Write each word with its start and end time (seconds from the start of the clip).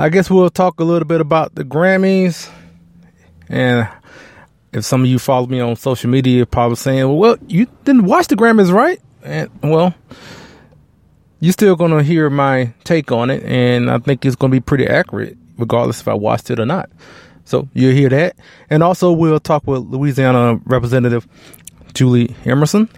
I 0.00 0.08
guess 0.08 0.30
we'll 0.30 0.48
talk 0.48 0.80
a 0.80 0.84
little 0.84 1.06
bit 1.06 1.20
about 1.20 1.54
the 1.54 1.62
Grammys. 1.62 2.48
And 3.50 3.86
if 4.72 4.82
some 4.82 5.02
of 5.02 5.06
you 5.08 5.18
follow 5.18 5.46
me 5.46 5.60
on 5.60 5.76
social 5.76 6.08
media, 6.08 6.38
you're 6.38 6.46
probably 6.46 6.76
saying, 6.76 7.06
well, 7.06 7.18
well, 7.18 7.36
you 7.46 7.66
didn't 7.84 8.06
watch 8.06 8.28
the 8.28 8.34
Grammys, 8.34 8.72
right? 8.72 8.98
And 9.22 9.50
well, 9.62 9.94
you're 11.38 11.52
still 11.52 11.76
going 11.76 11.90
to 11.90 12.02
hear 12.02 12.30
my 12.30 12.72
take 12.84 13.12
on 13.12 13.28
it. 13.28 13.42
And 13.44 13.90
I 13.90 13.98
think 13.98 14.24
it's 14.24 14.36
going 14.36 14.50
to 14.50 14.56
be 14.56 14.62
pretty 14.62 14.86
accurate, 14.86 15.36
regardless 15.58 16.00
if 16.00 16.08
I 16.08 16.14
watched 16.14 16.48
it 16.48 16.58
or 16.58 16.64
not. 16.64 16.88
So 17.44 17.68
you'll 17.74 17.92
hear 17.92 18.08
that. 18.08 18.36
And 18.70 18.82
also, 18.82 19.12
we'll 19.12 19.38
talk 19.38 19.66
with 19.66 19.82
Louisiana 19.82 20.62
Representative 20.64 21.28
Julie 21.92 22.34
Emerson. 22.46 22.88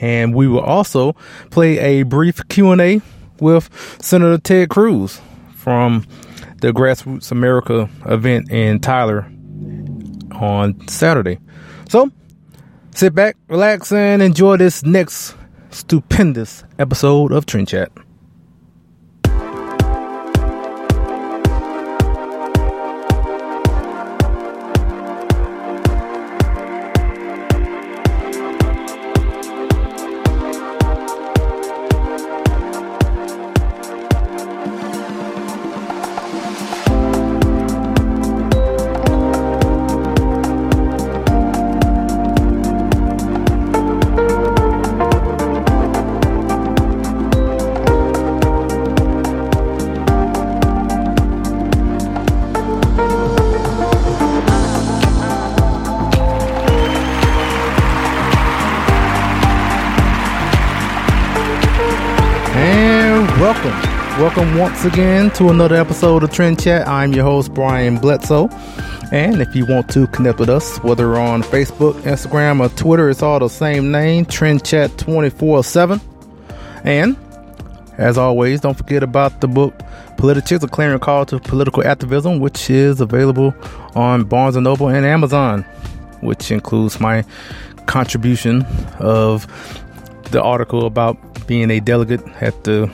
And 0.00 0.34
we 0.34 0.48
will 0.48 0.58
also 0.58 1.12
play 1.52 1.78
a 1.78 2.02
brief 2.02 2.48
Q&A 2.48 3.00
with 3.38 3.70
Senator 4.02 4.38
Ted 4.38 4.70
Cruz 4.70 5.20
from 5.66 6.06
the 6.60 6.70
Grassroots 6.72 7.32
America 7.32 7.90
event 8.04 8.52
in 8.52 8.78
Tyler 8.78 9.28
on 10.30 10.86
Saturday. 10.86 11.40
So 11.88 12.12
sit 12.94 13.16
back, 13.16 13.36
relax, 13.48 13.90
and 13.90 14.22
enjoy 14.22 14.58
this 14.58 14.84
next 14.84 15.34
stupendous 15.70 16.62
episode 16.78 17.32
of 17.32 17.46
Trend 17.46 17.66
Chat. 17.66 17.90
Welcome 64.36 64.58
once 64.58 64.84
again 64.84 65.30
to 65.30 65.48
another 65.48 65.76
episode 65.76 66.22
of 66.22 66.30
Trend 66.30 66.60
Chat. 66.62 66.86
I'm 66.86 67.14
your 67.14 67.24
host, 67.24 67.54
Brian 67.54 67.96
Bledsoe. 67.96 68.48
And 69.10 69.40
if 69.40 69.56
you 69.56 69.64
want 69.64 69.88
to 69.90 70.06
connect 70.08 70.38
with 70.38 70.50
us, 70.50 70.76
whether 70.82 71.16
on 71.16 71.42
Facebook, 71.42 71.94
Instagram, 72.02 72.60
or 72.60 72.68
Twitter, 72.76 73.08
it's 73.08 73.22
all 73.22 73.38
the 73.38 73.48
same 73.48 73.90
name, 73.90 74.26
Trend 74.26 74.62
Chat 74.62 74.98
24 74.98 75.64
7. 75.64 76.00
And 76.84 77.16
as 77.96 78.18
always, 78.18 78.60
don't 78.60 78.76
forget 78.76 79.02
about 79.02 79.40
the 79.40 79.48
book 79.48 79.74
Politics, 80.18 80.62
a 80.62 80.68
Clarion 80.68 80.98
Call 80.98 81.24
to 81.26 81.38
Political 81.38 81.86
Activism, 81.86 82.38
which 82.38 82.68
is 82.68 83.00
available 83.00 83.54
on 83.94 84.24
Barnes 84.24 84.56
& 84.56 84.58
Noble 84.58 84.88
and 84.88 85.06
Amazon, 85.06 85.62
which 86.20 86.50
includes 86.50 87.00
my 87.00 87.24
contribution 87.86 88.64
of 88.98 89.46
the 90.30 90.42
article 90.42 90.84
about 90.84 91.16
being 91.46 91.70
a 91.70 91.80
delegate 91.80 92.20
at 92.42 92.64
the 92.64 92.90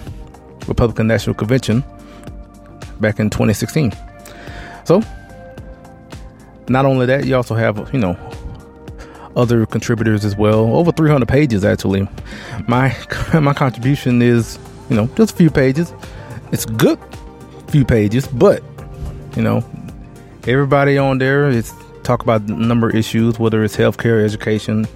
Republican 0.67 1.07
National 1.07 1.35
Convention 1.35 1.85
back 3.01 3.19
in 3.19 3.31
2016. 3.31 3.93
So, 4.85 5.03
not 6.69 6.85
only 6.87 7.07
that, 7.07 7.27
you 7.27 7.37
also 7.37 7.55
have, 7.55 7.93
you 7.93 7.99
know, 7.99 8.17
other 9.37 9.67
contributors 9.67 10.25
as 10.25 10.37
well. 10.37 10.75
Over 10.77 10.93
300 10.93 11.29
pages, 11.29 11.65
actually. 11.65 12.09
My 12.69 12.97
my 13.41 13.55
contribution 13.55 14.23
is, 14.23 14.59
you 14.89 14.97
know, 14.97 15.07
just 15.17 15.35
a 15.35 15.37
few 15.37 15.51
pages. 15.51 15.93
It's 16.53 16.67
good 16.67 16.99
few 17.69 17.85
pages, 17.85 18.27
but, 18.27 18.63
you 19.35 19.43
know, 19.43 19.65
everybody 20.47 20.99
on 20.99 21.17
there 21.19 21.49
is 21.49 21.73
talk 22.03 22.23
about 22.23 22.43
a 22.43 22.53
number 22.53 22.91
of 22.91 22.95
issues, 22.95 23.39
whether 23.39 23.65
it's 23.65 23.77
healthcare, 23.77 24.23
education, 24.23 24.87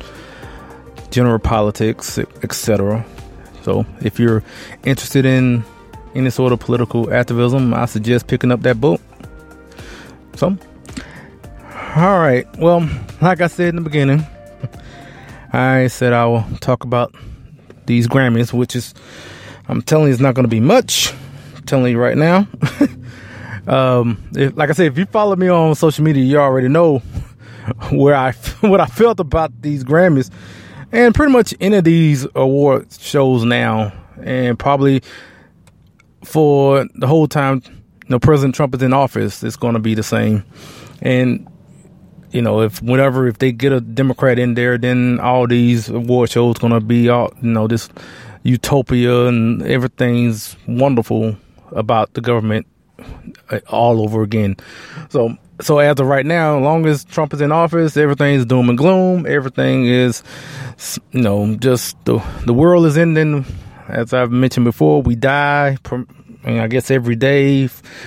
general 1.10 1.38
politics, 1.38 2.18
etc. 2.42 3.04
So 3.66 3.84
if 4.00 4.20
you're 4.20 4.44
interested 4.84 5.26
in 5.26 5.64
any 6.14 6.30
sort 6.30 6.52
of 6.52 6.60
political 6.60 7.12
activism, 7.12 7.74
I 7.74 7.86
suggest 7.86 8.28
picking 8.28 8.52
up 8.52 8.62
that 8.62 8.80
book. 8.80 9.00
So, 10.36 10.56
all 11.96 12.20
right. 12.20 12.46
Well, 12.58 12.88
like 13.20 13.40
I 13.40 13.48
said 13.48 13.70
in 13.70 13.74
the 13.74 13.82
beginning, 13.82 14.24
I 15.52 15.88
said 15.88 16.12
I 16.12 16.26
will 16.26 16.44
talk 16.60 16.84
about 16.84 17.12
these 17.86 18.06
Grammys, 18.06 18.52
which 18.52 18.76
is, 18.76 18.94
I'm 19.66 19.82
telling 19.82 20.06
you, 20.06 20.12
it's 20.12 20.22
not 20.22 20.36
going 20.36 20.44
to 20.44 20.48
be 20.48 20.60
much. 20.60 21.12
I'm 21.56 21.64
telling 21.64 21.90
you 21.90 21.98
right 21.98 22.16
now. 22.16 22.46
um, 23.66 24.22
if, 24.36 24.56
like 24.56 24.70
I 24.70 24.74
said, 24.74 24.86
if 24.86 24.96
you 24.96 25.06
follow 25.06 25.34
me 25.34 25.48
on 25.48 25.74
social 25.74 26.04
media, 26.04 26.22
you 26.22 26.38
already 26.38 26.68
know 26.68 26.98
where 27.90 28.14
I 28.14 28.30
what 28.60 28.80
I 28.80 28.86
felt 28.86 29.18
about 29.18 29.60
these 29.60 29.82
Grammys 29.82 30.30
and 30.92 31.14
pretty 31.14 31.32
much 31.32 31.54
any 31.60 31.76
of 31.76 31.84
these 31.84 32.26
award 32.34 32.92
shows 32.92 33.44
now, 33.44 33.92
and 34.22 34.58
probably 34.58 35.02
for 36.24 36.86
the 36.94 37.06
whole 37.06 37.28
time, 37.28 37.62
you 37.66 38.08
know, 38.08 38.18
President 38.18 38.54
Trump 38.54 38.74
is 38.74 38.82
in 38.82 38.92
office, 38.92 39.42
it's 39.42 39.56
going 39.56 39.74
to 39.74 39.80
be 39.80 39.94
the 39.94 40.02
same. 40.02 40.44
And 41.02 41.46
you 42.30 42.42
know, 42.42 42.60
if 42.60 42.82
whenever 42.82 43.26
if 43.26 43.38
they 43.38 43.52
get 43.52 43.72
a 43.72 43.80
Democrat 43.80 44.38
in 44.38 44.54
there, 44.54 44.76
then 44.78 45.20
all 45.20 45.46
these 45.46 45.88
award 45.88 46.30
shows 46.30 46.58
going 46.58 46.72
to 46.72 46.80
be 46.80 47.08
all 47.08 47.32
you 47.40 47.50
know 47.50 47.66
this 47.66 47.88
utopia 48.42 49.26
and 49.26 49.62
everything's 49.62 50.56
wonderful 50.66 51.36
about 51.72 52.14
the 52.14 52.20
government 52.20 52.66
all 53.68 54.02
over 54.02 54.22
again. 54.22 54.56
So 55.10 55.36
so 55.60 55.78
as 55.78 55.98
of 55.98 56.06
right 56.06 56.26
now, 56.26 56.58
as 56.58 56.62
long 56.62 56.86
as 56.86 57.04
Trump 57.04 57.32
is 57.32 57.40
in 57.40 57.50
office, 57.50 57.96
everything's 57.96 58.44
doom 58.44 58.68
and 58.68 58.76
gloom. 58.76 59.26
Everything 59.26 59.86
is, 59.86 60.22
you 61.12 61.22
know, 61.22 61.54
just 61.56 61.96
the 62.04 62.22
the 62.44 62.54
world 62.54 62.86
is 62.86 62.98
ending. 62.98 63.44
As 63.88 64.12
I've 64.12 64.32
mentioned 64.32 64.64
before, 64.64 65.02
we 65.02 65.14
die. 65.14 65.78
I 66.44 66.68
guess 66.68 66.90
every 66.90 67.16
day, 67.16 67.64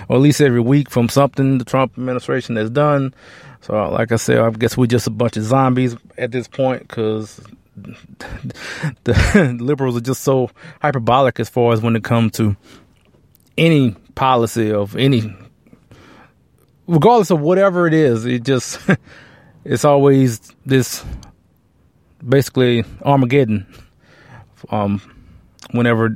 or 0.07 0.15
at 0.15 0.21
least 0.21 0.39
every 0.39 0.61
week, 0.61 0.89
from 0.89 1.09
something 1.09 1.57
the 1.57 1.65
Trump 1.65 1.97
administration 1.97 2.55
has 2.55 2.69
done. 2.69 3.13
So, 3.61 3.89
like 3.89 4.11
I 4.11 4.15
said, 4.15 4.39
I 4.39 4.49
guess 4.51 4.77
we're 4.77 4.85
just 4.85 5.07
a 5.07 5.11
bunch 5.11 5.35
of 5.35 5.43
zombies 5.43 5.97
at 6.17 6.31
this 6.31 6.47
point 6.47 6.87
because 6.87 7.41
the 9.03 9.57
liberals 9.59 9.97
are 9.97 10.01
just 10.01 10.21
so 10.21 10.49
hyperbolic 10.81 11.39
as 11.39 11.49
far 11.49 11.73
as 11.73 11.81
when 11.81 11.95
it 11.95 12.03
comes 12.03 12.33
to 12.33 12.55
any 13.57 13.95
policy 14.19 14.69
of 14.69 14.97
any, 14.97 15.33
regardless 16.87 17.31
of 17.31 17.39
whatever 17.39 17.87
it 17.87 17.93
is. 17.93 18.25
It 18.25 18.43
just 18.43 18.77
it's 19.63 19.85
always 19.85 20.41
this 20.65 21.05
basically 22.27 22.83
Armageddon. 23.03 23.65
Um, 24.71 25.01
whenever 25.71 26.13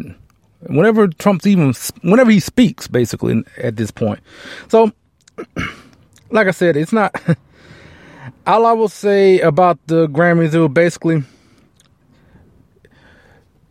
whenever 0.59 1.07
Trump's 1.07 1.47
even 1.47 1.73
whenever 2.01 2.29
he 2.29 2.41
speaks, 2.41 2.89
basically 2.89 3.41
at 3.57 3.77
this 3.77 3.89
point. 3.89 4.19
So, 4.67 4.91
like 6.29 6.47
I 6.47 6.51
said, 6.51 6.75
it's 6.75 6.91
not. 6.91 7.15
all 8.45 8.65
I 8.65 8.73
will 8.73 8.89
say 8.89 9.39
about 9.39 9.79
the 9.87 10.07
Grammys, 10.07 10.53
it 10.53 10.59
was 10.59 10.71
basically 10.71 11.23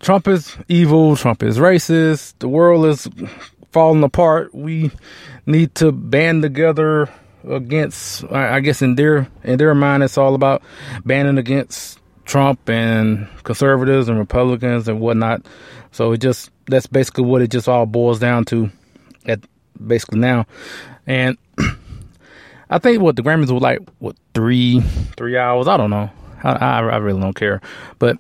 Trump 0.01 0.27
is 0.27 0.57
evil, 0.69 1.17
Trump 1.17 1.43
is 1.43 1.59
racist, 1.59 2.39
the 2.39 2.49
world 2.49 2.87
is 2.87 3.07
falling 3.73 4.05
apart. 4.05 4.55
We 4.55 4.91
need 5.47 5.75
to 5.77 5.93
band 5.93 6.43
together 6.43 7.09
against 7.49 8.25
I 8.31 8.61
guess 8.61 8.83
in 8.83 8.95
their 8.95 9.29
in 9.43 9.59
their 9.59 9.75
mind 9.75 10.05
it's 10.05 10.17
all 10.17 10.35
about 10.35 10.63
banding 11.05 11.39
against 11.39 11.99
Trump 12.25 12.69
and 12.69 13.29
conservatives 13.43 14.09
and 14.09 14.19
Republicans 14.19 14.87
and 14.89 15.01
whatnot. 15.01 15.45
So 15.91 16.13
it 16.13 16.19
just 16.19 16.51
that's 16.67 16.87
basically 16.87 17.25
what 17.25 17.43
it 17.43 17.51
just 17.51 17.69
all 17.69 17.87
boils 17.87 18.21
down 18.21 18.45
to 18.47 18.71
at 19.27 19.41
basically 19.85 20.21
now. 20.21 20.47
And 21.07 21.37
I 22.71 22.79
think 22.79 23.03
what 23.03 23.17
the 23.17 23.23
Grammys 23.23 23.51
were 23.51 23.59
like 23.59 23.81
what 23.99 24.17
three 24.35 24.81
three 25.17 25.37
hours. 25.37 25.67
I 25.67 25.77
don't 25.77 25.91
know. 25.91 26.11
I, 26.45 26.53
I, 26.53 26.79
I 26.81 26.97
really 26.99 27.21
don't 27.21 27.37
care. 27.37 27.61
But 27.99 28.19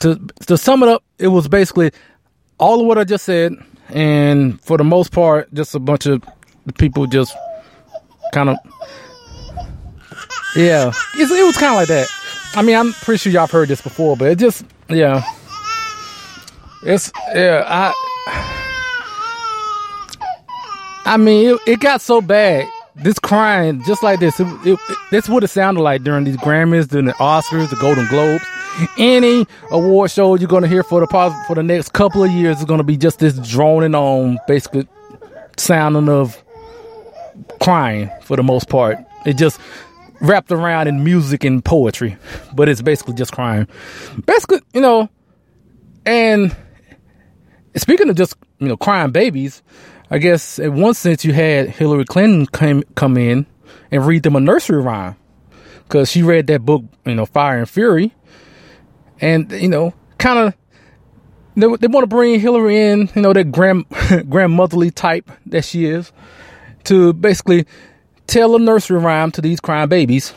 to 0.00 0.20
to 0.46 0.56
sum 0.56 0.82
it 0.82 0.88
up, 0.88 1.02
it 1.18 1.28
was 1.28 1.48
basically 1.48 1.92
all 2.58 2.80
of 2.80 2.86
what 2.86 2.98
I 2.98 3.04
just 3.04 3.24
said, 3.24 3.54
and 3.92 4.60
for 4.62 4.76
the 4.76 4.84
most 4.84 5.12
part, 5.12 5.52
just 5.52 5.74
a 5.74 5.78
bunch 5.80 6.06
of 6.06 6.22
people 6.78 7.06
just 7.06 7.36
kind 8.32 8.50
of 8.50 8.56
yeah. 10.56 10.92
it 11.16 11.46
was 11.46 11.56
kind 11.56 11.72
of 11.72 11.76
like 11.76 11.88
that. 11.88 12.08
I 12.54 12.62
mean, 12.62 12.76
I'm 12.76 12.92
pretty 12.92 13.18
sure 13.18 13.32
y'all 13.32 13.46
heard 13.46 13.68
this 13.68 13.80
before, 13.80 14.16
but 14.16 14.28
it 14.28 14.38
just 14.38 14.64
yeah. 14.88 15.22
It's 16.82 17.12
yeah. 17.34 17.64
I 17.66 17.94
I 21.04 21.16
mean, 21.16 21.50
it, 21.50 21.60
it 21.66 21.80
got 21.80 22.00
so 22.00 22.20
bad 22.20 22.68
this 23.02 23.18
crying 23.18 23.82
just 23.84 24.02
like 24.02 24.20
this. 24.20 24.38
It, 24.40 24.46
it, 24.64 24.78
it 25.12 25.50
sounded 25.50 25.80
like 25.80 26.02
during 26.02 26.24
these 26.24 26.36
Grammys, 26.38 26.88
during 26.88 27.06
the 27.06 27.12
Oscars, 27.14 27.70
the 27.70 27.76
Golden 27.76 28.06
Globes, 28.08 28.44
any 28.98 29.46
award 29.70 30.10
show 30.10 30.34
you're 30.36 30.48
gonna 30.48 30.68
hear 30.68 30.82
for 30.82 31.00
the 31.00 31.06
for 31.46 31.54
the 31.54 31.62
next 31.62 31.92
couple 31.92 32.22
of 32.24 32.30
years 32.30 32.58
is 32.58 32.64
gonna 32.64 32.84
be 32.84 32.96
just 32.96 33.18
this 33.18 33.36
droning 33.48 33.94
on, 33.94 34.38
basically 34.46 34.86
sounding 35.56 36.08
of 36.08 36.42
crying 37.60 38.10
for 38.22 38.36
the 38.36 38.42
most 38.42 38.68
part. 38.68 38.98
It 39.26 39.36
just 39.36 39.60
wrapped 40.20 40.52
around 40.52 40.88
in 40.88 41.02
music 41.02 41.44
and 41.44 41.64
poetry, 41.64 42.16
but 42.54 42.68
it's 42.68 42.82
basically 42.82 43.14
just 43.14 43.32
crying. 43.32 43.66
Basically, 44.26 44.60
you 44.74 44.80
know, 44.80 45.08
and 46.06 46.54
speaking 47.76 48.08
of 48.08 48.16
just 48.16 48.36
you 48.58 48.68
know 48.68 48.76
crying 48.76 49.10
babies, 49.10 49.62
I 50.10 50.18
guess 50.18 50.58
in 50.58 50.80
one 50.80 50.94
sense 50.94 51.24
you 51.24 51.32
had 51.32 51.68
Hillary 51.68 52.04
Clinton 52.04 52.46
come 52.46 52.82
come 52.94 53.16
in 53.16 53.46
and 53.90 54.06
read 54.06 54.24
them 54.24 54.36
a 54.36 54.40
nursery 54.40 54.82
rhyme 54.82 55.16
because 55.84 56.10
she 56.10 56.22
read 56.22 56.46
that 56.48 56.64
book, 56.64 56.84
you 57.04 57.14
know, 57.14 57.26
Fire 57.26 57.58
and 57.58 57.68
Fury, 57.68 58.12
and 59.20 59.50
you 59.52 59.68
know, 59.68 59.94
kind 60.18 60.38
of 60.38 60.54
they, 61.56 61.66
they 61.76 61.86
want 61.86 62.04
to 62.04 62.08
bring 62.08 62.40
Hillary 62.40 62.78
in, 62.78 63.10
you 63.14 63.22
know, 63.22 63.32
that 63.32 63.52
grand 63.52 63.84
grandmotherly 64.28 64.90
type 64.90 65.30
that 65.46 65.64
she 65.64 65.86
is, 65.86 66.12
to 66.84 67.12
basically 67.12 67.66
tell 68.26 68.56
a 68.56 68.58
nursery 68.58 68.98
rhyme 68.98 69.30
to 69.32 69.40
these 69.40 69.60
crying 69.60 69.88
babies 69.88 70.32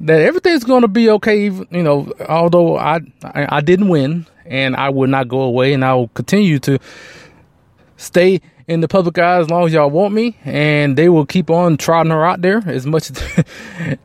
that 0.00 0.20
everything's 0.20 0.64
going 0.64 0.82
to 0.82 0.88
be 0.88 1.08
okay. 1.10 1.44
You 1.44 1.66
know, 1.70 2.12
although 2.28 2.76
I, 2.76 3.00
I 3.22 3.56
I 3.56 3.60
didn't 3.60 3.88
win, 3.88 4.26
and 4.46 4.76
I 4.76 4.90
will 4.90 5.08
not 5.08 5.28
go 5.28 5.40
away, 5.40 5.72
and 5.72 5.84
I 5.84 5.94
will 5.94 6.08
continue 6.08 6.58
to 6.60 6.78
stay 8.02 8.40
in 8.66 8.80
the 8.80 8.88
public 8.88 9.18
eye 9.18 9.38
as 9.38 9.50
long 9.50 9.66
as 9.66 9.72
y'all 9.72 9.90
want 9.90 10.14
me, 10.14 10.36
and 10.44 10.96
they 10.96 11.08
will 11.08 11.26
keep 11.26 11.50
on 11.50 11.76
trotting 11.76 12.10
her 12.12 12.24
out 12.24 12.42
there 12.42 12.62
as 12.66 12.86
much 12.86 13.10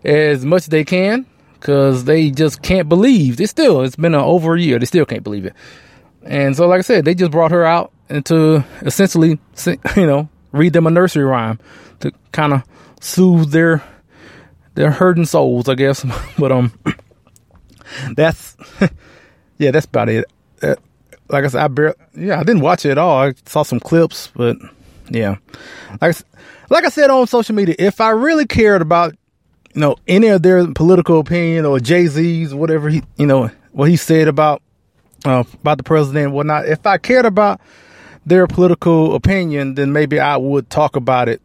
as 0.03 0.45
much 0.45 0.63
as 0.63 0.67
they 0.67 0.83
can, 0.83 1.25
because 1.53 2.05
they 2.05 2.29
just 2.29 2.61
can't 2.61 2.87
believe. 2.87 3.39
It's 3.41 3.51
still 3.51 3.81
it's 3.81 3.95
been 3.95 4.15
over 4.15 4.55
a 4.55 4.61
year. 4.61 4.79
They 4.79 4.85
still 4.85 5.05
can't 5.05 5.23
believe 5.23 5.45
it, 5.45 5.53
and 6.23 6.55
so 6.55 6.67
like 6.67 6.79
I 6.79 6.81
said, 6.81 7.05
they 7.05 7.15
just 7.15 7.31
brought 7.31 7.51
her 7.51 7.65
out 7.65 7.91
into 8.09 8.63
essentially, 8.81 9.39
you 9.95 10.07
know, 10.07 10.29
read 10.51 10.73
them 10.73 10.87
a 10.87 10.91
nursery 10.91 11.25
rhyme 11.25 11.59
to 11.99 12.11
kind 12.31 12.53
of 12.53 12.63
soothe 13.01 13.51
their 13.51 13.83
their 14.75 14.91
hurting 14.91 15.25
souls, 15.25 15.67
I 15.67 15.75
guess. 15.75 16.05
but 16.37 16.51
um, 16.51 16.71
that's 18.15 18.55
yeah, 19.57 19.71
that's 19.71 19.85
about 19.85 20.09
it. 20.09 20.25
Uh, 20.61 20.75
like 21.29 21.45
I 21.45 21.47
said, 21.47 21.61
I 21.61 21.67
barely, 21.67 21.95
yeah, 22.15 22.39
I 22.39 22.43
didn't 22.43 22.61
watch 22.61 22.85
it 22.85 22.91
at 22.91 22.97
all. 22.97 23.17
I 23.19 23.33
saw 23.45 23.63
some 23.63 23.79
clips, 23.79 24.29
but 24.35 24.57
yeah, 25.09 25.37
like 26.01 26.15
like 26.69 26.85
I 26.85 26.89
said 26.89 27.09
on 27.09 27.27
social 27.27 27.55
media, 27.55 27.75
if 27.79 28.01
I 28.01 28.09
really 28.09 28.45
cared 28.45 28.81
about 28.81 29.15
you 29.73 29.81
know 29.81 29.95
any 30.07 30.27
of 30.27 30.43
their 30.43 30.65
political 30.73 31.19
opinion 31.19 31.65
or 31.65 31.79
Jay 31.79 32.07
Z's 32.07 32.53
whatever 32.53 32.89
he 32.89 33.03
you 33.17 33.25
know 33.25 33.49
what 33.71 33.89
he 33.89 33.95
said 33.95 34.27
about 34.27 34.61
uh, 35.25 35.43
about 35.61 35.77
the 35.77 35.83
president 35.83 36.25
and 36.25 36.33
whatnot, 36.33 36.67
if 36.67 36.85
I 36.85 36.97
cared 36.97 37.25
about 37.25 37.61
their 38.25 38.47
political 38.47 39.15
opinion, 39.15 39.75
then 39.75 39.93
maybe 39.93 40.19
I 40.19 40.37
would 40.37 40.69
talk 40.69 40.95
about 40.95 41.29
it. 41.29 41.41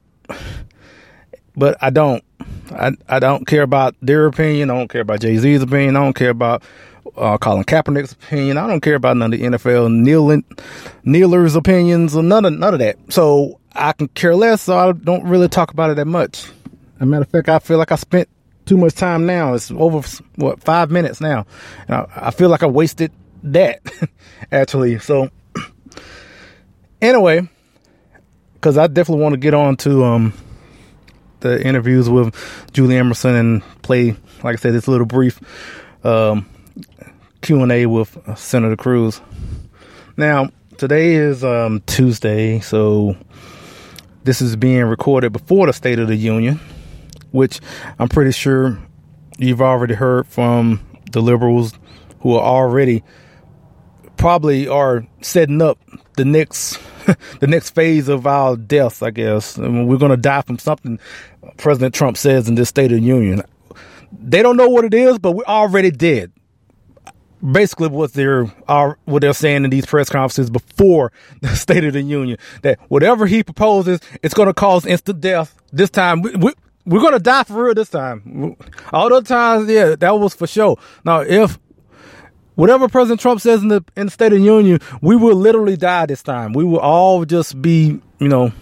But 1.56 1.76
I 1.80 1.90
don't. 1.90 2.24
I 2.70 2.92
I 3.08 3.18
don't 3.18 3.46
care 3.46 3.62
about 3.62 3.94
their 4.00 4.26
opinion. 4.26 4.70
I 4.70 4.74
don't 4.74 4.88
care 4.88 5.02
about 5.02 5.20
Jay 5.20 5.36
Z's 5.36 5.62
opinion. 5.62 5.96
I 5.96 6.00
don't 6.00 6.14
care 6.16 6.30
about 6.30 6.62
uh, 7.16 7.38
Colin 7.38 7.64
Kaepernick's 7.64 8.12
opinion. 8.12 8.58
I 8.58 8.66
don't 8.66 8.80
care 8.80 8.94
about 8.94 9.16
none 9.16 9.32
of 9.32 9.38
the 9.38 9.46
NFL 9.46 9.92
kneeling, 9.92 10.44
kneelers' 11.04 11.56
opinions 11.56 12.16
or 12.16 12.22
none 12.22 12.44
of 12.44 12.52
none 12.52 12.74
of 12.74 12.80
that. 12.80 12.96
So 13.08 13.60
I 13.72 13.92
can 13.92 14.08
care 14.08 14.34
less. 14.34 14.62
So 14.62 14.78
I 14.78 14.92
don't 14.92 15.24
really 15.24 15.48
talk 15.48 15.70
about 15.70 15.90
it 15.90 15.96
that 15.96 16.06
much. 16.06 16.44
As 16.96 17.02
a 17.02 17.06
matter 17.06 17.22
of 17.22 17.30
fact, 17.30 17.48
I 17.48 17.58
feel 17.58 17.78
like 17.78 17.92
I 17.92 17.96
spent 17.96 18.28
too 18.66 18.76
much 18.76 18.94
time 18.94 19.26
now. 19.26 19.54
It's 19.54 19.70
over 19.70 20.06
what 20.36 20.62
five 20.62 20.90
minutes 20.90 21.20
now, 21.20 21.46
and 21.88 21.96
I, 21.96 22.06
I 22.28 22.30
feel 22.30 22.48
like 22.48 22.62
I 22.62 22.66
wasted 22.66 23.12
that 23.44 23.80
actually. 24.52 24.98
So 24.98 25.30
anyway, 27.02 27.48
because 28.54 28.78
I 28.78 28.86
definitely 28.86 29.22
want 29.22 29.34
to 29.34 29.38
get 29.38 29.54
on 29.54 29.76
to 29.78 30.04
um 30.04 30.32
the 31.40 31.64
interviews 31.66 32.08
with 32.08 32.34
Julie 32.72 32.96
Emerson 32.96 33.34
and 33.34 33.62
play, 33.82 34.16
like 34.42 34.54
I 34.54 34.56
said, 34.56 34.74
this 34.74 34.88
little 34.88 35.06
brief 35.06 35.40
um, 36.04 36.46
Q 37.42 37.62
and 37.62 37.72
A 37.72 37.86
with 37.86 38.16
Senator 38.36 38.76
Cruz. 38.76 39.20
Now, 40.16 40.50
today 40.78 41.14
is 41.14 41.42
um, 41.42 41.82
Tuesday, 41.86 42.60
so 42.60 43.16
this 44.22 44.40
is 44.40 44.54
being 44.54 44.84
recorded 44.84 45.32
before 45.32 45.66
the 45.66 45.72
State 45.72 45.98
of 45.98 46.06
the 46.06 46.14
Union, 46.14 46.60
which 47.32 47.60
I'm 47.98 48.08
pretty 48.08 48.30
sure 48.30 48.78
you've 49.38 49.60
already 49.60 49.94
heard 49.94 50.28
from 50.28 50.80
the 51.10 51.20
liberals 51.20 51.72
who 52.20 52.36
are 52.36 52.42
already 52.42 53.02
probably 54.16 54.68
are 54.68 55.04
setting 55.20 55.60
up 55.60 55.78
the 56.16 56.24
next 56.24 56.78
the 57.40 57.48
next 57.48 57.70
phase 57.70 58.08
of 58.08 58.24
our 58.24 58.56
deaths. 58.56 59.02
I 59.02 59.10
guess 59.10 59.58
I 59.58 59.62
mean, 59.62 59.88
we're 59.88 59.98
going 59.98 60.10
to 60.12 60.16
die 60.16 60.42
from 60.42 60.60
something 60.60 61.00
President 61.56 61.92
Trump 61.92 62.16
says 62.16 62.48
in 62.48 62.54
this 62.54 62.68
State 62.68 62.92
of 62.92 63.00
the 63.00 63.04
Union. 63.04 63.42
They 64.12 64.42
don't 64.42 64.56
know 64.56 64.68
what 64.68 64.84
it 64.84 64.94
is, 64.94 65.18
but 65.18 65.32
we're 65.32 65.44
already 65.44 65.90
dead 65.90 66.31
basically 67.42 67.88
what 67.88 68.12
they're 68.12 68.46
are 68.68 68.98
what 69.04 69.22
they're 69.22 69.32
saying 69.32 69.64
in 69.64 69.70
these 69.70 69.86
press 69.86 70.08
conferences 70.08 70.50
before 70.50 71.12
the 71.40 71.48
State 71.56 71.84
of 71.84 71.92
the 71.92 72.02
Union 72.02 72.38
that 72.62 72.78
whatever 72.88 73.26
he 73.26 73.42
proposes, 73.42 74.00
it's 74.22 74.34
going 74.34 74.48
to 74.48 74.54
cause 74.54 74.86
instant 74.86 75.20
death. 75.20 75.56
This 75.72 75.90
time, 75.90 76.22
we, 76.22 76.34
we, 76.36 76.52
we're 76.84 77.00
going 77.00 77.14
to 77.14 77.18
die 77.18 77.44
for 77.44 77.64
real. 77.64 77.74
This 77.74 77.90
time, 77.90 78.56
all 78.92 79.08
the 79.08 79.22
times, 79.22 79.68
yeah, 79.68 79.96
that 79.96 80.18
was 80.18 80.34
for 80.34 80.46
sure. 80.46 80.78
Now, 81.04 81.20
if 81.20 81.58
whatever 82.54 82.88
President 82.88 83.20
Trump 83.20 83.40
says 83.40 83.62
in 83.62 83.68
the 83.68 83.84
in 83.96 84.06
the 84.06 84.12
State 84.12 84.32
of 84.32 84.38
the 84.38 84.44
Union, 84.44 84.80
we 85.00 85.16
will 85.16 85.36
literally 85.36 85.76
die 85.76 86.06
this 86.06 86.22
time. 86.22 86.52
We 86.52 86.64
will 86.64 86.80
all 86.80 87.24
just 87.24 87.60
be, 87.60 88.00
you 88.18 88.28
know, 88.28 88.52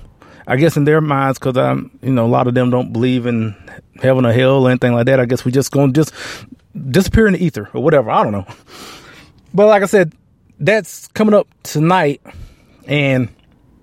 I 0.47 0.57
guess 0.57 0.77
in 0.77 0.85
their 0.85 1.01
minds, 1.01 1.39
because 1.39 1.57
I'm, 1.57 1.71
um, 1.71 1.99
you 2.03 2.13
know, 2.13 2.27
a 2.27 2.29
lot 2.29 2.47
of 2.47 2.55
them 2.55 2.71
don't 2.71 2.93
believe 2.93 3.27
in 3.27 3.55
heaven 3.97 4.25
or 4.25 4.33
hell 4.33 4.65
or 4.65 4.71
anything 4.71 4.95
like 4.95 5.07
that. 5.07 5.21
I 5.21 5.25
guess 5.25 5.45
we're 5.45 5.51
just 5.53 5.71
gonna 5.71 5.93
just 5.93 6.13
disappear 6.91 7.27
in 7.27 7.35
the 7.35 7.45
ether 7.45 7.69
or 7.73 7.83
whatever. 7.83 8.11
I 8.11 8.23
don't 8.23 8.33
know. 8.33 8.47
But 9.53 9.67
like 9.67 9.83
I 9.83 9.87
said, 9.87 10.13
that's 10.61 11.09
coming 11.09 11.35
up 11.35 11.49
tonight, 11.65 12.23
and 12.87 13.29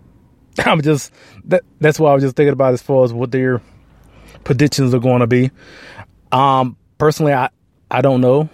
I'm 0.65 0.81
just 0.81 1.11
that 1.43 1.63
that's 1.81 1.99
what 1.99 2.11
I 2.11 2.13
was 2.13 2.23
just 2.23 2.37
thinking 2.37 2.53
about 2.53 2.73
as 2.73 2.81
far 2.81 3.03
as 3.03 3.11
what 3.11 3.31
they're 3.31 3.61
predictions 4.45 4.93
are 4.93 4.99
going 4.99 5.19
to 5.19 5.27
be. 5.27 5.51
Um, 6.31 6.77
personally, 6.97 7.33
I 7.33 7.49
I 7.91 8.01
don't 8.01 8.21
know. 8.21 8.49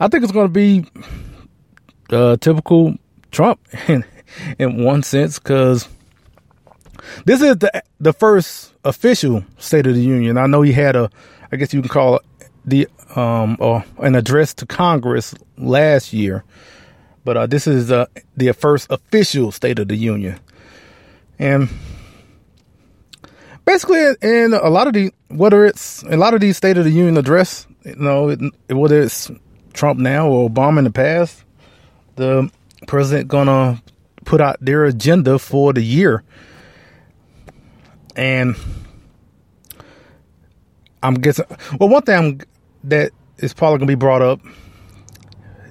I 0.00 0.08
think 0.08 0.24
it's 0.24 0.32
going 0.32 0.46
to 0.46 0.52
be 0.52 0.84
uh, 2.10 2.36
typical 2.38 2.96
Trump 3.30 3.60
in 3.88 4.04
in 4.58 4.82
one 4.82 5.02
sense 5.02 5.38
because 5.38 5.88
this 7.24 7.40
is 7.40 7.56
the 7.58 7.82
the 8.00 8.12
first 8.12 8.72
official 8.84 9.44
State 9.58 9.86
of 9.86 9.94
the 9.94 10.02
Union. 10.02 10.38
I 10.38 10.46
know 10.46 10.62
he 10.62 10.72
had 10.72 10.96
a, 10.96 11.10
I 11.52 11.56
guess 11.56 11.72
you 11.72 11.80
can 11.80 11.88
call 11.88 12.16
it 12.16 12.22
the 12.68 12.88
um 13.16 13.56
or 13.60 13.84
an 13.98 14.14
address 14.14 14.54
to 14.54 14.66
Congress 14.66 15.34
last 15.56 16.12
year, 16.12 16.44
but 17.24 17.36
uh, 17.36 17.46
this 17.46 17.66
is 17.66 17.90
uh, 17.90 18.06
the 18.36 18.52
first 18.52 18.90
official 18.90 19.52
State 19.52 19.78
of 19.78 19.88
the 19.88 19.96
Union, 19.96 20.38
and 21.38 21.68
basically, 23.64 24.00
in 24.22 24.52
a 24.54 24.68
lot 24.68 24.86
of 24.86 24.92
the 24.92 25.12
whether 25.28 25.66
it's 25.66 26.02
a 26.04 26.16
lot 26.16 26.34
of 26.34 26.40
these 26.40 26.56
State 26.56 26.78
of 26.78 26.84
the 26.84 26.90
Union 26.90 27.16
address, 27.16 27.66
you 27.84 27.96
know, 27.96 28.34
whether 28.70 29.02
it's 29.02 29.30
Trump 29.72 30.00
now 30.00 30.28
or 30.28 30.48
Obama 30.48 30.78
in 30.78 30.84
the 30.84 30.90
past, 30.90 31.44
the 32.16 32.50
president 32.86 33.28
gonna 33.28 33.82
put 34.24 34.40
out 34.40 34.56
their 34.60 34.84
agenda 34.84 35.38
for 35.38 35.72
the 35.72 35.82
year, 35.82 36.22
and 38.16 38.56
I'm 41.02 41.14
guessing. 41.14 41.44
Well, 41.78 41.88
one 41.88 42.02
thing 42.02 42.14
I'm, 42.16 42.40
that 42.90 43.12
is 43.38 43.54
probably 43.54 43.78
gonna 43.78 43.86
be 43.86 43.94
brought 43.94 44.22
up, 44.22 44.40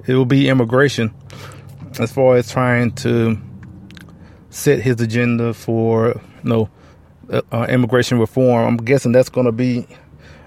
it 0.06 0.14
will 0.14 0.26
be 0.26 0.50
immigration, 0.50 1.14
as 2.00 2.12
far 2.12 2.38
as 2.38 2.52
trying 2.52 2.92
to 2.92 3.38
set 4.50 4.82
his 4.82 5.00
agenda 5.02 5.54
for 5.54 6.20
you 6.44 6.50
know 6.50 6.70
uh, 7.32 7.42
uh 7.52 7.66
immigration 7.70 8.20
reform. 8.20 8.68
I'm 8.68 8.78
guessing 8.78 9.12
that's 9.12 9.30
going 9.30 9.46
to 9.46 9.52
be 9.52 9.88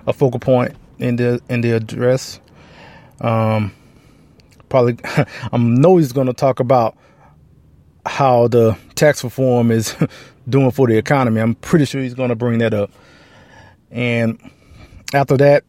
a 0.06 0.12
focal 0.12 0.40
point 0.40 0.74
in 0.98 1.16
the 1.16 1.40
in 1.48 1.60
the 1.60 1.72
address. 1.72 2.40
Um, 3.20 3.72
probably, 4.68 4.98
I 5.04 5.56
know 5.58 5.96
he's 5.96 6.12
going 6.12 6.26
to 6.26 6.32
talk 6.32 6.60
about 6.60 6.96
how 8.06 8.48
the 8.48 8.76
tax 8.94 9.22
reform 9.22 9.70
is 9.70 9.94
doing 10.48 10.70
for 10.70 10.86
the 10.86 10.96
economy. 10.96 11.40
I'm 11.40 11.54
pretty 11.54 11.84
sure 11.84 12.02
he's 12.02 12.14
going 12.14 12.30
to 12.30 12.36
bring 12.36 12.58
that 12.58 12.74
up. 12.74 12.90
And 13.90 14.38
after 15.12 15.36
that, 15.38 15.64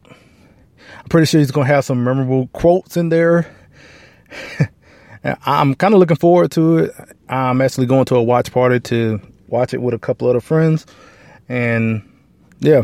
I'm 0.99 1.07
pretty 1.09 1.25
sure 1.25 1.39
he's 1.39 1.51
going 1.51 1.67
to 1.67 1.73
have 1.73 1.85
some 1.85 2.03
memorable 2.03 2.47
quotes 2.47 2.97
in 2.97 3.09
there. 3.09 3.53
I'm 5.45 5.75
kind 5.75 5.93
of 5.93 5.99
looking 5.99 6.17
forward 6.17 6.51
to 6.51 6.77
it. 6.79 6.91
I'm 7.29 7.61
actually 7.61 7.87
going 7.87 8.05
to 8.05 8.15
a 8.15 8.23
watch 8.23 8.51
party 8.51 8.79
to 8.79 9.21
watch 9.47 9.73
it 9.73 9.81
with 9.81 9.93
a 9.93 9.99
couple 9.99 10.27
other 10.27 10.39
friends. 10.39 10.85
And 11.47 12.09
yeah, 12.59 12.83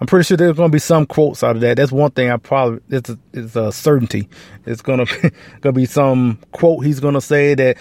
I'm 0.00 0.06
pretty 0.06 0.24
sure 0.24 0.36
there's 0.36 0.56
going 0.56 0.70
to 0.70 0.74
be 0.74 0.80
some 0.80 1.06
quotes 1.06 1.42
out 1.42 1.56
of 1.56 1.62
that. 1.62 1.76
That's 1.76 1.92
one 1.92 2.10
thing 2.10 2.30
I 2.30 2.36
probably 2.36 2.80
it's 2.88 3.10
a, 3.10 3.18
it's 3.32 3.56
a 3.56 3.72
certainty. 3.72 4.28
It's 4.66 4.82
going 4.82 4.98
to 5.06 5.06
be, 5.06 5.20
going 5.60 5.62
to 5.62 5.72
be 5.72 5.86
some 5.86 6.38
quote 6.52 6.84
he's 6.84 7.00
going 7.00 7.14
to 7.14 7.20
say 7.20 7.54
that 7.54 7.76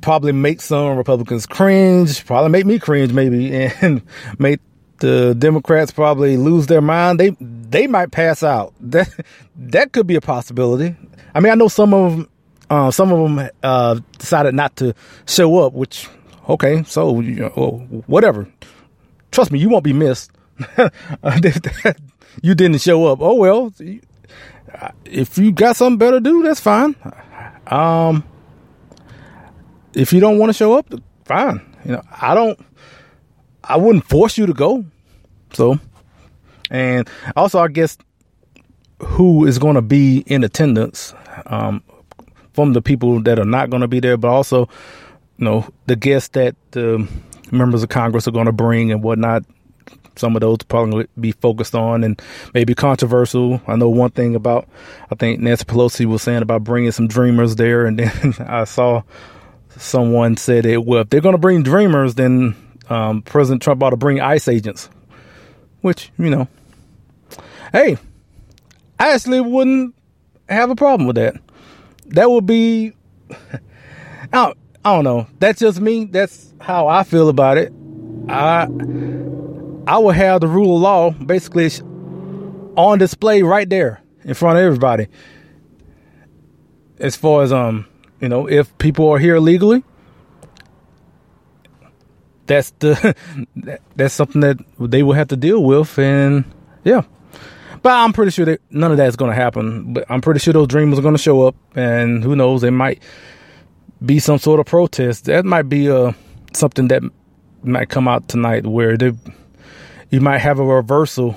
probably 0.00 0.32
make 0.32 0.60
some 0.60 0.96
Republicans 0.96 1.46
cringe, 1.46 2.24
probably 2.24 2.50
make 2.50 2.66
me 2.66 2.78
cringe 2.78 3.12
maybe, 3.12 3.54
and 3.80 4.02
make 4.38 4.60
the 5.00 5.34
Democrats 5.34 5.90
probably 5.90 6.36
lose 6.36 6.66
their 6.66 6.80
mind. 6.80 7.18
They 7.18 7.36
they 7.40 7.86
might 7.86 8.10
pass 8.10 8.42
out. 8.42 8.72
That 8.80 9.08
that 9.56 9.92
could 9.92 10.06
be 10.06 10.16
a 10.16 10.20
possibility. 10.20 10.96
I 11.34 11.40
mean, 11.40 11.52
I 11.52 11.54
know 11.54 11.68
some 11.68 11.92
of 11.92 12.12
them, 12.12 12.28
uh, 12.70 12.90
some 12.90 13.12
of 13.12 13.18
them 13.18 13.50
uh, 13.62 14.00
decided 14.18 14.54
not 14.54 14.76
to 14.76 14.94
show 15.26 15.58
up, 15.58 15.74
which 15.74 16.08
okay, 16.48 16.82
so 16.84 17.20
you 17.20 17.36
know, 17.36 17.86
whatever. 18.06 18.48
Trust 19.30 19.52
me, 19.52 19.58
you 19.58 19.68
won't 19.68 19.84
be 19.84 19.92
missed. 19.92 20.32
you 22.42 22.54
didn't 22.54 22.78
show 22.78 23.06
up. 23.06 23.18
Oh 23.20 23.34
well, 23.34 23.72
if 25.04 25.38
you 25.38 25.52
got 25.52 25.76
something 25.76 25.98
better 25.98 26.16
to 26.16 26.20
do, 26.20 26.42
that's 26.42 26.60
fine. 26.60 26.96
Um, 27.66 28.24
if 29.94 30.12
you 30.12 30.20
don't 30.20 30.38
want 30.38 30.50
to 30.50 30.54
show 30.54 30.74
up, 30.74 30.92
fine. 31.24 31.60
You 31.84 31.92
know, 31.92 32.02
I 32.20 32.34
don't. 32.34 32.58
I 33.64 33.76
wouldn't 33.76 34.04
force 34.04 34.38
you 34.38 34.46
to 34.46 34.52
go. 34.52 34.84
So, 35.52 35.78
and 36.70 37.08
also, 37.36 37.58
I 37.58 37.68
guess 37.68 37.98
who 39.00 39.46
is 39.46 39.58
going 39.58 39.74
to 39.74 39.82
be 39.82 40.18
in 40.26 40.44
attendance 40.44 41.14
um, 41.46 41.82
from 42.52 42.72
the 42.72 42.82
people 42.82 43.20
that 43.22 43.38
are 43.38 43.44
not 43.44 43.70
going 43.70 43.82
to 43.82 43.88
be 43.88 44.00
there, 44.00 44.16
but 44.16 44.28
also, 44.28 44.68
you 45.38 45.44
know, 45.44 45.68
the 45.86 45.96
guests 45.96 46.28
that 46.30 46.54
the 46.72 47.08
members 47.50 47.82
of 47.82 47.88
Congress 47.88 48.28
are 48.28 48.32
going 48.32 48.46
to 48.46 48.52
bring 48.52 48.92
and 48.92 49.02
whatnot. 49.02 49.44
Some 50.16 50.36
of 50.36 50.40
those 50.40 50.58
probably 50.58 51.06
be 51.18 51.32
focused 51.32 51.74
on 51.74 52.04
and 52.04 52.20
maybe 52.52 52.74
controversial. 52.74 53.62
I 53.66 53.76
know 53.76 53.88
one 53.88 54.10
thing 54.10 54.34
about, 54.34 54.68
I 55.10 55.14
think 55.14 55.40
Nancy 55.40 55.64
Pelosi 55.64 56.04
was 56.04 56.20
saying 56.20 56.42
about 56.42 56.64
bringing 56.64 56.92
some 56.92 57.08
dreamers 57.08 57.56
there, 57.56 57.86
and 57.86 57.98
then 57.98 58.34
I 58.46 58.64
saw 58.64 59.02
someone 59.76 60.36
said 60.36 60.66
it. 60.66 60.84
Well, 60.84 61.02
if 61.02 61.10
they're 61.10 61.20
going 61.20 61.34
to 61.34 61.38
bring 61.38 61.62
dreamers, 61.62 62.16
then 62.16 62.54
um, 62.90 63.22
President 63.22 63.62
Trump 63.62 63.82
ought 63.82 63.90
to 63.90 63.96
bring 63.96 64.20
ICE 64.20 64.46
agents. 64.48 64.90
Which 65.80 66.12
you 66.18 66.28
know, 66.28 66.46
hey, 67.72 67.96
I 68.98 69.12
actually 69.12 69.40
wouldn't 69.40 69.94
have 70.48 70.68
a 70.68 70.76
problem 70.76 71.06
with 71.06 71.16
that. 71.16 71.36
That 72.08 72.30
would 72.30 72.44
be, 72.44 72.92
I 73.30 73.58
don't, 74.30 74.58
I 74.84 74.94
don't 74.94 75.04
know. 75.04 75.26
That's 75.38 75.60
just 75.60 75.80
me. 75.80 76.04
That's 76.04 76.52
how 76.60 76.88
I 76.88 77.04
feel 77.04 77.28
about 77.28 77.56
it. 77.56 77.72
I 78.28 78.68
I 79.86 79.98
would 79.98 80.16
have 80.16 80.42
the 80.42 80.48
rule 80.48 80.76
of 80.76 80.82
law 80.82 81.10
basically 81.10 81.70
on 82.76 82.98
display 82.98 83.42
right 83.42 83.68
there 83.68 84.02
in 84.24 84.34
front 84.34 84.58
of 84.58 84.64
everybody. 84.64 85.08
As 86.98 87.16
far 87.16 87.42
as 87.42 87.52
um 87.52 87.86
you 88.20 88.28
know, 88.28 88.46
if 88.46 88.76
people 88.76 89.08
are 89.08 89.18
here 89.18 89.36
illegally, 89.36 89.82
that's 92.50 92.70
the 92.80 93.14
that's 93.96 94.12
something 94.12 94.40
that 94.40 94.58
they 94.78 95.02
will 95.04 95.12
have 95.12 95.28
to 95.28 95.36
deal 95.36 95.62
with, 95.62 95.98
and 95.98 96.44
yeah. 96.84 97.02
But 97.82 97.92
I'm 97.92 98.12
pretty 98.12 98.32
sure 98.32 98.44
that 98.44 98.60
none 98.70 98.90
of 98.90 98.98
that 98.98 99.06
is 99.06 99.16
going 99.16 99.30
to 99.30 99.34
happen. 99.34 99.94
But 99.94 100.04
I'm 100.10 100.20
pretty 100.20 100.40
sure 100.40 100.52
those 100.52 100.66
dreamers 100.66 100.98
are 100.98 101.02
going 101.02 101.14
to 101.14 101.22
show 101.22 101.46
up, 101.46 101.54
and 101.76 102.22
who 102.22 102.36
knows, 102.36 102.60
there 102.60 102.72
might 102.72 103.02
be 104.04 104.18
some 104.18 104.38
sort 104.38 104.60
of 104.60 104.66
protest. 104.66 105.26
That 105.26 105.46
might 105.46 105.62
be 105.62 105.88
uh, 105.88 106.12
something 106.52 106.88
that 106.88 107.02
might 107.62 107.88
come 107.88 108.08
out 108.08 108.28
tonight, 108.28 108.66
where 108.66 108.96
they, 108.96 109.12
you 110.10 110.20
might 110.20 110.38
have 110.38 110.58
a 110.58 110.64
reversal, 110.64 111.36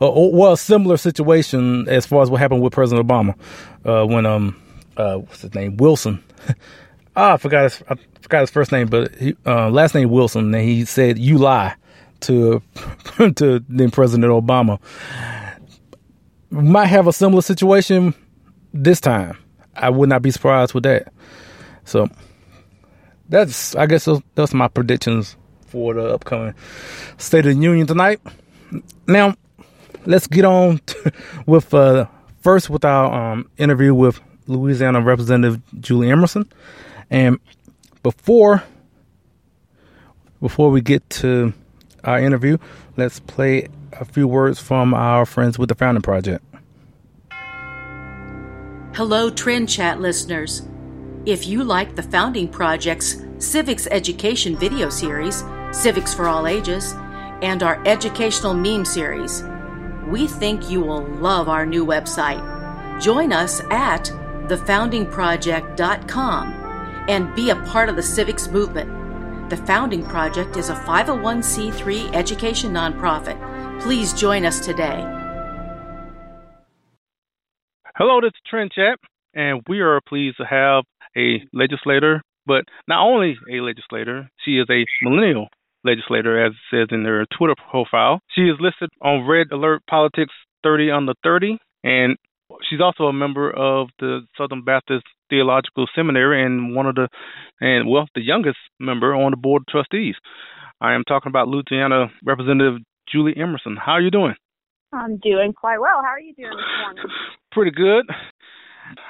uh, 0.00 0.12
well, 0.14 0.52
a 0.52 0.58
similar 0.58 0.98
situation 0.98 1.88
as 1.88 2.04
far 2.06 2.22
as 2.22 2.30
what 2.30 2.38
happened 2.38 2.62
with 2.62 2.72
President 2.74 3.08
Obama 3.08 3.34
uh, 3.84 4.06
when 4.06 4.26
um 4.26 4.60
uh, 4.96 5.16
what's 5.16 5.40
his 5.40 5.54
name 5.54 5.76
Wilson. 5.78 6.22
ah, 7.16 7.34
I 7.34 7.36
forgot 7.36 7.64
his 7.64 7.82
I 7.88 7.96
forgot 8.20 8.40
his 8.40 8.50
first 8.50 8.72
name, 8.72 8.88
but 8.88 9.14
he, 9.16 9.36
uh, 9.46 9.70
last 9.70 9.94
name 9.94 10.10
Wilson. 10.10 10.54
And 10.54 10.64
he 10.64 10.84
said, 10.84 11.18
"You 11.18 11.38
lie." 11.38 11.74
To 12.20 12.62
to 13.36 13.62
then 13.68 13.90
President 13.90 14.30
Obama 14.32 14.80
might 16.50 16.86
have 16.86 17.06
a 17.06 17.12
similar 17.12 17.42
situation 17.42 18.14
this 18.72 19.00
time. 19.00 19.36
I 19.76 19.90
would 19.90 20.08
not 20.08 20.22
be 20.22 20.30
surprised 20.30 20.72
with 20.72 20.84
that. 20.84 21.12
So 21.84 22.08
that's 23.28 23.74
I 23.76 23.86
guess 23.86 24.04
those, 24.04 24.22
those 24.36 24.54
my 24.54 24.68
predictions 24.68 25.36
for 25.66 25.94
the 25.94 26.14
upcoming 26.14 26.54
State 27.18 27.46
of 27.46 27.56
the 27.56 27.60
Union 27.60 27.86
tonight. 27.86 28.20
Now 29.06 29.34
let's 30.06 30.26
get 30.26 30.44
on 30.44 30.80
with 31.46 31.74
uh, 31.74 32.06
first 32.40 32.70
with 32.70 32.84
our 32.84 33.32
um, 33.32 33.50
interview 33.58 33.94
with 33.94 34.20
Louisiana 34.46 35.00
Representative 35.00 35.60
Julie 35.80 36.10
Emerson. 36.10 36.50
And 37.14 37.38
before 38.02 38.62
before 40.42 40.70
we 40.70 40.80
get 40.80 41.08
to 41.10 41.52
our 42.02 42.18
interview, 42.18 42.58
let's 42.96 43.20
play 43.20 43.68
a 43.92 44.04
few 44.04 44.26
words 44.26 44.58
from 44.58 44.92
our 44.92 45.24
friends 45.24 45.56
with 45.56 45.68
the 45.68 45.76
Founding 45.76 46.02
Project. 46.02 46.44
Hello, 48.96 49.30
Trend 49.30 49.68
Chat 49.68 50.00
listeners. 50.00 50.66
If 51.24 51.46
you 51.46 51.62
like 51.62 51.94
the 51.94 52.02
Founding 52.02 52.48
Project's 52.48 53.22
Civics 53.38 53.86
Education 53.92 54.56
video 54.56 54.90
series, 54.90 55.44
Civics 55.70 56.12
for 56.12 56.26
All 56.26 56.48
Ages, 56.48 56.96
and 57.42 57.62
our 57.62 57.80
educational 57.86 58.54
meme 58.54 58.84
series, 58.84 59.44
we 60.08 60.26
think 60.26 60.68
you 60.68 60.80
will 60.80 61.04
love 61.04 61.48
our 61.48 61.64
new 61.64 61.86
website. 61.86 62.42
Join 63.00 63.32
us 63.32 63.60
at 63.70 64.06
thefoundingproject.com 64.48 66.63
and 67.08 67.34
be 67.34 67.50
a 67.50 67.56
part 67.56 67.88
of 67.88 67.96
the 67.96 68.02
civics 68.02 68.48
movement. 68.48 69.50
The 69.50 69.56
Founding 69.58 70.04
Project 70.04 70.56
is 70.56 70.70
a 70.70 70.74
501c3 70.74 72.14
education 72.14 72.72
nonprofit. 72.72 73.38
Please 73.80 74.12
join 74.14 74.44
us 74.44 74.60
today. 74.60 75.04
Hello, 77.96 78.20
this 78.20 78.30
is 78.30 78.40
Trend 78.48 78.72
Chat, 78.72 78.98
and 79.34 79.62
we 79.68 79.80
are 79.80 80.00
pleased 80.08 80.38
to 80.38 80.44
have 80.44 80.84
a 81.16 81.44
legislator, 81.52 82.22
but 82.46 82.64
not 82.88 83.04
only 83.06 83.36
a 83.52 83.60
legislator, 83.60 84.28
she 84.44 84.58
is 84.58 84.66
a 84.70 84.84
millennial 85.02 85.48
legislator, 85.84 86.44
as 86.44 86.52
it 86.52 86.58
says 86.70 86.88
in 86.90 87.04
her 87.04 87.24
Twitter 87.36 87.54
profile. 87.70 88.20
She 88.34 88.42
is 88.42 88.56
listed 88.58 88.90
on 89.00 89.26
Red 89.26 89.48
Alert 89.52 89.82
Politics 89.88 90.32
30 90.64 90.90
under 90.90 91.12
30, 91.22 91.58
and 91.84 92.16
she's 92.68 92.80
also 92.80 93.04
a 93.04 93.12
member 93.12 93.50
of 93.50 93.88
the 93.98 94.20
Southern 94.36 94.62
Baptist 94.62 95.04
Theological 95.30 95.86
Seminary 95.94 96.44
and 96.44 96.74
one 96.74 96.86
of 96.86 96.94
the, 96.94 97.08
and 97.60 97.88
well, 97.88 98.06
the 98.14 98.22
youngest 98.22 98.58
member 98.78 99.14
on 99.14 99.30
the 99.30 99.36
board 99.36 99.62
of 99.62 99.66
trustees. 99.66 100.14
I 100.80 100.94
am 100.94 101.04
talking 101.04 101.30
about 101.30 101.48
Louisiana 101.48 102.06
Representative 102.24 102.80
Julie 103.10 103.36
Emerson. 103.36 103.76
How 103.76 103.92
are 103.92 104.00
you 104.00 104.10
doing? 104.10 104.34
I'm 104.92 105.18
doing 105.18 105.52
quite 105.52 105.80
well. 105.80 106.02
How 106.02 106.10
are 106.10 106.20
you 106.20 106.34
doing 106.34 106.50
this 106.50 106.66
morning? 106.82 107.04
Pretty 107.52 107.70
good. 107.70 108.06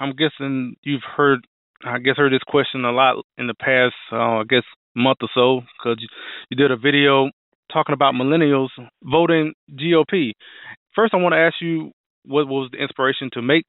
I'm 0.01 0.13
guessing 0.13 0.77
you've 0.83 1.03
heard, 1.17 1.47
I 1.85 1.99
guess, 1.99 2.17
heard 2.17 2.33
this 2.33 2.43
question 2.47 2.85
a 2.85 2.93
lot 2.93 3.25
in 3.39 3.47
the 3.47 3.55
past, 3.55 3.95
uh, 4.13 4.41
I 4.41 4.45
guess, 4.49 4.63
month 4.95 5.19
or 5.23 5.29
so, 5.35 5.61
because 5.79 5.99
you, 6.01 6.09
you 6.51 6.57
did 6.57 6.71
a 6.71 6.77
video 6.77 7.31
talking 7.73 7.93
about 7.93 8.15
millennials 8.15 8.69
voting 9.03 9.53
GOP. 9.73 10.33
First, 10.95 11.13
I 11.13 11.17
want 11.17 11.33
to 11.33 11.39
ask 11.39 11.57
you 11.61 11.91
what 12.25 12.47
was 12.49 12.71
the 12.73 12.79
inspiration 12.79 13.31
to 13.35 13.43
make 13.43 13.67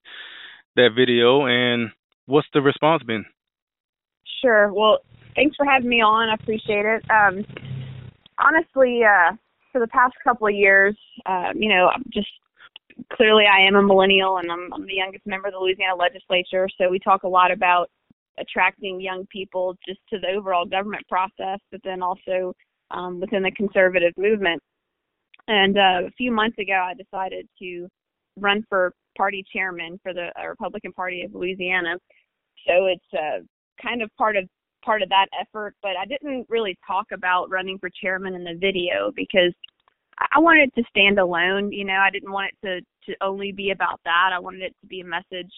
that 0.75 0.89
video, 0.95 1.45
and 1.45 1.91
what's 2.25 2.47
the 2.53 2.61
response 2.61 3.03
been? 3.03 3.25
Sure. 4.41 4.73
Well, 4.73 4.99
thanks 5.35 5.55
for 5.55 5.65
having 5.65 5.89
me 5.89 6.01
on. 6.01 6.29
I 6.29 6.35
appreciate 6.35 6.85
it. 6.85 7.03
Um, 7.09 7.45
honestly, 8.37 9.01
uh, 9.03 9.35
for 9.71 9.79
the 9.79 9.87
past 9.87 10.13
couple 10.23 10.47
of 10.47 10.53
years, 10.53 10.97
uh, 11.25 11.49
you 11.55 11.69
know, 11.69 11.89
I'm 11.93 12.03
just 12.13 12.27
clearly 13.13 13.43
I 13.45 13.67
am 13.67 13.75
a 13.75 13.83
millennial 13.83 14.37
and 14.37 14.51
I'm, 14.51 14.71
I'm 14.73 14.85
the 14.85 14.93
youngest 14.93 15.25
member 15.25 15.47
of 15.47 15.53
the 15.53 15.59
Louisiana 15.59 15.95
legislature. 15.95 16.67
So 16.77 16.89
we 16.89 16.99
talk 16.99 17.23
a 17.23 17.27
lot 17.27 17.51
about 17.51 17.89
attracting 18.39 19.01
young 19.01 19.25
people 19.31 19.75
just 19.87 19.99
to 20.09 20.19
the 20.19 20.27
overall 20.27 20.65
government 20.65 21.07
process, 21.07 21.59
but 21.71 21.81
then 21.83 22.01
also 22.01 22.53
um, 22.91 23.19
within 23.19 23.43
the 23.43 23.51
conservative 23.51 24.13
movement. 24.17 24.61
And 25.47 25.77
uh, 25.77 26.07
a 26.07 26.11
few 26.17 26.31
months 26.31 26.57
ago, 26.57 26.73
I 26.73 26.93
decided 26.93 27.47
to 27.59 27.87
run 28.39 28.63
for 28.69 28.93
party 29.17 29.43
chairman 29.53 29.99
for 30.03 30.13
the 30.13 30.29
uh, 30.39 30.47
Republican 30.47 30.93
Party 30.93 31.23
of 31.23 31.33
Louisiana. 31.33 31.95
So 32.67 32.87
it's 32.87 33.13
uh, 33.13 33.43
kind 33.81 34.01
of 34.01 34.09
part 34.17 34.35
of 34.35 34.47
part 34.83 35.01
of 35.01 35.09
that 35.09 35.27
effort, 35.39 35.75
but 35.81 35.93
I 35.99 36.05
didn't 36.05 36.45
really 36.47 36.77
talk 36.85 37.07
about 37.11 37.49
running 37.49 37.79
for 37.79 37.89
chairman 38.01 38.35
in 38.35 38.43
the 38.43 38.55
video 38.59 39.11
because 39.15 39.53
I 40.31 40.39
wanted 40.39 40.69
it 40.69 40.81
to 40.81 40.87
stand 40.89 41.19
alone. 41.19 41.71
You 41.71 41.85
know, 41.85 41.95
I 41.95 42.11
didn't 42.11 42.31
want 42.31 42.51
it 42.53 42.67
to 42.67 43.11
to 43.11 43.17
only 43.21 43.51
be 43.51 43.71
about 43.71 43.99
that. 44.05 44.29
I 44.33 44.39
wanted 44.39 44.61
it 44.61 44.75
to 44.81 44.87
be 44.87 45.01
a 45.01 45.05
message. 45.05 45.51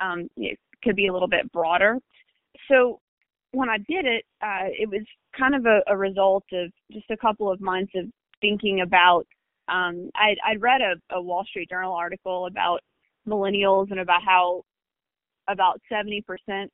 Um, 0.00 0.28
it 0.36 0.58
could 0.82 0.96
be 0.96 1.08
a 1.08 1.12
little 1.12 1.28
bit 1.28 1.50
broader. 1.52 1.98
So 2.68 3.00
when 3.52 3.68
I 3.68 3.78
did 3.78 4.04
it, 4.04 4.24
uh, 4.42 4.68
it 4.68 4.88
was 4.88 5.02
kind 5.38 5.54
of 5.54 5.66
a, 5.66 5.80
a 5.88 5.96
result 5.96 6.44
of 6.52 6.70
just 6.92 7.10
a 7.10 7.16
couple 7.16 7.50
of 7.50 7.60
months 7.60 7.92
of 7.96 8.06
thinking 8.40 8.80
about. 8.82 9.26
Um, 9.70 10.10
I'd, 10.14 10.36
I'd 10.46 10.60
read 10.60 10.80
a, 10.80 11.14
a 11.14 11.22
Wall 11.22 11.44
Street 11.44 11.70
Journal 11.70 11.92
article 11.92 12.46
about 12.46 12.80
millennials 13.26 13.90
and 13.90 14.00
about 14.00 14.22
how 14.24 14.62
about 15.48 15.80
70% 15.90 16.22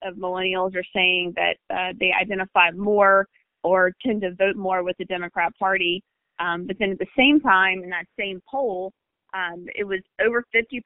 of 0.02 0.16
millennials 0.16 0.74
are 0.74 0.84
saying 0.94 1.34
that 1.36 1.56
uh, 1.70 1.92
they 1.98 2.12
identify 2.12 2.70
more 2.72 3.26
or 3.62 3.92
tend 4.04 4.22
to 4.22 4.34
vote 4.34 4.56
more 4.56 4.82
with 4.82 4.96
the 4.98 5.04
Democrat 5.06 5.52
Party. 5.58 6.02
Um, 6.38 6.66
but 6.66 6.76
then 6.78 6.90
at 6.90 6.98
the 6.98 7.06
same 7.16 7.40
time, 7.40 7.82
in 7.82 7.90
that 7.90 8.04
same 8.18 8.40
poll, 8.48 8.92
um, 9.34 9.66
it 9.74 9.84
was 9.84 10.00
over 10.24 10.44
50% 10.54 10.80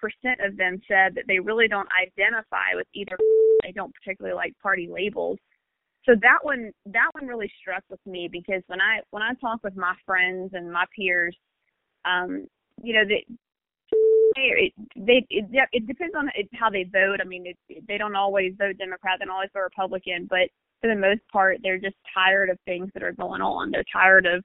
of 0.47 0.57
them 0.57 0.81
said 0.89 1.15
that 1.15 1.25
they 1.29 1.39
really 1.39 1.69
don't 1.69 1.89
identify 2.01 2.75
with 2.75 2.87
either. 2.95 3.17
They 3.63 3.73
don't 3.73 3.93
particularly 3.95 4.35
like 4.35 4.55
party 4.63 4.89
labels. 4.91 5.39
So 6.07 6.13
that 6.23 6.39
one, 6.43 6.73
that 6.87 7.11
one 7.13 7.27
really 7.27 7.53
struck 7.61 7.85
with 7.91 8.01
me 8.07 8.29
because 8.31 8.63
when 8.69 8.81
I 8.81 9.01
when 9.11 9.23
I 9.23 9.35
talk 9.35 9.61
with 9.63 9.77
my 9.77 9.95
friends 10.07 10.53
and 10.55 10.73
my 10.73 10.87
peers, 10.97 11.37
um, 12.05 12.47
you 12.83 12.95
know, 12.95 13.05
they 13.07 13.25
it 14.37 14.73
they 14.97 15.27
it, 15.31 15.47
it 15.73 15.87
depends 15.87 16.15
on 16.17 16.31
how 16.55 16.71
they 16.71 16.85
vote. 16.85 17.19
I 17.21 17.25
mean, 17.25 17.47
it, 17.47 17.87
they 17.89 17.99
don't 17.99 18.17
always 18.17 18.53
vote 18.59 18.79
Democrat, 18.79 19.19
they 19.19 19.27
don't 19.27 19.35
always 19.35 19.51
vote 19.53 19.61
Republican, 19.61 20.27
but 20.29 20.49
for 20.81 20.89
the 20.89 20.97
most 21.01 21.21
part, 21.33 21.59
they're 21.63 21.79
just 21.79 21.97
tired 22.15 22.49
of 22.49 22.59
things 22.65 22.91
that 22.95 23.03
are 23.03 23.13
going 23.13 23.43
on. 23.43 23.71
They're 23.71 23.85
tired 23.93 24.27
of 24.27 24.43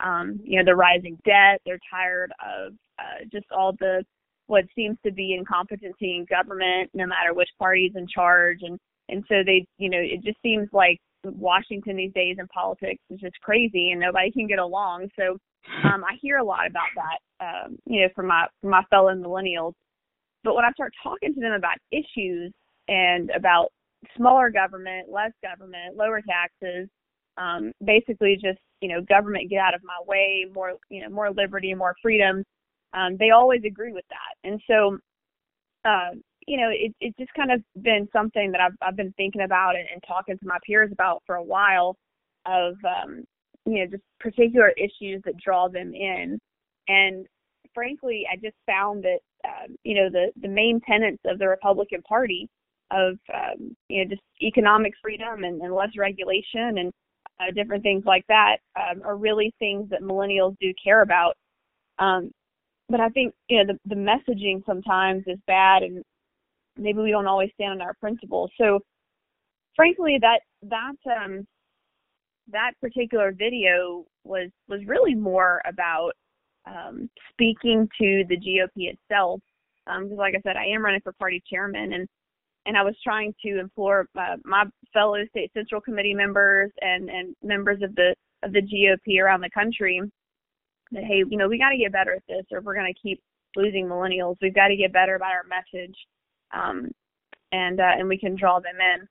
um, 0.00 0.40
you 0.44 0.58
know 0.58 0.64
the 0.64 0.76
rising 0.76 1.18
debt. 1.24 1.60
They're 1.64 1.80
tired 1.90 2.32
of 2.44 2.72
uh, 2.98 3.24
just 3.30 3.46
all 3.56 3.72
the 3.78 4.04
what 4.46 4.64
seems 4.74 4.96
to 5.04 5.12
be 5.12 5.34
incompetency 5.34 6.16
in 6.16 6.26
government, 6.28 6.90
no 6.94 7.06
matter 7.06 7.34
which 7.34 7.48
party's 7.58 7.92
in 7.94 8.06
charge, 8.06 8.58
and 8.62 8.78
and 9.08 9.24
so 9.28 9.36
they 9.44 9.66
you 9.78 9.90
know 9.90 10.00
it 10.00 10.22
just 10.24 10.38
seems 10.42 10.68
like 10.72 10.98
Washington 11.24 11.96
these 11.96 12.12
days 12.12 12.36
in 12.38 12.46
politics 12.48 13.02
is 13.10 13.20
just 13.20 13.40
crazy 13.40 13.90
and 13.90 14.00
nobody 14.00 14.30
can 14.30 14.46
get 14.46 14.58
along. 14.58 15.08
So 15.18 15.38
um, 15.84 16.04
I 16.04 16.16
hear 16.20 16.38
a 16.38 16.44
lot 16.44 16.66
about 16.66 16.88
that, 16.96 17.44
um, 17.44 17.76
you 17.86 18.02
know, 18.02 18.08
from 18.14 18.26
my 18.26 18.46
from 18.60 18.70
my 18.70 18.82
fellow 18.90 19.14
millennials. 19.14 19.72
But 20.44 20.54
when 20.54 20.64
I 20.64 20.70
start 20.72 20.92
talking 21.02 21.34
to 21.34 21.40
them 21.40 21.52
about 21.52 21.76
issues 21.90 22.52
and 22.88 23.30
about 23.30 23.68
smaller 24.16 24.50
government, 24.50 25.08
less 25.10 25.32
government, 25.42 25.96
lower 25.96 26.22
taxes, 26.22 26.88
um, 27.36 27.72
basically 27.84 28.34
just 28.34 28.58
you 28.80 28.88
know 28.88 29.00
government 29.02 29.50
get 29.50 29.58
out 29.58 29.74
of 29.74 29.82
my 29.84 29.98
way, 30.06 30.46
more 30.52 30.74
you 30.88 31.02
know 31.02 31.10
more 31.10 31.30
liberty, 31.30 31.74
more 31.74 31.94
freedom. 32.02 32.44
Um, 32.92 33.16
they 33.18 33.30
always 33.30 33.62
agree 33.66 33.92
with 33.92 34.04
that, 34.10 34.48
and 34.48 34.60
so 34.66 34.98
uh, 35.84 36.10
you 36.46 36.56
know 36.56 36.70
it, 36.70 36.94
it's 37.00 37.16
just 37.18 37.34
kind 37.34 37.52
of 37.52 37.60
been 37.82 38.08
something 38.12 38.52
that 38.52 38.60
I've 38.60 38.76
I've 38.80 38.96
been 38.96 39.12
thinking 39.16 39.42
about 39.42 39.76
and, 39.76 39.86
and 39.92 40.02
talking 40.06 40.38
to 40.38 40.46
my 40.46 40.58
peers 40.66 40.90
about 40.92 41.22
for 41.26 41.36
a 41.36 41.42
while. 41.42 41.96
Of 42.48 42.76
um, 42.84 43.24
you 43.66 43.80
know 43.80 43.86
just 43.90 44.02
particular 44.20 44.70
issues 44.70 45.20
that 45.24 45.36
draw 45.36 45.68
them 45.68 45.92
in. 45.94 46.38
And 46.88 47.26
frankly 47.74 48.24
i 48.32 48.36
just 48.36 48.56
found 48.66 49.04
that 49.04 49.18
um, 49.44 49.76
you 49.84 49.94
know 49.94 50.08
the 50.10 50.32
the 50.40 50.48
main 50.48 50.80
tenets 50.88 51.20
of 51.26 51.38
the 51.38 51.46
republican 51.46 52.00
party 52.02 52.48
of 52.90 53.18
um, 53.34 53.76
you 53.88 54.02
know 54.02 54.08
just 54.08 54.22
economic 54.42 54.92
freedom 55.02 55.44
and, 55.44 55.60
and 55.60 55.74
less 55.74 55.90
regulation 55.98 56.78
and 56.78 56.92
uh, 57.38 57.52
different 57.54 57.82
things 57.82 58.04
like 58.06 58.24
that 58.28 58.56
um, 58.76 59.02
are 59.04 59.16
really 59.16 59.52
things 59.58 59.88
that 59.90 60.00
millennials 60.00 60.56
do 60.60 60.72
care 60.82 61.02
about. 61.02 61.34
Um, 61.98 62.30
but 62.88 63.00
i 63.00 63.08
think 63.10 63.34
you 63.48 63.58
know 63.58 63.72
the, 63.72 63.94
the 63.94 64.00
messaging 64.00 64.64
sometimes 64.64 65.24
is 65.26 65.38
bad 65.46 65.82
and 65.82 66.02
maybe 66.76 67.00
we 67.00 67.10
don't 67.10 67.26
always 67.26 67.50
stand 67.54 67.72
on 67.72 67.86
our 67.86 67.94
principles. 67.94 68.50
So 68.58 68.80
frankly 69.74 70.18
that 70.20 70.40
that 70.62 71.20
um 71.20 71.46
that 72.52 72.72
particular 72.80 73.32
video 73.32 74.04
was 74.24 74.50
was 74.68 74.80
really 74.86 75.14
more 75.14 75.62
about 75.66 76.12
um, 76.66 77.08
speaking 77.32 77.88
to 78.00 78.24
the 78.28 78.36
GOP 78.36 78.92
itself. 78.92 79.40
Because, 79.86 80.10
um, 80.10 80.16
like 80.16 80.34
I 80.34 80.40
said, 80.42 80.56
I 80.56 80.66
am 80.66 80.84
running 80.84 81.00
for 81.00 81.12
party 81.12 81.42
chairman, 81.48 81.92
and 81.92 82.08
and 82.66 82.76
I 82.76 82.82
was 82.82 82.96
trying 83.02 83.34
to 83.44 83.60
implore 83.60 84.08
uh, 84.18 84.36
my 84.44 84.64
fellow 84.92 85.18
state 85.30 85.52
central 85.54 85.80
committee 85.80 86.14
members 86.14 86.70
and 86.80 87.08
and 87.08 87.34
members 87.42 87.82
of 87.82 87.94
the 87.94 88.14
of 88.42 88.52
the 88.52 88.62
GOP 88.62 89.20
around 89.20 89.40
the 89.40 89.50
country 89.50 90.00
that 90.92 91.04
hey, 91.04 91.24
you 91.28 91.36
know, 91.36 91.48
we 91.48 91.58
got 91.58 91.70
to 91.70 91.78
get 91.78 91.92
better 91.92 92.14
at 92.14 92.22
this, 92.28 92.44
or 92.50 92.58
if 92.58 92.64
we're 92.64 92.74
going 92.74 92.92
to 92.92 93.00
keep 93.00 93.20
losing 93.56 93.86
millennials, 93.86 94.36
we've 94.40 94.54
got 94.54 94.68
to 94.68 94.76
get 94.76 94.92
better 94.92 95.14
about 95.14 95.32
our 95.32 95.44
message, 95.48 95.96
um, 96.54 96.90
and 97.52 97.80
uh, 97.80 97.92
and 97.98 98.08
we 98.08 98.18
can 98.18 98.36
draw 98.36 98.60
them 98.60 98.76
in. 98.80 99.08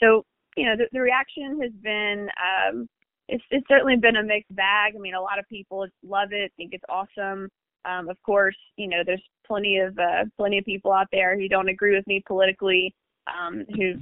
So 0.00 0.24
you 0.56 0.66
know, 0.66 0.76
the, 0.76 0.88
the 0.92 1.00
reaction 1.00 1.60
has 1.62 1.72
been 1.82 2.28
um, 2.40 2.88
it's 3.28 3.44
it's 3.50 3.66
certainly 3.68 3.96
been 3.96 4.16
a 4.16 4.22
mixed 4.22 4.54
bag. 4.54 4.94
I 4.96 4.98
mean, 4.98 5.14
a 5.14 5.20
lot 5.20 5.38
of 5.38 5.48
people 5.48 5.86
love 6.02 6.28
it, 6.32 6.52
think 6.56 6.72
it's 6.72 6.84
awesome. 6.88 7.48
Um, 7.84 8.08
of 8.08 8.16
course, 8.22 8.56
you 8.76 8.88
know, 8.88 9.02
there's 9.04 9.22
plenty 9.46 9.78
of 9.78 9.98
uh, 9.98 10.24
plenty 10.36 10.58
of 10.58 10.64
people 10.64 10.92
out 10.92 11.08
there 11.12 11.38
who 11.38 11.48
don't 11.48 11.68
agree 11.68 11.94
with 11.94 12.06
me 12.06 12.22
politically, 12.26 12.94
um, 13.26 13.64
who 13.76 13.94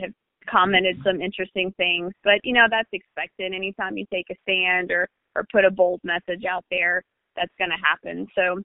have 0.00 0.12
commented 0.50 0.98
some 1.04 1.20
interesting 1.20 1.72
things. 1.76 2.12
But 2.24 2.40
you 2.44 2.54
know, 2.54 2.66
that's 2.70 2.88
expected. 2.92 3.52
Anytime 3.52 3.96
you 3.96 4.06
take 4.12 4.26
a 4.30 4.36
stand 4.42 4.90
or 4.90 5.08
or 5.36 5.44
put 5.52 5.64
a 5.64 5.70
bold 5.70 6.00
message 6.02 6.44
out 6.48 6.64
there, 6.70 7.02
that's 7.36 7.52
going 7.58 7.70
to 7.70 7.76
happen. 7.84 8.26
So, 8.34 8.60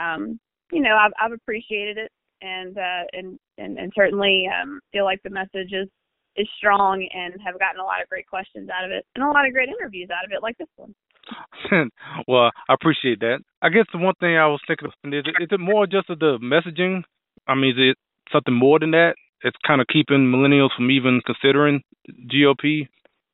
um, 0.00 0.40
you 0.72 0.80
know, 0.80 0.96
I've 0.96 1.12
I've 1.20 1.32
appreciated 1.32 1.98
it, 1.98 2.10
and 2.40 2.76
uh, 2.76 3.04
and 3.12 3.38
and 3.58 3.78
and 3.78 3.92
certainly 3.94 4.48
um, 4.48 4.80
feel 4.92 5.04
like 5.04 5.22
the 5.22 5.30
message 5.30 5.72
is 5.72 5.88
is 6.36 6.48
strong 6.56 7.06
and 7.12 7.34
have 7.44 7.58
gotten 7.58 7.80
a 7.80 7.84
lot 7.84 8.02
of 8.02 8.08
great 8.08 8.26
questions 8.26 8.68
out 8.68 8.84
of 8.84 8.90
it 8.90 9.06
and 9.14 9.24
a 9.24 9.28
lot 9.28 9.46
of 9.46 9.52
great 9.52 9.68
interviews 9.68 10.08
out 10.10 10.24
of 10.24 10.32
it, 10.32 10.42
like 10.42 10.58
this 10.58 10.68
one. 10.76 10.94
well, 12.28 12.50
I 12.68 12.74
appreciate 12.74 13.20
that. 13.20 13.40
I 13.62 13.68
guess 13.68 13.86
the 13.92 13.98
one 13.98 14.14
thing 14.20 14.36
I 14.36 14.46
was 14.46 14.60
thinking 14.66 14.88
of 14.88 15.12
is 15.12 15.24
it, 15.26 15.42
is 15.42 15.48
it 15.50 15.60
more 15.60 15.86
just 15.86 16.10
of 16.10 16.18
the 16.18 16.38
messaging? 16.42 17.02
I 17.48 17.54
mean, 17.54 17.70
is 17.70 17.76
it 17.78 17.98
something 18.32 18.54
more 18.54 18.78
than 18.78 18.92
that? 18.92 19.14
It's 19.42 19.56
kind 19.66 19.80
of 19.80 19.86
keeping 19.88 20.32
millennials 20.32 20.70
from 20.76 20.90
even 20.90 21.20
considering 21.24 21.82
GOP. 22.32 22.88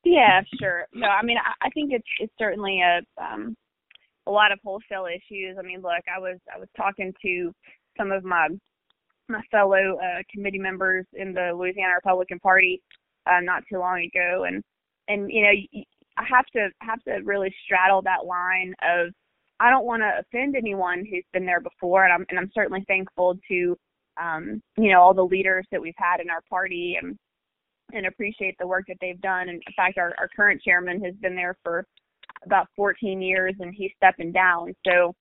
Yeah, 0.05 0.41
sure. 0.59 0.87
No, 0.93 1.07
I 1.07 1.23
mean, 1.23 1.37
I, 1.39 1.67
I 1.67 1.71
think 1.71 1.93
it's 1.93 2.07
it's 2.19 2.33
certainly 2.39 2.81
a 2.83 3.01
um 3.23 3.55
a 4.27 4.31
lot 4.31 4.53
of 4.53 4.59
wholesale 4.65 5.07
issues. 5.07 5.57
I 5.59 5.63
mean, 5.63 5.81
look, 5.81 6.03
I 6.15 6.19
was 6.19 6.39
I 6.55 6.59
was 6.59 6.69
talking 6.77 7.15
to 7.23 7.53
some 7.97 8.11
of 8.11 8.25
my 8.25 8.49
my 9.33 9.43
fellow 9.51 9.99
uh, 9.99 10.23
committee 10.33 10.59
members 10.59 11.07
in 11.15 11.33
the 11.33 11.53
Louisiana 11.55 11.95
Republican 11.95 12.39
Party 12.39 12.81
uh, 13.27 13.41
not 13.43 13.63
too 13.71 13.79
long 13.79 14.01
ago, 14.01 14.45
and 14.45 14.63
and 15.09 15.31
you 15.31 15.43
know 15.43 15.83
I 16.17 16.25
have 16.29 16.47
to 16.55 16.69
have 16.81 17.03
to 17.05 17.21
really 17.25 17.55
straddle 17.65 18.03
that 18.03 18.27
line 18.27 18.75
of 18.83 19.13
I 19.61 19.71
don't 19.71 19.87
want 19.87 20.03
to 20.03 20.19
offend 20.19 20.57
anyone 20.57 21.07
who's 21.09 21.25
been 21.33 21.47
there 21.47 21.61
before, 21.61 22.05
and 22.05 22.13
I'm 22.13 22.27
and 22.29 22.39
I'm 22.39 22.51
certainly 22.55 22.85
thankful 22.87 23.39
to 23.49 23.77
um, 24.21 24.63
you 24.77 24.91
know 24.91 25.01
all 25.01 25.15
the 25.15 25.23
leaders 25.25 25.67
that 25.71 25.81
we've 25.81 25.95
had 25.97 26.21
in 26.21 26.31
our 26.31 26.43
party 26.49 26.99
and 27.01 27.17
and 27.93 28.07
appreciate 28.07 28.57
the 28.59 28.67
work 28.67 28.85
that 28.89 28.97
they've 29.01 29.21
done. 29.21 29.49
And 29.49 29.63
in 29.67 29.73
fact, 29.77 29.99
our 29.99 30.15
our 30.19 30.29
current 30.35 30.63
chairman 30.63 31.03
has 31.05 31.15
been 31.17 31.37
there 31.37 31.57
for 31.63 31.87
about 32.45 32.67
14 32.77 33.23
years, 33.23 33.55
and 33.61 33.75
he's 33.75 33.93
stepping 33.97 34.33
down. 34.33 34.75
So, 34.87 35.15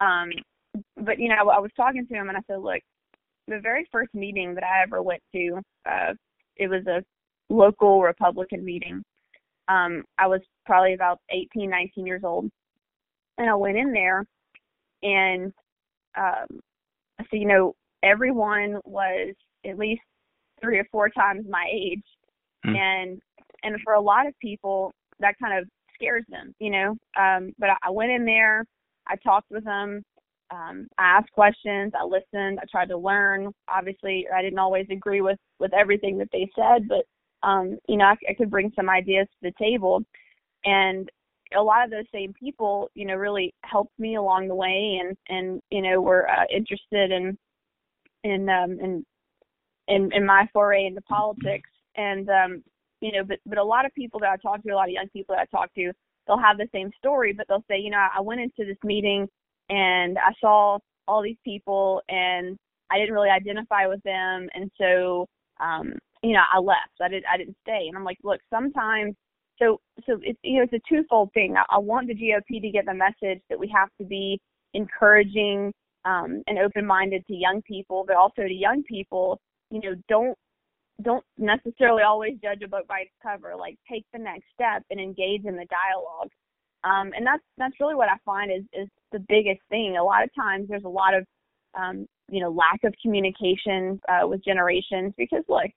um, 0.00 0.30
but 0.96 1.18
you 1.18 1.28
know, 1.28 1.48
I 1.48 1.58
was 1.58 1.70
talking 1.76 2.06
to 2.06 2.14
him, 2.14 2.28
and 2.28 2.36
I 2.36 2.42
said, 2.46 2.60
look, 2.60 2.82
the 3.48 3.60
very 3.60 3.86
first 3.92 4.14
meeting 4.14 4.54
that 4.54 4.64
I 4.64 4.82
ever 4.82 5.02
went 5.02 5.22
to, 5.34 5.60
uh, 5.88 6.14
it 6.56 6.68
was 6.68 6.86
a 6.86 7.02
local 7.48 8.02
Republican 8.02 8.64
meeting. 8.64 9.02
Um, 9.68 10.04
I 10.18 10.26
was 10.26 10.40
probably 10.64 10.94
about 10.94 11.18
18, 11.30 11.68
19 11.68 12.06
years 12.06 12.22
old, 12.24 12.48
and 13.38 13.50
I 13.50 13.54
went 13.54 13.76
in 13.76 13.92
there, 13.92 14.24
and 15.02 15.52
um, 16.16 16.60
so 17.20 17.36
you 17.36 17.46
know, 17.46 17.74
everyone 18.02 18.78
was 18.84 19.34
at 19.68 19.78
least 19.78 20.02
three 20.60 20.78
or 20.78 20.86
four 20.90 21.08
times 21.08 21.44
my 21.48 21.68
age, 21.72 22.02
mm. 22.64 22.76
and 22.76 23.20
and 23.62 23.76
for 23.82 23.94
a 23.94 24.00
lot 24.00 24.26
of 24.26 24.34
people, 24.40 24.92
that 25.20 25.34
kind 25.42 25.58
of 25.58 25.68
scares 25.94 26.24
them, 26.28 26.54
you 26.60 26.70
know. 26.70 26.90
Um, 27.18 27.52
but 27.58 27.70
I, 27.70 27.76
I 27.84 27.90
went 27.90 28.12
in 28.12 28.24
there, 28.24 28.64
I 29.08 29.16
talked 29.16 29.50
with 29.50 29.64
them, 29.64 30.02
um, 30.50 30.86
I 30.98 31.04
asked 31.04 31.32
questions, 31.32 31.92
I 31.98 32.04
listened, 32.04 32.60
I 32.60 32.64
tried 32.70 32.88
to 32.88 32.96
learn. 32.96 33.52
Obviously, 33.68 34.26
I 34.34 34.42
didn't 34.42 34.58
always 34.58 34.86
agree 34.90 35.20
with 35.20 35.38
with 35.58 35.72
everything 35.74 36.18
that 36.18 36.28
they 36.32 36.48
said, 36.54 36.88
but 36.88 37.04
um, 37.42 37.78
you 37.88 37.96
know, 37.96 38.04
I, 38.04 38.14
I 38.28 38.34
could 38.34 38.50
bring 38.50 38.72
some 38.76 38.88
ideas 38.88 39.26
to 39.26 39.50
the 39.50 39.64
table, 39.64 40.02
and 40.64 41.08
a 41.56 41.62
lot 41.62 41.84
of 41.84 41.90
those 41.90 42.04
same 42.12 42.32
people, 42.32 42.90
you 42.94 43.06
know, 43.06 43.14
really 43.14 43.54
helped 43.64 43.98
me 43.98 44.16
along 44.16 44.48
the 44.48 44.54
way, 44.54 45.00
and 45.02 45.16
and 45.28 45.60
you 45.70 45.82
know, 45.82 46.00
were 46.00 46.28
uh, 46.28 46.44
interested 46.54 47.10
in 47.10 47.36
in 48.24 48.48
um 48.48 48.78
in 48.80 49.04
in 49.88 50.12
in 50.12 50.24
my 50.24 50.48
foray 50.52 50.86
into 50.86 51.00
politics, 51.02 51.70
and 51.96 52.28
um, 52.30 52.62
you 53.00 53.12
know, 53.12 53.24
but 53.24 53.38
but 53.46 53.58
a 53.58 53.64
lot 53.64 53.84
of 53.84 53.94
people 53.94 54.20
that 54.20 54.30
I 54.30 54.36
talk 54.36 54.62
to, 54.62 54.70
a 54.70 54.74
lot 54.74 54.88
of 54.88 54.94
young 54.94 55.08
people 55.12 55.34
that 55.34 55.48
I 55.52 55.56
talk 55.56 55.74
to, 55.74 55.92
they'll 56.26 56.38
have 56.38 56.58
the 56.58 56.68
same 56.72 56.90
story, 56.98 57.32
but 57.32 57.46
they'll 57.48 57.64
say, 57.68 57.78
you 57.78 57.90
know, 57.90 58.06
I 58.16 58.20
went 58.20 58.40
into 58.40 58.64
this 58.64 58.78
meeting 58.84 59.28
and 59.68 60.18
I 60.18 60.32
saw 60.40 60.78
all 61.08 61.22
these 61.22 61.36
people 61.44 62.02
and 62.08 62.56
I 62.90 62.98
didn't 62.98 63.14
really 63.14 63.30
identify 63.30 63.86
with 63.86 64.02
them 64.02 64.48
and 64.54 64.70
so 64.78 65.26
um 65.60 65.94
you 66.22 66.32
know 66.32 66.42
I 66.52 66.58
left. 66.58 67.00
I 67.00 67.08
didn't. 67.08 67.26
I 67.32 67.36
didn't 67.36 67.56
stay 67.62 67.86
and 67.88 67.96
I'm 67.96 68.04
like 68.04 68.18
look 68.22 68.40
sometimes 68.50 69.14
so 69.58 69.80
so 70.06 70.18
it's 70.22 70.38
you 70.42 70.58
know 70.58 70.66
it's 70.70 70.72
a 70.72 70.88
twofold 70.88 71.30
thing. 71.32 71.56
I, 71.56 71.76
I 71.76 71.78
want 71.78 72.08
the 72.08 72.14
GOP 72.14 72.60
to 72.60 72.70
get 72.70 72.86
the 72.86 72.94
message 72.94 73.42
that 73.48 73.58
we 73.58 73.72
have 73.74 73.88
to 74.00 74.06
be 74.06 74.40
encouraging 74.74 75.72
um 76.04 76.42
and 76.46 76.58
open 76.58 76.86
minded 76.86 77.24
to 77.26 77.34
young 77.34 77.62
people 77.62 78.04
but 78.06 78.16
also 78.16 78.42
to 78.42 78.52
young 78.52 78.82
people 78.84 79.40
you 79.70 79.80
know 79.80 79.94
don't 80.08 80.36
don't 81.02 81.24
necessarily 81.36 82.02
always 82.02 82.34
judge 82.42 82.62
a 82.64 82.68
book 82.68 82.86
by 82.88 83.00
its 83.00 83.12
cover. 83.22 83.54
Like 83.58 83.76
take 83.90 84.04
the 84.12 84.18
next 84.18 84.46
step 84.54 84.82
and 84.90 85.00
engage 85.00 85.44
in 85.44 85.56
the 85.56 85.66
dialogue 85.68 86.30
um, 86.86 87.10
and 87.16 87.26
that's 87.26 87.42
that's 87.58 87.74
really 87.80 87.94
what 87.94 88.08
I 88.08 88.16
find 88.24 88.50
is 88.52 88.62
is 88.72 88.88
the 89.12 89.24
biggest 89.28 89.60
thing. 89.68 89.96
A 89.98 90.04
lot 90.04 90.22
of 90.22 90.30
times 90.34 90.68
there's 90.68 90.84
a 90.84 90.88
lot 90.88 91.14
of 91.14 91.24
um, 91.74 92.06
you 92.30 92.40
know 92.40 92.50
lack 92.50 92.84
of 92.84 92.94
communication 93.02 94.00
uh, 94.08 94.26
with 94.26 94.44
generations 94.44 95.12
because 95.18 95.42
look, 95.48 95.70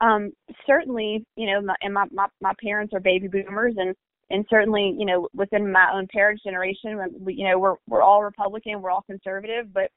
um, 0.00 0.30
certainly 0.66 1.24
you 1.36 1.46
know 1.46 1.60
my, 1.60 1.74
and 1.80 1.92
my, 1.92 2.04
my 2.12 2.26
my 2.40 2.52
parents 2.62 2.94
are 2.94 3.00
baby 3.00 3.28
boomers 3.28 3.74
and 3.76 3.94
and 4.30 4.44
certainly 4.48 4.94
you 4.96 5.06
know 5.06 5.28
within 5.34 5.70
my 5.70 5.90
own 5.92 6.06
parents 6.12 6.42
generation 6.44 6.98
we, 7.20 7.34
you 7.34 7.48
know 7.48 7.58
we're 7.58 7.76
we're 7.88 8.02
all 8.02 8.22
Republican 8.22 8.80
we're 8.80 8.90
all 8.90 9.04
conservative 9.06 9.72
but 9.72 9.90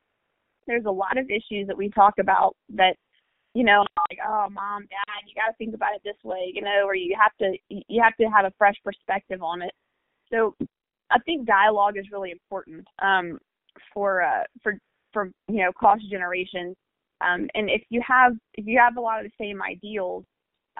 there's 0.67 0.85
a 0.85 0.91
lot 0.91 1.17
of 1.17 1.29
issues 1.29 1.67
that 1.67 1.77
we 1.77 1.89
talk 1.89 2.13
about 2.19 2.55
that 2.69 2.95
you 3.53 3.63
know 3.63 3.83
like 4.09 4.19
oh 4.27 4.47
mom 4.51 4.81
dad 4.83 5.27
you 5.27 5.33
got 5.35 5.47
to 5.51 5.57
think 5.57 5.73
about 5.73 5.95
it 5.95 6.01
this 6.03 6.23
way 6.23 6.51
you 6.53 6.61
know 6.61 6.83
or 6.85 6.95
you 6.95 7.15
have 7.19 7.35
to 7.39 7.57
you 7.69 8.01
have 8.01 8.15
to 8.17 8.25
have 8.25 8.45
a 8.45 8.53
fresh 8.57 8.75
perspective 8.83 9.41
on 9.41 9.61
it 9.61 9.71
so 10.31 10.55
I 11.11 11.19
think 11.19 11.47
dialogue 11.47 11.97
is 11.97 12.05
really 12.11 12.31
important 12.31 12.85
um, 13.01 13.39
for 13.93 14.21
uh, 14.21 14.43
for 14.61 14.77
for 15.13 15.31
you 15.47 15.63
know 15.63 15.71
cross 15.71 15.99
generations. 16.09 16.75
Um, 17.21 17.49
and 17.53 17.69
if 17.69 17.81
you 17.89 18.01
have 18.07 18.33
if 18.53 18.65
you 18.65 18.79
have 18.79 18.97
a 18.97 19.01
lot 19.01 19.23
of 19.23 19.25
the 19.25 19.43
same 19.43 19.61
ideals, 19.61 20.23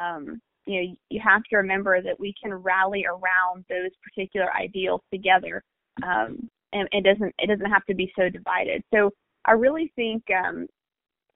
um, 0.01 0.39
you 0.65 0.81
know 0.81 0.95
you 1.09 1.21
have 1.23 1.43
to 1.49 1.57
remember 1.57 2.01
that 2.01 2.19
we 2.19 2.33
can 2.41 2.53
rally 2.53 3.05
around 3.05 3.65
those 3.69 3.91
particular 4.03 4.53
ideals 4.53 5.01
together. 5.12 5.63
Um, 6.03 6.49
and 6.71 6.88
it 6.91 7.03
doesn't 7.03 7.33
it 7.39 7.47
doesn't 7.47 7.71
have 7.71 7.85
to 7.85 7.95
be 7.95 8.12
so 8.17 8.29
divided. 8.29 8.83
So 8.93 9.12
I 9.45 9.53
really 9.53 9.91
think 9.95 10.23
um, 10.31 10.67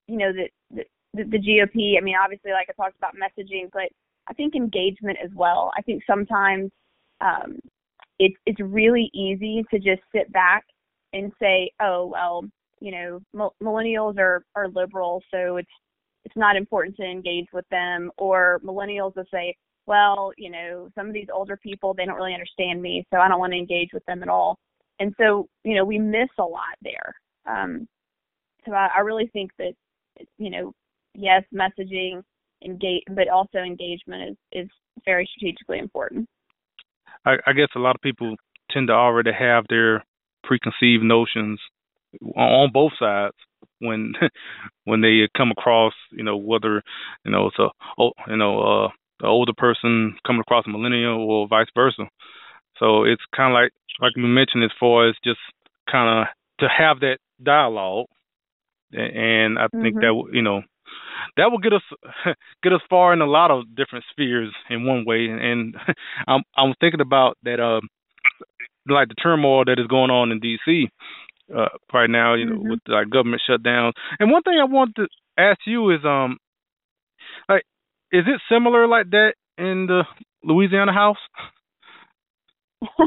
you 0.08 0.18
know 0.18 0.32
that 0.34 0.86
the, 1.14 1.24
the 1.24 1.38
GOP. 1.38 1.98
I 1.98 2.02
mean, 2.02 2.16
obviously, 2.22 2.52
like 2.52 2.68
I 2.70 2.74
talked 2.74 2.98
about 2.98 3.16
messaging, 3.16 3.70
but 3.72 3.90
I 4.28 4.34
think 4.34 4.56
engagement 4.56 5.18
as 5.24 5.32
well. 5.36 5.72
I 5.78 5.82
think 5.82 6.04
sometimes 6.08 6.72
um, 7.22 7.60
it's 8.24 8.36
it's 8.46 8.60
really 8.60 9.10
easy 9.14 9.66
to 9.72 9.78
just 9.80 10.02
sit 10.16 10.32
back 10.32 10.64
and 11.12 11.32
say, 11.42 11.70
oh 11.82 12.06
well, 12.06 12.44
you 12.80 12.92
know, 12.92 13.52
millennials 13.62 14.18
are 14.18 14.44
are 14.56 14.70
liberal, 14.70 15.22
so 15.32 15.58
it's 15.58 15.70
it's 16.24 16.36
not 16.38 16.56
important 16.56 16.96
to 16.98 17.04
engage 17.04 17.48
with 17.52 17.68
them. 17.70 18.12
Or 18.18 18.62
millennials 18.64 19.16
will 19.16 19.26
say, 19.32 19.56
well, 19.88 20.32
you 20.38 20.50
know, 20.50 20.90
some 20.96 21.08
of 21.08 21.14
these 21.14 21.28
older 21.34 21.58
people 21.58 21.94
they 21.94 22.06
don't 22.06 22.16
really 22.16 22.34
understand 22.34 22.82
me, 22.82 23.06
so 23.14 23.20
I 23.20 23.28
don't 23.28 23.40
want 23.40 23.52
to 23.52 23.60
engage 23.60 23.90
with 23.94 24.06
them 24.06 24.24
at 24.24 24.30
all. 24.30 24.58
And 25.00 25.14
so, 25.20 25.48
you 25.64 25.76
know, 25.76 25.84
we 25.84 26.00
miss 26.00 26.30
a 26.40 26.44
lot 26.44 26.78
there. 26.82 27.14
Um, 27.46 27.88
so 28.66 28.72
I, 28.74 28.90
I 28.96 29.00
really 29.02 29.28
think 29.34 29.52
that, 29.58 29.74
you 30.38 30.50
know, 30.50 30.72
yes, 31.14 31.44
messaging, 31.54 32.22
engage, 32.64 33.04
but 33.10 33.28
also 33.28 33.58
engagement 33.58 34.30
is 34.32 34.64
is 34.64 34.70
very 35.04 35.30
strategically 35.36 35.80
important. 35.80 36.26
I, 37.26 37.36
I 37.48 37.54
guess 37.54 37.70
a 37.76 37.80
lot 37.80 37.96
of 37.96 38.02
people 38.02 38.36
tend 38.72 38.88
to 38.88 38.94
already 38.94 39.32
have 39.38 39.66
their 39.70 40.04
preconceived 40.44 41.04
notions 41.04 41.60
on 42.36 42.72
both 42.74 42.92
sides 43.00 43.36
when 43.80 44.14
when 44.86 45.02
they 45.02 45.28
come 45.36 45.52
across 45.52 45.94
you 46.12 46.24
know 46.24 46.38
whether 46.38 46.82
you 47.26 47.32
know 47.32 47.48
it's 47.48 47.60
a 47.60 47.70
you 48.30 48.38
know 48.38 48.60
uh 48.60 48.88
an 49.22 49.30
older 49.30 49.54
person 49.56 50.16
coming 50.26 50.42
across 50.42 50.66
a 50.68 50.70
millennial 50.70 51.30
or 51.30 51.48
vice 51.48 51.68
versa 51.76 52.04
so 52.78 53.04
it's 53.04 53.22
kind 53.36 53.54
of 53.54 53.56
like 53.56 53.72
like 54.02 54.12
you 54.16 54.24
mentioned 54.24 54.64
as 54.64 54.72
far 54.80 55.08
as 55.08 55.16
just 55.24 55.40
kind 55.90 56.22
of 56.22 56.28
to 56.60 56.68
have 56.68 57.00
that 57.00 57.18
dialogue 57.42 58.08
and 58.92 59.58
i 59.58 59.68
think 59.82 59.96
mm-hmm. 59.96 60.00
that 60.00 60.30
you 60.34 60.42
know 60.42 60.62
that 61.38 61.52
will 61.52 61.60
get 61.60 61.74
us 61.74 61.82
get 62.64 62.74
us 62.74 62.82
far 62.90 63.14
in 63.14 63.22
a 63.22 63.26
lot 63.26 63.52
of 63.52 63.76
different 63.76 64.06
spheres 64.12 64.54
in 64.70 64.86
one 64.86 65.06
way. 65.06 65.28
And 65.30 65.76
I'm 66.28 66.44
I'm 66.56 66.74
thinking 66.80 67.02
about 67.02 67.38
that 67.44 67.60
uh 67.60 67.82
like 68.88 69.08
the 69.08 69.16
turmoil 69.16 69.66
that 69.66 69.80
is 69.80 69.88
going 69.88 70.12
on 70.12 70.32
in 70.32 70.40
D.C. 70.40 70.90
Uh, 71.54 71.70
right 71.94 72.10
now, 72.10 72.36
you 72.36 72.46
know, 72.46 72.56
mm-hmm. 72.56 72.70
with 72.72 72.80
like 72.88 73.10
government 73.10 73.42
shutdown. 73.48 73.94
And 74.20 74.32
one 74.32 74.44
thing 74.44 74.58
I 74.60 74.66
want 74.66 74.96
to 74.96 75.08
ask 75.38 75.60
you 75.66 75.92
is, 75.92 76.00
um, 76.04 76.38
like, 77.48 77.64
is 78.12 78.24
it 78.28 78.42
similar 78.50 78.88
like 78.88 79.10
that 79.12 79.34
in 79.58 79.88
the 79.88 80.04
Louisiana 80.44 80.94
House? 80.94 81.18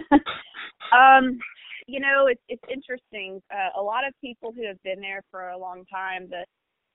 um, 0.92 1.38
you 1.86 2.00
know, 2.00 2.26
it's 2.28 2.42
it's 2.48 2.62
interesting. 2.72 3.40
Uh, 3.50 3.80
a 3.80 3.82
lot 3.82 4.06
of 4.06 4.14
people 4.20 4.52
who 4.54 4.66
have 4.66 4.82
been 4.82 5.00
there 5.00 5.22
for 5.30 5.48
a 5.48 5.58
long 5.58 5.84
time, 5.92 6.28
the 6.28 6.44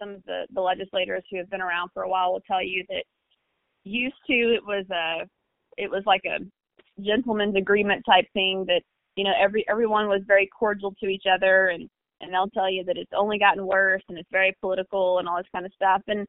some 0.02 0.16
of 0.16 0.24
the, 0.26 0.48
the 0.54 0.62
legislators 0.62 1.24
who 1.30 1.38
have 1.38 1.50
been 1.50 1.62
around 1.62 1.90
for 1.94 2.04
a 2.04 2.10
while 2.10 2.34
will 2.34 2.42
tell 2.42 2.64
you 2.64 2.84
that 2.90 3.04
used 3.84 4.16
to 4.28 4.34
it 4.34 4.64
was 4.66 4.86
a 4.92 5.28
it 5.78 5.90
was 5.90 6.04
like 6.06 6.22
a 6.26 6.40
gentleman's 7.02 7.56
agreement 7.56 8.04
type 8.06 8.26
thing 8.34 8.66
that 8.68 8.82
you 9.16 9.24
know 9.24 9.34
every 9.40 9.66
everyone 9.70 10.08
was 10.08 10.22
very 10.28 10.48
cordial 10.48 10.94
to 11.00 11.08
each 11.08 11.24
other 11.32 11.70
and 11.70 11.90
and 12.22 12.32
they'll 12.32 12.50
tell 12.50 12.72
you 12.72 12.84
that 12.86 12.98
it's 12.98 13.12
only 13.16 13.40
gotten 13.40 13.66
worse 13.66 14.04
and 14.10 14.18
it's 14.18 14.30
very 14.32 14.56
political 14.62 15.18
and 15.18 15.28
all 15.28 15.38
this 15.38 15.48
kind 15.52 15.66
of 15.66 15.74
stuff. 15.74 16.04
And 16.08 16.20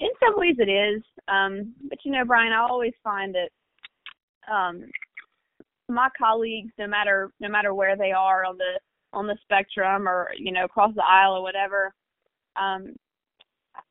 in 0.00 0.10
some 0.22 0.34
ways 0.36 0.56
it 0.58 0.68
is 0.68 1.02
um 1.28 1.74
but 1.88 1.98
you 2.04 2.12
know 2.12 2.24
Brian 2.24 2.52
I 2.52 2.60
always 2.60 2.92
find 3.02 3.34
that 3.34 4.52
um 4.52 4.84
my 5.88 6.08
colleagues 6.18 6.72
no 6.78 6.86
matter 6.86 7.30
no 7.40 7.48
matter 7.48 7.74
where 7.74 7.96
they 7.96 8.12
are 8.12 8.44
on 8.44 8.58
the 8.58 8.78
on 9.12 9.26
the 9.26 9.36
spectrum 9.42 10.06
or 10.06 10.30
you 10.36 10.52
know 10.52 10.64
across 10.64 10.94
the 10.94 11.04
aisle 11.04 11.36
or 11.36 11.42
whatever 11.42 11.92
um, 12.60 12.94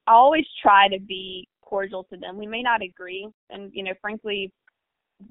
I 0.08 0.14
always 0.14 0.46
try 0.62 0.88
to 0.88 1.00
be 1.00 1.48
cordial 1.62 2.04
to 2.06 2.18
them. 2.18 2.38
We 2.38 2.48
may 2.48 2.62
not 2.62 2.82
agree, 2.82 3.28
and 3.50 3.72
you 3.74 3.84
know, 3.84 3.94
frankly, 4.02 4.52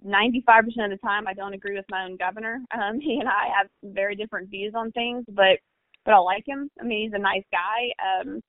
95% 0.06 0.66
of 0.84 0.90
the 0.90 0.98
time 1.02 1.26
I 1.26 1.34
don't 1.34 1.54
agree 1.54 1.76
with 1.76 1.86
my 1.90 2.04
own 2.04 2.16
governor. 2.16 2.60
Um, 2.72 3.00
he 3.00 3.18
and 3.18 3.28
I 3.28 3.48
have 3.56 3.68
very 3.82 4.14
different 4.14 4.50
views 4.50 4.74
on 4.76 4.92
things, 4.92 5.24
but 5.28 5.58
but 6.04 6.14
I 6.14 6.18
like 6.18 6.44
him. 6.46 6.70
I 6.80 6.84
mean, 6.84 7.04
he's 7.04 7.14
a 7.14 7.22
nice 7.22 7.44
guy. 7.52 7.90
Um, 8.02 8.40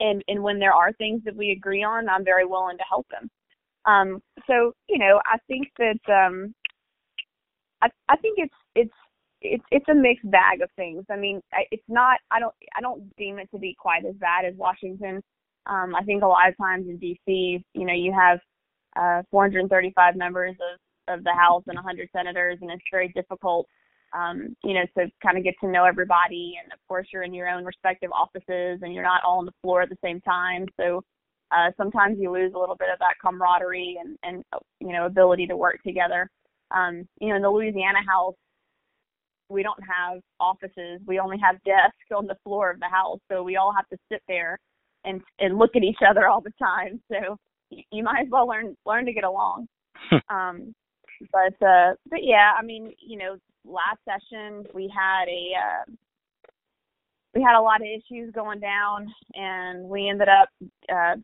and 0.00 0.22
and 0.28 0.42
when 0.42 0.58
there 0.58 0.72
are 0.72 0.92
things 0.92 1.22
that 1.24 1.36
we 1.36 1.50
agree 1.50 1.82
on, 1.82 2.08
I'm 2.08 2.24
very 2.24 2.44
willing 2.44 2.78
to 2.78 2.84
help 2.88 3.06
him. 3.12 3.28
Um, 3.84 4.22
so 4.46 4.72
you 4.88 4.98
know, 4.98 5.20
I 5.24 5.38
think 5.48 5.68
that 5.78 6.26
um, 6.26 6.54
I 7.82 7.88
I 8.08 8.16
think 8.16 8.38
it's 8.38 8.54
it's 9.40 9.64
it's 9.70 9.88
a 9.88 9.94
mixed 9.94 10.30
bag 10.30 10.60
of 10.62 10.70
things. 10.76 11.04
I 11.10 11.16
mean, 11.16 11.40
it's 11.70 11.84
not. 11.88 12.18
I 12.30 12.40
don't. 12.40 12.54
I 12.76 12.80
don't 12.80 13.14
deem 13.16 13.38
it 13.38 13.50
to 13.52 13.58
be 13.58 13.76
quite 13.78 14.04
as 14.04 14.14
bad 14.16 14.44
as 14.44 14.54
Washington. 14.56 15.22
Um, 15.66 15.94
I 15.94 16.02
think 16.02 16.22
a 16.22 16.26
lot 16.26 16.48
of 16.48 16.56
times 16.56 16.86
in 16.88 16.96
D.C., 16.96 17.62
you 17.74 17.86
know, 17.86 17.92
you 17.92 18.12
have 18.12 18.38
uh, 18.96 19.22
435 19.30 20.16
members 20.16 20.54
of 20.54 20.78
of 21.14 21.24
the 21.24 21.32
House 21.32 21.62
and 21.66 21.76
100 21.76 22.08
senators, 22.14 22.58
and 22.60 22.70
it's 22.70 22.82
very 22.90 23.08
difficult, 23.14 23.66
um, 24.12 24.54
you 24.62 24.74
know, 24.74 24.84
to 24.96 25.10
kind 25.22 25.38
of 25.38 25.44
get 25.44 25.54
to 25.60 25.68
know 25.68 25.84
everybody. 25.84 26.54
And 26.62 26.72
of 26.72 26.78
course, 26.86 27.06
you're 27.12 27.22
in 27.22 27.32
your 27.32 27.48
own 27.48 27.64
respective 27.64 28.10
offices, 28.12 28.80
and 28.82 28.92
you're 28.92 29.04
not 29.04 29.22
all 29.24 29.38
on 29.38 29.46
the 29.46 29.52
floor 29.62 29.82
at 29.82 29.88
the 29.88 29.98
same 30.02 30.20
time. 30.20 30.66
So 30.78 31.02
uh, 31.50 31.70
sometimes 31.76 32.18
you 32.20 32.32
lose 32.32 32.52
a 32.54 32.58
little 32.58 32.76
bit 32.76 32.88
of 32.92 32.98
that 32.98 33.14
camaraderie 33.24 33.98
and 34.00 34.16
and 34.22 34.44
you 34.80 34.92
know 34.92 35.06
ability 35.06 35.46
to 35.46 35.56
work 35.56 35.78
together. 35.86 36.28
Um, 36.70 37.08
you 37.20 37.28
know, 37.28 37.36
in 37.36 37.42
the 37.42 37.50
Louisiana 37.50 38.00
House, 38.06 38.34
we 39.48 39.62
don't 39.62 39.82
have 39.82 40.20
offices. 40.40 41.00
We 41.06 41.18
only 41.18 41.38
have 41.38 41.62
desks 41.64 42.12
on 42.14 42.26
the 42.26 42.36
floor 42.44 42.70
of 42.70 42.80
the 42.80 42.88
house, 42.88 43.18
so 43.30 43.42
we 43.42 43.56
all 43.56 43.72
have 43.74 43.88
to 43.88 43.96
sit 44.10 44.22
there 44.28 44.58
and 45.04 45.20
and 45.38 45.58
look 45.58 45.76
at 45.76 45.82
each 45.82 46.00
other 46.08 46.28
all 46.28 46.40
the 46.40 46.52
time. 46.58 47.00
So 47.10 47.36
you 47.70 48.02
might 48.02 48.22
as 48.22 48.28
well 48.30 48.46
learn 48.46 48.76
learn 48.86 49.06
to 49.06 49.12
get 49.12 49.24
along. 49.24 49.66
um, 50.30 50.74
but 51.32 51.66
uh, 51.66 51.94
but 52.08 52.20
yeah, 52.22 52.52
I 52.58 52.62
mean, 52.62 52.92
you 53.00 53.18
know, 53.18 53.36
last 53.64 53.98
session 54.04 54.64
we 54.74 54.92
had 54.94 55.24
a 55.28 55.52
uh, 55.56 55.92
we 57.34 57.42
had 57.42 57.58
a 57.58 57.62
lot 57.62 57.80
of 57.80 57.86
issues 57.86 58.32
going 58.32 58.60
down, 58.60 59.12
and 59.34 59.84
we 59.84 60.08
ended 60.08 60.28
up 60.28 60.48
uh, 60.92 61.16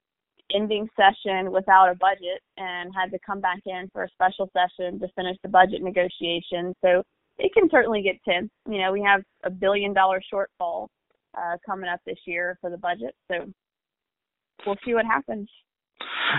ending 0.54 0.88
session 0.96 1.50
without 1.50 1.90
a 1.90 1.94
budget 1.96 2.40
and 2.56 2.92
had 2.94 3.10
to 3.10 3.18
come 3.24 3.40
back 3.40 3.60
in 3.66 3.88
for 3.92 4.04
a 4.04 4.08
special 4.10 4.50
session 4.52 4.98
to 5.00 5.08
finish 5.16 5.36
the 5.42 5.48
budget 5.48 5.82
negotiations. 5.82 6.74
So 6.84 7.02
it 7.38 7.52
can 7.52 7.68
certainly 7.70 8.02
get 8.02 8.22
tense. 8.24 8.50
You 8.68 8.78
know, 8.80 8.92
we 8.92 9.02
have 9.02 9.22
a 9.44 9.50
billion 9.50 9.92
dollar 9.92 10.20
shortfall 10.32 10.88
uh, 11.36 11.56
coming 11.66 11.88
up 11.88 12.00
this 12.06 12.18
year 12.26 12.58
for 12.60 12.70
the 12.70 12.78
budget, 12.78 13.14
so 13.28 13.46
we'll 14.66 14.76
see 14.84 14.94
what 14.94 15.06
happens. 15.06 15.48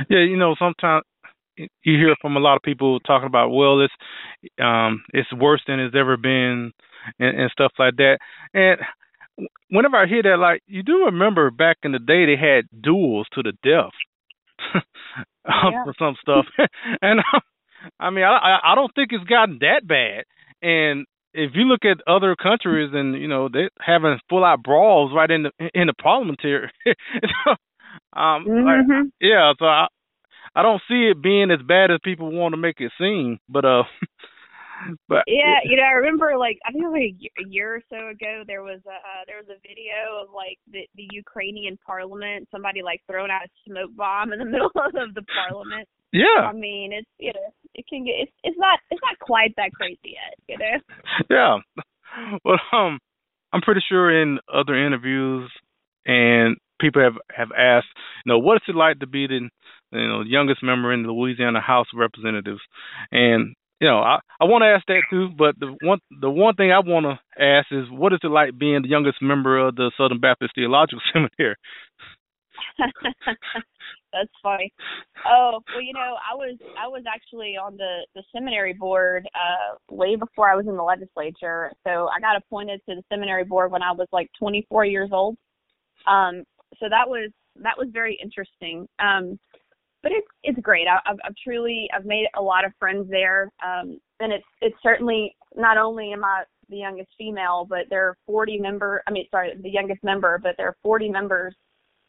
Yeah, 0.09 0.19
you 0.19 0.37
know, 0.37 0.55
sometimes 0.57 1.03
you 1.57 1.69
hear 1.97 2.15
from 2.21 2.35
a 2.35 2.39
lot 2.39 2.55
of 2.55 2.61
people 2.61 2.99
talking 2.99 3.27
about, 3.27 3.49
well, 3.49 3.81
it's 3.81 3.93
um, 4.61 5.03
it's 5.13 5.31
worse 5.33 5.61
than 5.67 5.79
it's 5.79 5.95
ever 5.97 6.17
been, 6.17 6.71
and, 7.19 7.39
and 7.39 7.51
stuff 7.51 7.71
like 7.79 7.95
that. 7.97 8.17
And 8.53 8.79
whenever 9.69 9.97
I 9.97 10.07
hear 10.07 10.23
that, 10.23 10.37
like 10.39 10.61
you 10.67 10.83
do 10.83 11.05
remember 11.05 11.51
back 11.51 11.77
in 11.83 11.91
the 11.91 11.99
day, 11.99 12.25
they 12.25 12.39
had 12.39 12.65
duels 12.81 13.27
to 13.33 13.43
the 13.43 13.53
death 13.63 13.93
yeah. 15.45 15.83
for 15.83 15.93
some 15.99 16.15
stuff, 16.21 16.45
and 17.01 17.21
I 17.99 18.09
mean, 18.09 18.23
I 18.23 18.59
I 18.63 18.75
don't 18.75 18.93
think 18.95 19.09
it's 19.11 19.23
gotten 19.25 19.59
that 19.61 19.87
bad. 19.87 20.25
And 20.65 21.05
if 21.35 21.51
you 21.53 21.65
look 21.65 21.85
at 21.85 22.01
other 22.11 22.35
countries, 22.35 22.89
and 22.91 23.13
you 23.21 23.27
know 23.27 23.49
they're 23.51 23.69
having 23.79 24.17
full 24.29 24.43
out 24.43 24.63
brawls 24.63 25.11
right 25.15 25.29
in 25.29 25.43
the 25.43 25.51
in 25.75 25.87
the 25.87 25.93
parliamentary. 25.93 26.71
um, 28.15 28.45
mm-hmm. 28.47 28.65
like, 28.65 29.07
yeah, 29.21 29.53
so 29.59 29.65
I 29.65 29.87
I 30.55 30.63
don't 30.63 30.81
see 30.87 31.11
it 31.11 31.21
being 31.21 31.51
as 31.51 31.59
bad 31.67 31.91
as 31.91 31.99
people 32.03 32.31
want 32.31 32.53
to 32.53 32.57
make 32.57 32.79
it 32.79 32.91
seem. 32.97 33.37
But 33.47 33.65
uh, 33.65 33.83
but 35.07 35.23
yeah, 35.27 35.59
you 35.65 35.77
know, 35.77 35.83
I 35.83 36.01
remember 36.01 36.35
like 36.35 36.57
I 36.65 36.71
think 36.71 36.85
like 36.85 37.13
a 37.45 37.47
year 37.47 37.75
or 37.75 37.81
so 37.87 38.07
ago 38.07 38.43
there 38.47 38.63
was 38.63 38.79
a 38.87 38.97
uh, 38.97 39.23
there 39.27 39.37
was 39.37 39.49
a 39.49 39.61
video 39.61 40.23
of 40.23 40.33
like 40.33 40.57
the 40.71 40.87
the 40.95 41.07
Ukrainian 41.11 41.77
parliament, 41.85 42.47
somebody 42.49 42.81
like 42.81 43.01
throwing 43.05 43.29
out 43.29 43.45
a 43.45 43.69
smoke 43.69 43.95
bomb 43.95 44.33
in 44.33 44.39
the 44.39 44.45
middle 44.49 44.71
of 44.73 45.13
the 45.13 45.25
parliament. 45.29 45.87
Yeah. 46.15 46.47
I 46.47 46.53
mean, 46.53 46.93
it's 46.93 47.09
you 47.19 47.33
know, 47.33 47.49
it 47.73 47.85
can 47.89 48.05
get 48.05 48.15
it's 48.19 48.31
it's 48.43 48.57
not 48.57 48.79
it's 48.89 49.01
not 49.03 49.19
quite 49.19 49.53
that 49.57 49.71
crazy 49.73 50.15
yet, 50.15 50.35
you 50.47 50.57
know. 50.57 50.79
Yeah. 51.29 51.57
Well, 52.45 52.59
um, 52.71 52.99
I'm 53.51 53.61
pretty 53.61 53.81
sure 53.87 54.09
in 54.21 54.39
other 54.53 54.75
interviews 54.75 55.51
and 56.05 56.57
people 56.79 57.01
have 57.01 57.15
have 57.35 57.51
asked, 57.51 57.87
you 58.25 58.31
know, 58.31 58.39
what 58.39 58.55
is 58.55 58.61
it 58.67 58.75
like 58.75 58.99
to 58.99 59.07
be 59.07 59.27
the 59.27 59.49
you 59.91 60.07
know 60.07 60.21
youngest 60.21 60.63
member 60.63 60.93
in 60.93 61.03
the 61.03 61.11
Louisiana 61.11 61.59
House 61.61 61.87
of 61.93 61.99
Representatives, 61.99 62.61
and 63.11 63.55
you 63.81 63.87
know, 63.87 63.99
I 63.99 64.19
I 64.39 64.45
want 64.45 64.61
to 64.63 64.67
ask 64.67 64.85
that 64.87 65.03
too, 65.09 65.29
but 65.37 65.59
the 65.59 65.75
one 65.81 65.99
the 66.21 66.29
one 66.29 66.55
thing 66.55 66.71
I 66.71 66.79
want 66.79 67.05
to 67.05 67.43
ask 67.43 67.67
is, 67.71 67.85
what 67.91 68.13
is 68.13 68.19
it 68.23 68.27
like 68.27 68.57
being 68.57 68.81
the 68.83 68.89
youngest 68.89 69.21
member 69.21 69.57
of 69.67 69.75
the 69.75 69.91
Southern 69.97 70.19
Baptist 70.21 70.53
Theological 70.55 71.01
Seminary? 71.13 71.55
That's 74.15 74.31
funny. 74.41 74.71
Oh, 75.27 75.59
well, 75.73 75.81
you 75.83 75.93
know, 75.93 76.15
I 76.23 76.35
was 76.35 76.57
I 76.81 76.87
was 76.87 77.03
actually 77.13 77.57
on 77.57 77.75
the 77.75 78.05
the 78.15 78.23
seminary 78.33 78.73
board 78.73 79.27
uh 79.35 79.75
way 79.93 80.15
before 80.15 80.49
I 80.49 80.55
was 80.55 80.67
in 80.67 80.77
the 80.77 80.83
legislature. 80.83 81.73
So 81.85 82.07
I 82.15 82.21
got 82.21 82.37
appointed 82.37 82.81
to 82.87 82.95
the 82.95 83.03
seminary 83.11 83.43
board 83.43 83.71
when 83.71 83.83
I 83.83 83.91
was 83.91 84.07
like 84.13 84.29
24 84.39 84.85
years 84.85 85.09
old. 85.11 85.35
Um 86.07 86.43
so 86.79 86.87
that 86.89 87.09
was 87.09 87.29
that 87.57 87.77
was 87.77 87.89
very 87.91 88.17
interesting. 88.23 88.87
Um 88.99 89.37
but 90.05 90.11
it's 90.11 90.27
it's 90.43 90.59
great. 90.59 90.87
I, 90.87 90.99
I've, 91.09 91.17
I've 91.25 91.35
truly 91.43 91.89
I've 91.93 92.05
made 92.05 92.27
a 92.37 92.41
lot 92.41 92.63
of 92.63 92.71
friends 92.79 93.09
there, 93.09 93.51
um, 93.65 93.99
and 94.19 94.31
it's 94.31 94.45
it's 94.61 94.77
certainly 94.83 95.35
not 95.55 95.77
only 95.77 96.13
am 96.13 96.23
I 96.23 96.43
the 96.69 96.77
youngest 96.77 97.09
female, 97.17 97.65
but 97.67 97.85
there 97.89 98.05
are 98.07 98.17
40 98.27 98.59
member. 98.59 99.01
I 99.07 99.11
mean, 99.11 99.25
sorry, 99.31 99.53
the 99.59 99.69
youngest 99.69 100.03
member, 100.03 100.39
but 100.41 100.53
there 100.57 100.67
are 100.67 100.77
40 100.83 101.09
members, 101.09 101.55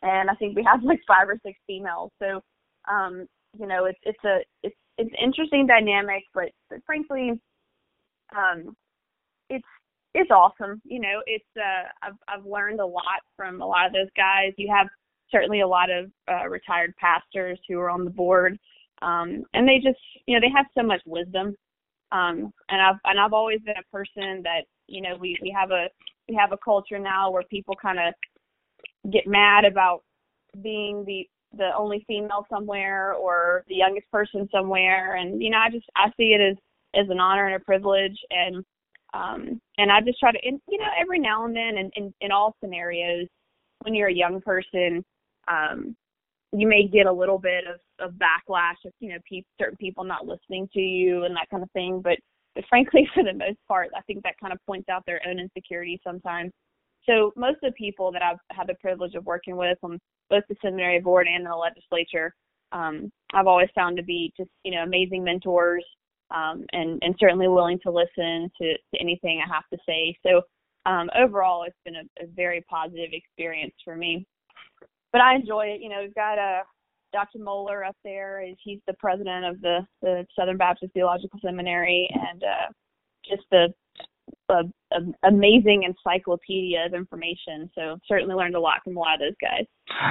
and 0.02 0.30
I 0.30 0.34
think 0.34 0.56
we 0.56 0.64
have 0.64 0.82
like 0.82 1.00
five 1.06 1.28
or 1.28 1.38
six 1.44 1.58
females. 1.66 2.10
So, 2.20 2.40
um, 2.90 3.26
you 3.58 3.66
know, 3.66 3.86
it's 3.86 3.98
it's 4.04 4.24
a 4.24 4.38
it's 4.62 4.76
it's 4.98 5.14
interesting 5.22 5.66
dynamic, 5.66 6.22
but, 6.34 6.50
but 6.70 6.78
frankly, 6.86 7.32
um, 8.34 8.76
it's 9.50 9.66
it's 10.14 10.30
awesome. 10.30 10.80
You 10.84 11.00
know, 11.00 11.22
it's 11.26 11.44
uh, 11.56 11.88
I've 12.02 12.16
I've 12.28 12.46
learned 12.46 12.80
a 12.80 12.86
lot 12.86 13.20
from 13.36 13.60
a 13.60 13.66
lot 13.66 13.86
of 13.86 13.92
those 13.92 14.10
guys. 14.16 14.52
You 14.56 14.72
have 14.74 14.88
certainly 15.30 15.60
a 15.60 15.68
lot 15.68 15.90
of 15.90 16.10
uh, 16.30 16.48
retired 16.48 16.94
pastors 16.96 17.58
who 17.68 17.78
are 17.78 17.90
on 17.90 18.04
the 18.04 18.10
board, 18.10 18.58
um, 19.02 19.42
and 19.54 19.68
they 19.68 19.76
just 19.76 20.00
you 20.26 20.34
know 20.34 20.40
they 20.40 20.52
have 20.54 20.66
so 20.76 20.82
much 20.82 21.02
wisdom. 21.06 21.54
Um, 22.12 22.52
and 22.68 22.80
I've 22.80 23.00
and 23.04 23.20
I've 23.20 23.32
always 23.32 23.60
been 23.60 23.76
a 23.78 23.96
person 23.96 24.42
that 24.44 24.62
you 24.86 25.02
know 25.02 25.16
we 25.20 25.36
we 25.42 25.54
have 25.58 25.70
a 25.70 25.88
we 26.28 26.34
have 26.34 26.52
a 26.52 26.58
culture 26.64 26.98
now 26.98 27.30
where 27.30 27.42
people 27.44 27.74
kind 27.80 27.98
of 27.98 28.14
get 29.12 29.26
mad 29.26 29.64
about 29.64 30.02
being 30.62 31.04
the 31.04 31.28
the 31.56 31.70
only 31.76 32.04
female 32.06 32.46
somewhere 32.50 33.14
or 33.14 33.64
the 33.68 33.74
youngest 33.74 34.10
person 34.10 34.48
somewhere 34.52 35.16
and 35.16 35.42
you 35.42 35.50
know 35.50 35.58
I 35.58 35.70
just 35.70 35.86
I 35.96 36.08
see 36.16 36.34
it 36.34 36.40
as 36.40 36.56
as 36.94 37.08
an 37.10 37.20
honor 37.20 37.46
and 37.46 37.56
a 37.56 37.64
privilege 37.64 38.18
and 38.30 38.64
um 39.14 39.60
and 39.78 39.90
I 39.92 40.00
just 40.00 40.18
try 40.18 40.32
to 40.32 40.38
and, 40.44 40.60
you 40.68 40.78
know 40.78 40.88
every 41.00 41.18
now 41.18 41.44
and 41.44 41.54
then 41.54 41.78
and 41.78 41.92
in 41.96 42.12
in 42.20 42.32
all 42.32 42.56
scenarios 42.60 43.26
when 43.82 43.94
you're 43.94 44.08
a 44.08 44.14
young 44.14 44.40
person 44.40 45.04
um, 45.48 45.96
you 46.52 46.66
may 46.66 46.86
get 46.86 47.06
a 47.06 47.12
little 47.12 47.38
bit 47.38 47.64
of, 47.66 47.80
of 48.04 48.14
backlash 48.14 48.84
of 48.84 48.92
you 49.00 49.10
know 49.10 49.18
pe- 49.30 49.42
certain 49.60 49.76
people 49.76 50.04
not 50.04 50.26
listening 50.26 50.68
to 50.72 50.80
you 50.80 51.24
and 51.24 51.34
that 51.34 51.48
kind 51.50 51.62
of 51.62 51.70
thing. 51.72 52.00
But 52.02 52.18
but 52.54 52.64
frankly, 52.68 53.08
for 53.14 53.22
the 53.22 53.34
most 53.34 53.58
part, 53.68 53.90
I 53.96 54.00
think 54.02 54.22
that 54.22 54.38
kind 54.40 54.52
of 54.52 54.58
points 54.66 54.88
out 54.88 55.04
their 55.06 55.20
own 55.28 55.38
insecurities 55.38 56.00
sometimes. 56.04 56.52
So 57.08 57.32
most 57.36 57.56
of 57.62 57.72
the 57.72 57.72
people 57.72 58.10
that 58.12 58.22
I've 58.22 58.38
had 58.50 58.66
the 58.66 58.74
privilege 58.80 59.14
of 59.14 59.24
working 59.24 59.56
with 59.56 59.78
on 59.82 59.98
both 60.28 60.44
the 60.48 60.56
seminary 60.60 61.00
board 61.00 61.26
and 61.28 61.46
the 61.46 61.54
legislature, 61.54 62.34
um, 62.72 63.10
I've 63.32 63.46
always 63.46 63.68
found 63.74 63.96
to 63.96 64.02
be 64.02 64.32
just 64.36 64.50
you 64.64 64.72
know 64.72 64.82
amazing 64.82 65.24
mentors 65.24 65.84
um, 66.30 66.64
and 66.72 66.98
and 67.02 67.14
certainly 67.18 67.48
willing 67.48 67.78
to 67.84 67.90
listen 67.90 68.50
to, 68.60 68.74
to 68.74 69.00
anything 69.00 69.40
I 69.40 69.54
have 69.54 69.64
to 69.72 69.78
say. 69.86 70.16
So 70.26 70.42
um, 70.84 71.08
overall, 71.18 71.64
it's 71.64 71.76
been 71.84 71.96
a, 71.96 72.24
a 72.24 72.26
very 72.34 72.64
positive 72.68 73.10
experience 73.12 73.74
for 73.84 73.96
me 73.96 74.26
but 75.16 75.22
I 75.22 75.34
enjoy 75.34 75.68
it. 75.68 75.80
You 75.80 75.88
know, 75.88 76.00
we've 76.02 76.14
got 76.14 76.38
uh, 76.38 76.62
Dr. 77.10 77.38
Mohler 77.38 77.88
up 77.88 77.96
there. 78.04 78.44
He's 78.62 78.80
the 78.86 78.92
president 78.94 79.46
of 79.46 79.60
the, 79.62 79.78
the 80.02 80.26
Southern 80.38 80.58
Baptist 80.58 80.92
Theological 80.92 81.40
Seminary, 81.42 82.06
and 82.12 82.42
uh, 82.42 82.72
just 83.26 83.50
a, 83.54 83.68
a, 84.48 84.62
a 84.92 85.28
amazing 85.28 85.82
encyclopedia 85.84 86.86
of 86.86 86.94
information. 86.94 87.70
So 87.74 87.98
certainly 88.06 88.34
learned 88.34 88.54
a 88.54 88.60
lot 88.60 88.80
from 88.84 88.96
a 88.96 89.00
lot 89.00 89.14
of 89.14 89.20
those 89.20 89.36
guys. 89.40 89.66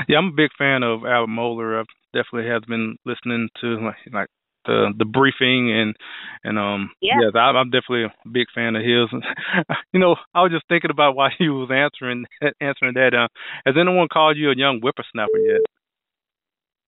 Yeah, 0.07 0.17
I'm 0.17 0.27
a 0.27 0.35
big 0.35 0.51
fan 0.57 0.83
of 0.83 1.05
Al 1.05 1.27
Mohler. 1.27 1.81
I 1.81 1.83
definitely 2.13 2.49
have 2.49 2.63
been 2.67 2.97
listening 3.05 3.49
to 3.61 3.67
like, 3.85 3.95
like 4.13 4.29
the 4.65 4.93
the 4.97 5.05
briefing 5.05 5.71
and 5.71 5.95
and 6.43 6.57
um 6.57 6.91
yeah, 7.01 7.13
yeah 7.21 7.39
I'm 7.39 7.69
definitely 7.69 8.05
a 8.05 8.29
big 8.29 8.47
fan 8.53 8.75
of 8.75 8.81
his. 8.81 9.09
you 9.93 9.99
know, 9.99 10.15
I 10.33 10.41
was 10.41 10.51
just 10.51 10.67
thinking 10.67 10.91
about 10.91 11.15
why 11.15 11.29
he 11.37 11.49
was 11.49 11.69
answering 11.71 12.25
answering 12.59 12.95
that. 12.95 13.13
Uh, 13.13 13.27
has 13.65 13.75
anyone 13.79 14.07
called 14.11 14.37
you 14.37 14.51
a 14.51 14.57
young 14.57 14.81
whippersnapper 14.81 15.37
yet? 15.37 15.61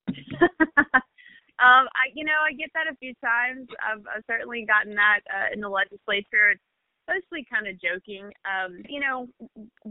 um, 1.59 1.85
I 1.93 2.09
you 2.13 2.25
know 2.25 2.39
I 2.45 2.53
get 2.53 2.69
that 2.73 2.91
a 2.91 2.95
few 2.97 3.13
times. 3.23 3.67
I've, 3.79 4.03
I've 4.07 4.23
certainly 4.27 4.65
gotten 4.65 4.95
that 4.95 5.21
uh, 5.29 5.53
in 5.53 5.61
the 5.61 5.69
legislature. 5.69 6.51
It's 6.51 6.61
mostly 7.07 7.45
kind 7.51 7.67
of 7.67 7.79
joking. 7.79 8.31
Um, 8.45 8.83
you 8.87 8.99
know, 8.99 9.27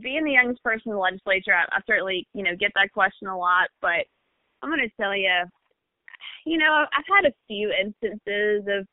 being 0.00 0.24
the 0.24 0.32
youngest 0.32 0.62
person 0.62 0.90
in 0.90 0.92
the 0.92 0.98
legislature, 0.98 1.54
I, 1.54 1.64
I 1.74 1.80
certainly 1.86 2.26
you 2.34 2.42
know 2.42 2.56
get 2.58 2.72
that 2.74 2.92
question 2.92 3.28
a 3.28 3.36
lot. 3.36 3.68
But 3.80 4.06
I'm 4.62 4.70
going 4.70 4.80
to 4.80 4.96
tell 5.00 5.16
you, 5.16 5.44
you 6.44 6.58
know, 6.58 6.84
I've 6.96 7.04
had 7.22 7.28
a 7.30 7.34
few 7.46 7.72
instances 7.72 8.64
of, 8.68 8.86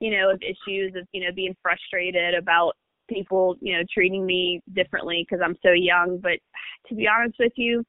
you 0.00 0.10
know, 0.10 0.30
of 0.30 0.40
issues 0.42 0.94
of, 0.96 1.06
you 1.12 1.22
know, 1.24 1.32
being 1.34 1.56
frustrated 1.62 2.34
about 2.34 2.72
people, 3.08 3.56
you 3.60 3.76
know, 3.76 3.82
treating 3.92 4.24
me 4.24 4.60
differently 4.74 5.26
because 5.28 5.42
I'm 5.44 5.56
so 5.62 5.72
young. 5.72 6.18
But 6.22 6.38
to 6.88 6.94
be 6.94 7.06
honest 7.08 7.36
with 7.38 7.52
you, 7.56 7.84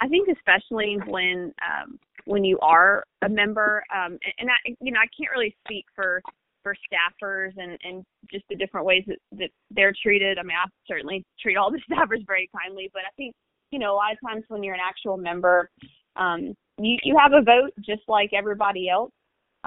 I 0.00 0.08
think 0.08 0.28
especially 0.28 0.98
when 1.06 1.52
um, 1.62 1.98
when 2.24 2.44
you 2.44 2.58
are 2.60 3.04
a 3.22 3.28
member, 3.28 3.82
um, 3.94 4.18
and 4.38 4.48
I, 4.48 4.74
you 4.80 4.92
know, 4.92 5.00
I 5.00 5.08
can't 5.16 5.32
really 5.34 5.56
speak 5.64 5.86
for 5.94 6.22
for 6.62 6.74
staffers 6.74 7.52
and 7.56 7.78
and 7.82 8.04
just 8.30 8.44
the 8.48 8.56
different 8.56 8.86
ways 8.86 9.04
that, 9.06 9.18
that 9.32 9.50
they're 9.70 9.94
treated. 10.02 10.38
I 10.38 10.42
mean, 10.42 10.56
I 10.56 10.68
certainly 10.86 11.24
treat 11.40 11.56
all 11.56 11.70
the 11.70 11.80
staffers 11.90 12.26
very 12.26 12.48
kindly, 12.56 12.90
but 12.92 13.02
I 13.02 13.12
think 13.16 13.34
you 13.70 13.78
know 13.78 13.94
a 13.94 13.96
lot 13.96 14.12
of 14.12 14.18
times 14.26 14.44
when 14.48 14.62
you're 14.62 14.74
an 14.74 14.80
actual 14.80 15.16
member, 15.16 15.70
um, 16.16 16.54
you 16.78 16.98
you 17.02 17.16
have 17.18 17.32
a 17.32 17.42
vote 17.42 17.72
just 17.80 18.02
like 18.08 18.30
everybody 18.32 18.88
else, 18.88 19.12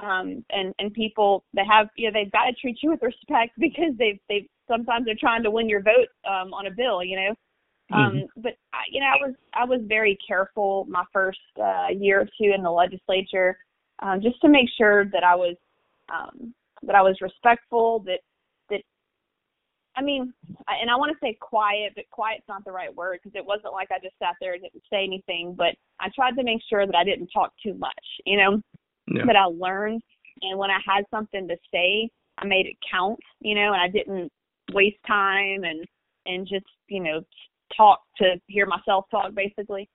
um, 0.02 0.44
and 0.50 0.74
and 0.78 0.92
people 0.92 1.44
they 1.54 1.64
have 1.68 1.88
you 1.96 2.10
know 2.10 2.18
they've 2.18 2.32
got 2.32 2.44
to 2.44 2.52
treat 2.52 2.78
you 2.82 2.90
with 2.90 3.02
respect 3.02 3.52
because 3.58 3.92
they've 3.98 4.18
they've 4.28 4.46
sometimes 4.68 5.06
they're 5.06 5.14
trying 5.18 5.42
to 5.42 5.50
win 5.50 5.68
your 5.68 5.82
vote 5.82 6.08
um, 6.28 6.52
on 6.52 6.66
a 6.66 6.70
bill, 6.70 7.02
you 7.02 7.16
know. 7.16 7.34
Um, 7.92 8.12
mm-hmm. 8.12 8.40
but 8.40 8.54
I, 8.72 8.80
you 8.90 9.00
know, 9.00 9.06
I 9.06 9.26
was 9.26 9.34
I 9.54 9.64
was 9.64 9.80
very 9.84 10.18
careful 10.26 10.86
my 10.88 11.04
first 11.12 11.38
uh, 11.62 11.86
year 11.96 12.20
or 12.20 12.24
two 12.24 12.52
in 12.52 12.62
the 12.62 12.70
legislature, 12.70 13.56
um, 14.00 14.20
just 14.20 14.40
to 14.40 14.48
make 14.48 14.68
sure 14.76 15.04
that 15.04 15.22
I 15.22 15.36
was 15.36 15.54
um, 16.12 16.52
that 16.82 16.94
I 16.94 17.02
was 17.02 17.16
respectful, 17.20 18.00
that 18.00 18.20
that 18.70 18.82
I 19.96 20.02
mean, 20.02 20.32
and 20.68 20.90
I 20.90 20.96
want 20.96 21.12
to 21.12 21.18
say 21.22 21.36
quiet, 21.40 21.92
but 21.94 22.04
quiet's 22.10 22.44
not 22.48 22.64
the 22.64 22.72
right 22.72 22.94
word 22.94 23.20
because 23.22 23.36
it 23.36 23.44
wasn't 23.44 23.72
like 23.72 23.88
I 23.90 23.98
just 24.02 24.18
sat 24.18 24.34
there 24.40 24.54
and 24.54 24.62
didn't 24.62 24.82
say 24.90 25.04
anything, 25.04 25.54
but 25.56 25.74
I 26.00 26.08
tried 26.14 26.36
to 26.36 26.44
make 26.44 26.60
sure 26.68 26.86
that 26.86 26.96
I 26.96 27.04
didn't 27.04 27.28
talk 27.28 27.52
too 27.62 27.74
much, 27.74 28.04
you 28.24 28.36
know, 28.36 28.60
yeah. 29.08 29.24
that 29.26 29.36
I 29.36 29.44
learned, 29.44 30.02
and 30.42 30.58
when 30.58 30.70
I 30.70 30.78
had 30.86 31.04
something 31.10 31.48
to 31.48 31.56
say, 31.72 32.10
I 32.38 32.46
made 32.46 32.66
it 32.66 32.76
count, 32.90 33.20
you 33.40 33.54
know, 33.54 33.72
and 33.72 33.80
I 33.80 33.88
didn't 33.88 34.30
waste 34.72 34.98
time 35.06 35.64
and 35.64 35.84
and 36.26 36.46
just 36.46 36.66
you 36.88 37.00
know 37.00 37.20
talk 37.76 38.00
to 38.18 38.34
hear 38.46 38.66
myself 38.66 39.06
talk 39.10 39.34
basically. 39.34 39.88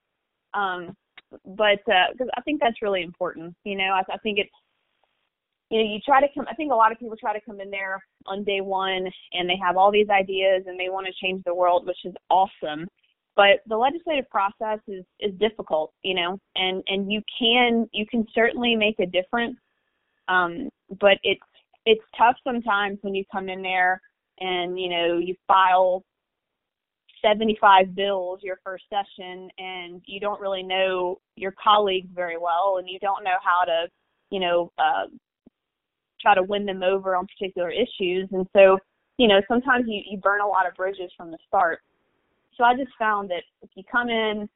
Um, 0.54 0.96
but 1.46 1.80
because 1.86 2.28
uh, 2.28 2.38
I 2.38 2.42
think 2.42 2.60
that's 2.60 2.82
really 2.82 3.04
important, 3.04 3.56
you 3.64 3.78
know, 3.78 3.94
I, 3.94 4.02
I 4.12 4.18
think 4.18 4.38
it's 4.38 4.50
you 5.72 5.78
know, 5.78 5.90
you 5.90 6.00
try 6.02 6.20
to 6.20 6.28
come. 6.36 6.46
I 6.50 6.54
think 6.54 6.74
a 6.74 6.76
lot 6.76 6.92
of 6.92 7.00
people 7.00 7.16
try 7.16 7.32
to 7.32 7.44
come 7.46 7.62
in 7.62 7.72
there 7.72 8.04
on 8.26 8.44
day 8.44 8.60
one 8.60 9.10
and 9.32 9.50
they 9.50 9.58
have 9.64 9.78
all 9.78 9.90
these 9.90 10.10
ideas 10.10 10.64
and 10.68 10.78
they 10.78 10.90
want 10.90 11.08
to 11.08 11.14
change 11.26 11.42
the 11.46 11.56
world, 11.56 11.88
which 11.88 12.04
is 12.04 12.14
awesome. 12.30 12.88
But 13.38 13.62
the 13.68 13.78
legislative 13.78 14.30
process 14.30 14.80
is 14.90 15.06
is 15.22 15.32
difficult, 15.40 15.94
you 16.04 16.14
know, 16.14 16.38
and 16.56 16.84
and 16.88 17.10
you 17.10 17.22
can 17.40 17.90
you 17.94 18.06
can 18.06 18.26
certainly 18.36 18.76
make 18.76 19.00
a 19.00 19.06
difference. 19.06 19.56
Um, 20.28 20.70
but 21.00 21.18
it's 21.24 21.42
it's 21.86 22.04
tough 22.18 22.36
sometimes 22.44 23.00
when 23.02 23.16
you 23.16 23.24
come 23.32 23.48
in 23.48 23.62
there 23.62 24.02
and 24.42 24.78
you 24.78 24.90
know 24.90 25.20
you 25.20 25.36
file 25.48 26.04
75 27.22 27.96
bills 27.96 28.40
your 28.44 28.60
first 28.64 28.84
session 28.90 29.48
and 29.58 30.02
you 30.06 30.20
don't 30.20 30.42
really 30.42 30.64
know 30.64 31.20
your 31.36 31.54
colleagues 31.64 32.10
very 32.14 32.38
well 32.38 32.76
and 32.80 32.90
you 32.90 33.00
don't 33.00 33.24
know 33.24 33.38
how 33.42 33.64
to 33.64 33.88
you 34.32 34.40
know 34.40 34.72
uh, 34.78 35.06
try 36.22 36.36
to 36.36 36.44
win 36.44 36.66
them 36.66 36.84
over 36.84 37.16
on 37.16 37.28
particular 37.28 37.70
issues 37.70 38.28
and 38.32 38.46
so 38.54 38.78
you 39.18 39.28
know 39.28 39.42
sometimes 39.48 39.86
you 39.88 40.02
you 40.10 40.18
burn 40.18 40.42
a 40.42 40.48
lot 40.48 40.68
of 40.68 40.74
bridges 40.76 41.12
from 41.16 41.32
the 41.32 41.38
start 41.48 41.80
so 42.58 42.64
i 42.64 42.76
just 42.76 42.92
found 42.98 43.30
that 43.30 43.44
if 43.62 43.70
you 43.76 43.84
come 43.92 44.10
in 44.10 44.48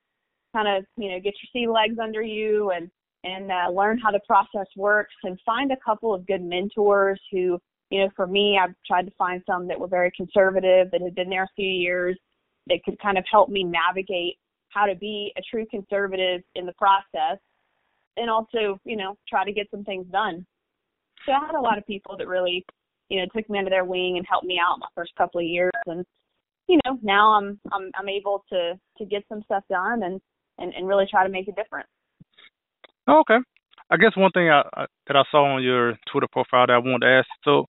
kind 0.54 0.68
of 0.68 0.86
you 0.98 1.10
know 1.10 1.18
get 1.18 1.34
your 1.42 1.50
sea 1.54 1.68
legs 1.68 1.98
under 2.02 2.22
you 2.22 2.72
and 2.72 2.90
and 3.24 3.52
uh, 3.52 3.72
learn 3.72 3.98
how 3.98 4.12
the 4.12 4.20
process 4.28 4.68
works 4.76 5.14
and 5.24 5.40
find 5.46 5.72
a 5.72 5.78
couple 5.84 6.14
of 6.14 6.26
good 6.28 6.42
mentors 6.42 7.20
who 7.32 7.60
you 7.90 8.02
know 8.02 8.10
for 8.16 8.28
me 8.28 8.60
i've 8.62 8.76
tried 8.86 9.06
to 9.06 9.12
find 9.18 9.42
some 9.46 9.68
that 9.68 9.80
were 9.80 9.88
very 9.88 10.12
conservative 10.16 10.90
that 10.92 11.02
had 11.02 11.16
been 11.16 11.30
there 11.30 11.44
a 11.44 11.56
few 11.56 11.70
years 11.70 12.18
that 12.68 12.84
could 12.84 13.00
kind 13.00 13.18
of 13.18 13.24
help 13.30 13.50
me 13.50 13.64
navigate 13.64 14.38
how 14.70 14.86
to 14.86 14.96
be 14.96 15.32
a 15.38 15.42
true 15.50 15.66
conservative 15.72 16.42
in 16.56 16.66
the 16.66 16.74
process 16.74 17.40
and 18.18 18.30
also, 18.30 18.80
you 18.84 18.96
know, 18.96 19.18
try 19.28 19.44
to 19.44 19.52
get 19.52 19.68
some 19.72 19.84
things 19.84 20.06
done. 20.12 20.46
So 21.26 21.32
I 21.32 21.46
had 21.46 21.56
a 21.56 21.62
lot 21.62 21.78
of 21.78 21.88
people 21.88 22.16
that 22.18 22.28
really, 22.28 22.66
you 23.10 23.20
know, 23.20 23.26
took 23.36 23.50
me 23.50 23.60
under 23.60 23.70
their 23.70 23.86
wing 23.86 24.18
and 24.18 24.26
helped 24.30 24.46
me 24.46 24.60
out 24.64 24.80
my 24.80 24.88
first 24.96 25.16
couple 25.16 25.40
of 25.40 25.48
years 25.48 25.72
and 25.86 26.06
you 26.68 26.80
know, 26.86 26.98
now 27.04 27.34
I'm 27.34 27.60
I'm 27.72 27.92
I'm 27.96 28.10
able 28.10 28.44
to 28.50 28.74
to 28.98 29.06
get 29.06 29.24
some 29.30 29.44
stuff 29.44 29.64
done 29.70 30.04
and 30.04 30.20
and, 30.58 30.74
and 30.74 30.88
really 30.88 31.06
try 31.10 31.24
to 31.24 31.32
make 31.32 31.48
a 31.48 31.52
difference. 31.52 31.90
okay. 33.10 33.38
I 33.92 33.98
guess 33.98 34.18
one 34.18 34.32
thing 34.32 34.50
I, 34.50 34.64
I, 34.74 34.86
that 35.08 35.16
I 35.16 35.24
saw 35.30 35.44
on 35.44 35.62
your 35.62 35.94
Twitter 36.12 36.28
profile 36.32 36.66
that 36.66 36.74
I 36.74 36.78
wanted 36.80 37.06
to 37.06 37.12
ask. 37.20 37.28
So 37.44 37.66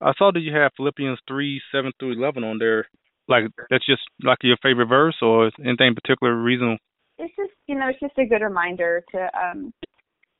I 0.00 0.12
saw 0.18 0.32
that 0.32 0.40
you 0.40 0.52
have 0.56 0.72
Philippians 0.76 1.18
three 1.28 1.60
seven 1.72 1.92
through 1.98 2.12
eleven 2.12 2.42
on 2.42 2.58
there 2.58 2.86
like 3.28 3.44
that's 3.70 3.86
just 3.86 4.02
like 4.24 4.38
your 4.42 4.56
favorite 4.62 4.86
verse, 4.86 5.16
or 5.22 5.50
anything 5.64 5.94
particular 5.94 6.34
reason? 6.34 6.78
It's 7.18 7.34
just 7.36 7.52
you 7.68 7.78
know, 7.78 7.88
it's 7.88 8.00
just 8.00 8.18
a 8.18 8.26
good 8.26 8.42
reminder 8.42 9.04
to 9.12 9.30
um 9.38 9.72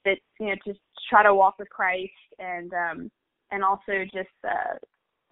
that 0.04 0.18
you 0.38 0.46
know 0.48 0.54
to 0.64 0.74
try 1.08 1.22
to 1.22 1.34
walk 1.34 1.58
with 1.58 1.68
Christ 1.70 2.12
and 2.38 2.72
um 2.72 3.10
and 3.50 3.64
also 3.64 4.04
just 4.12 4.28
uh 4.44 4.76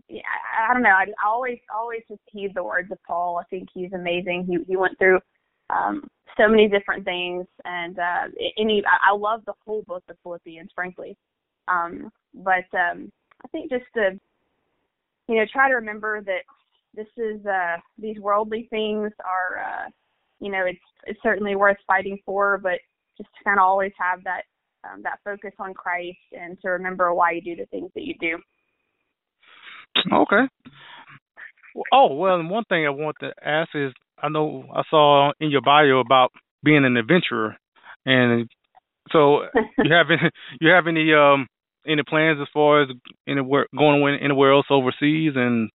yeah, 0.09 0.23
I, 0.59 0.71
I 0.71 0.75
don't 0.75 0.83
know. 0.83 0.91
I, 0.91 1.05
I 1.23 1.29
always 1.29 1.59
always 1.75 2.03
just 2.09 2.21
heed 2.31 2.53
the 2.55 2.65
words 2.65 2.91
of 2.91 2.99
Paul. 3.07 3.39
I 3.39 3.45
think 3.45 3.69
he's 3.73 3.93
amazing. 3.93 4.47
He 4.49 4.59
he 4.67 4.77
went 4.77 4.99
through 4.99 5.21
um 5.71 6.09
so 6.37 6.49
many 6.49 6.69
different 6.69 7.05
things 7.05 7.47
and 7.65 7.99
uh 7.99 8.25
any 8.59 8.83
I, 8.87 9.13
I 9.13 9.17
love 9.17 9.43
the 9.47 9.55
whole 9.67 9.83
book 9.87 10.05
of 10.09 10.17
Philippians, 10.23 10.71
frankly. 10.75 11.17
Um 11.69 12.11
but 12.35 12.67
um 12.73 13.11
I 13.45 13.49
think 13.49 13.71
just 13.71 13.85
to 13.95 14.19
you 15.29 15.37
know, 15.37 15.45
try 15.53 15.69
to 15.69 15.75
remember 15.75 16.23
that 16.23 16.43
this 16.95 17.07
is 17.17 17.45
uh 17.47 17.77
these 17.99 18.19
worldly 18.19 18.67
things 18.71 19.13
are 19.25 19.63
uh 19.63 19.91
you 20.41 20.51
know 20.51 20.65
it's 20.65 20.79
it's 21.07 21.21
certainly 21.23 21.55
worth 21.55 21.77
fighting 21.87 22.19
for 22.25 22.59
but 22.59 22.79
just 23.17 23.29
to 23.37 23.45
kind 23.45 23.59
of 23.59 23.65
always 23.65 23.93
have 23.99 24.25
that 24.25 24.43
um, 24.85 25.03
that 25.03 25.21
focus 25.25 25.53
on 25.59 25.75
Christ 25.75 26.19
and 26.33 26.59
to 26.61 26.69
remember 26.69 27.13
why 27.15 27.33
you 27.33 27.41
do 27.43 27.57
the 27.57 27.67
things 27.67 27.91
that 27.95 28.05
you 28.05 28.15
do. 28.21 28.39
Okay. 30.13 30.49
Oh 31.93 32.15
well, 32.15 32.37
and 32.37 32.51
one 32.51 32.65
thing 32.65 32.87
I 32.87 32.91
want 32.91 33.17
to 33.21 33.33
ask 33.45 33.71
is 33.75 33.93
I 34.21 34.29
know 34.29 34.65
I 34.75 34.83
saw 34.91 35.33
in 35.41 35.51
your 35.51 35.61
bio 35.61 36.01
about 36.01 36.31
being 36.63 36.85
an 36.85 36.97
adventurer, 36.97 37.57
and 38.05 38.49
so 39.13 39.43
you 39.79 39.93
have 39.93 40.07
any 40.11 40.31
you 40.61 40.71
have 40.71 40.87
any 40.87 41.13
um 41.13 41.47
any 41.87 42.03
plans 42.03 42.39
as 42.41 42.49
far 42.53 42.83
as 42.83 42.89
anywhere 43.29 43.67
going 43.77 44.19
anywhere 44.21 44.53
else 44.53 44.67
overseas 44.71 45.33
and 45.37 45.71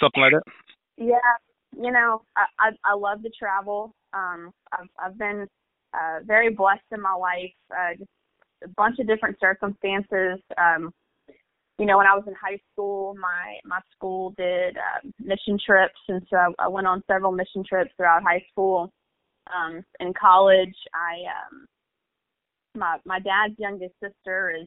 something 0.00 0.22
like 0.22 0.32
that? 0.32 0.52
Yeah, 0.96 1.82
you 1.82 1.90
know, 1.90 2.22
I 2.36 2.44
I, 2.58 2.92
I 2.92 2.94
love 2.94 3.22
to 3.22 3.30
travel. 3.38 3.94
Um, 4.12 4.50
I've 4.72 4.88
I've 4.98 5.18
been 5.18 5.46
uh, 5.94 6.20
very 6.24 6.50
blessed 6.50 6.84
in 6.92 7.00
my 7.00 7.14
life. 7.14 7.52
Uh, 7.70 7.94
just 7.98 8.10
a 8.64 8.68
bunch 8.76 8.98
of 8.98 9.06
different 9.06 9.38
circumstances. 9.40 10.40
Um, 10.58 10.92
you 11.78 11.86
know, 11.86 11.96
when 11.96 12.06
I 12.06 12.14
was 12.14 12.24
in 12.26 12.34
high 12.34 12.60
school, 12.72 13.14
my 13.14 13.58
my 13.64 13.80
school 13.96 14.34
did 14.36 14.76
uh, 14.76 15.08
mission 15.18 15.58
trips, 15.64 15.98
and 16.08 16.22
so 16.28 16.36
I, 16.36 16.48
I 16.58 16.68
went 16.68 16.86
on 16.86 17.02
several 17.06 17.32
mission 17.32 17.64
trips 17.66 17.90
throughout 17.96 18.22
high 18.22 18.44
school. 18.50 18.92
Um, 19.54 19.82
in 19.98 20.12
college, 20.20 20.74
I 20.94 21.22
um, 21.30 21.66
my 22.76 22.98
my 23.04 23.18
dad's 23.18 23.58
youngest 23.58 23.94
sister 24.02 24.54
is 24.60 24.66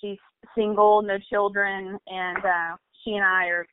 she's 0.00 0.18
single, 0.56 1.02
no 1.02 1.18
children, 1.30 1.98
and 2.08 2.38
uh, 2.38 2.76
she 3.04 3.12
and 3.12 3.24
I 3.24 3.46
are 3.46 3.66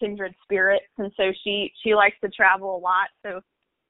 kindred 0.00 0.34
spirits 0.42 0.86
and 0.98 1.12
so 1.16 1.24
she 1.44 1.70
she 1.82 1.94
likes 1.94 2.16
to 2.24 2.30
travel 2.30 2.76
a 2.76 2.80
lot 2.80 3.08
so 3.24 3.40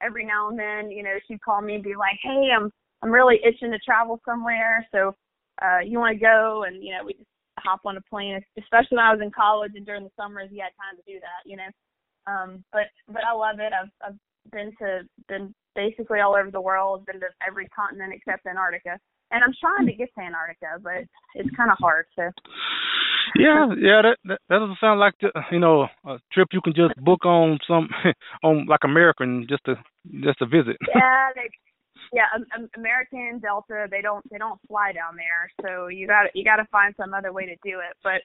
every 0.03 0.25
now 0.25 0.49
and 0.49 0.59
then 0.59 0.91
you 0.91 1.01
know 1.01 1.15
she'd 1.27 1.41
call 1.41 1.61
me 1.61 1.75
and 1.75 1.83
be 1.83 1.95
like 1.95 2.17
hey 2.21 2.49
i'm 2.55 2.71
i'm 3.01 3.11
really 3.11 3.39
itching 3.45 3.71
to 3.71 3.79
travel 3.79 4.19
somewhere. 4.25 4.87
So 4.91 5.15
uh 5.61 5.79
you 5.85 5.99
want 5.99 6.17
to 6.17 6.19
go 6.19 6.63
and 6.67 6.83
you 6.83 6.91
know 6.91 7.03
we 7.05 7.13
just 7.13 7.27
hop 7.59 7.81
on 7.85 7.97
a 7.97 8.01
plane 8.09 8.41
especially 8.57 8.97
when 8.97 9.05
i 9.05 9.13
was 9.13 9.21
in 9.21 9.29
college 9.29 9.73
and 9.75 9.85
during 9.85 10.03
the 10.03 10.09
summers 10.17 10.49
you 10.51 10.61
had 10.61 10.73
time 10.81 10.97
to 10.97 11.11
do 11.11 11.19
that 11.19 11.45
you 11.45 11.57
know? 11.57 11.69
Um 12.27 12.63
but 12.71 12.87
but 13.07 13.23
i 13.23 13.33
love 13.33 13.59
it. 13.59 13.71
I've 13.73 13.91
i've 14.05 14.19
been 14.51 14.71
to 14.79 15.01
been 15.27 15.53
basically 15.75 16.19
all 16.19 16.35
over 16.35 16.51
the 16.51 16.61
world 16.61 17.05
been 17.05 17.19
to 17.19 17.27
every 17.45 17.67
continent 17.67 18.13
except 18.15 18.45
antarctica. 18.45 18.97
And 19.31 19.43
i'm 19.43 19.53
trying 19.59 19.87
to 19.87 19.93
get 19.93 20.09
to 20.15 20.21
antarctica 20.21 20.79
but 20.81 21.03
it's 21.35 21.55
kind 21.55 21.71
of 21.71 21.77
hard 21.79 22.05
so. 22.15 22.29
Yeah, 23.35 23.67
yeah, 23.79 24.01
that, 24.01 24.17
that 24.25 24.39
that 24.49 24.59
doesn't 24.59 24.79
sound 24.79 24.99
like 24.99 25.13
the, 25.21 25.31
you 25.51 25.59
know 25.59 25.87
a 26.05 26.17
trip 26.33 26.49
you 26.51 26.61
can 26.61 26.73
just 26.73 26.95
book 26.97 27.25
on 27.25 27.59
some 27.67 27.87
on 28.43 28.65
like 28.67 28.81
American 28.83 29.45
just 29.49 29.63
to 29.65 29.75
just 30.23 30.39
to 30.39 30.45
visit. 30.45 30.77
Yeah, 30.93 31.29
they, 31.35 31.49
yeah, 32.13 32.25
American 32.75 33.39
Delta 33.39 33.87
they 33.89 34.01
don't 34.01 34.27
they 34.29 34.37
don't 34.37 34.59
fly 34.67 34.91
down 34.91 35.15
there, 35.15 35.51
so 35.61 35.87
you 35.87 36.07
got 36.07 36.25
you 36.35 36.43
got 36.43 36.57
to 36.57 36.65
find 36.71 36.93
some 36.97 37.13
other 37.13 37.31
way 37.31 37.45
to 37.45 37.55
do 37.63 37.79
it. 37.79 37.95
But 38.03 38.21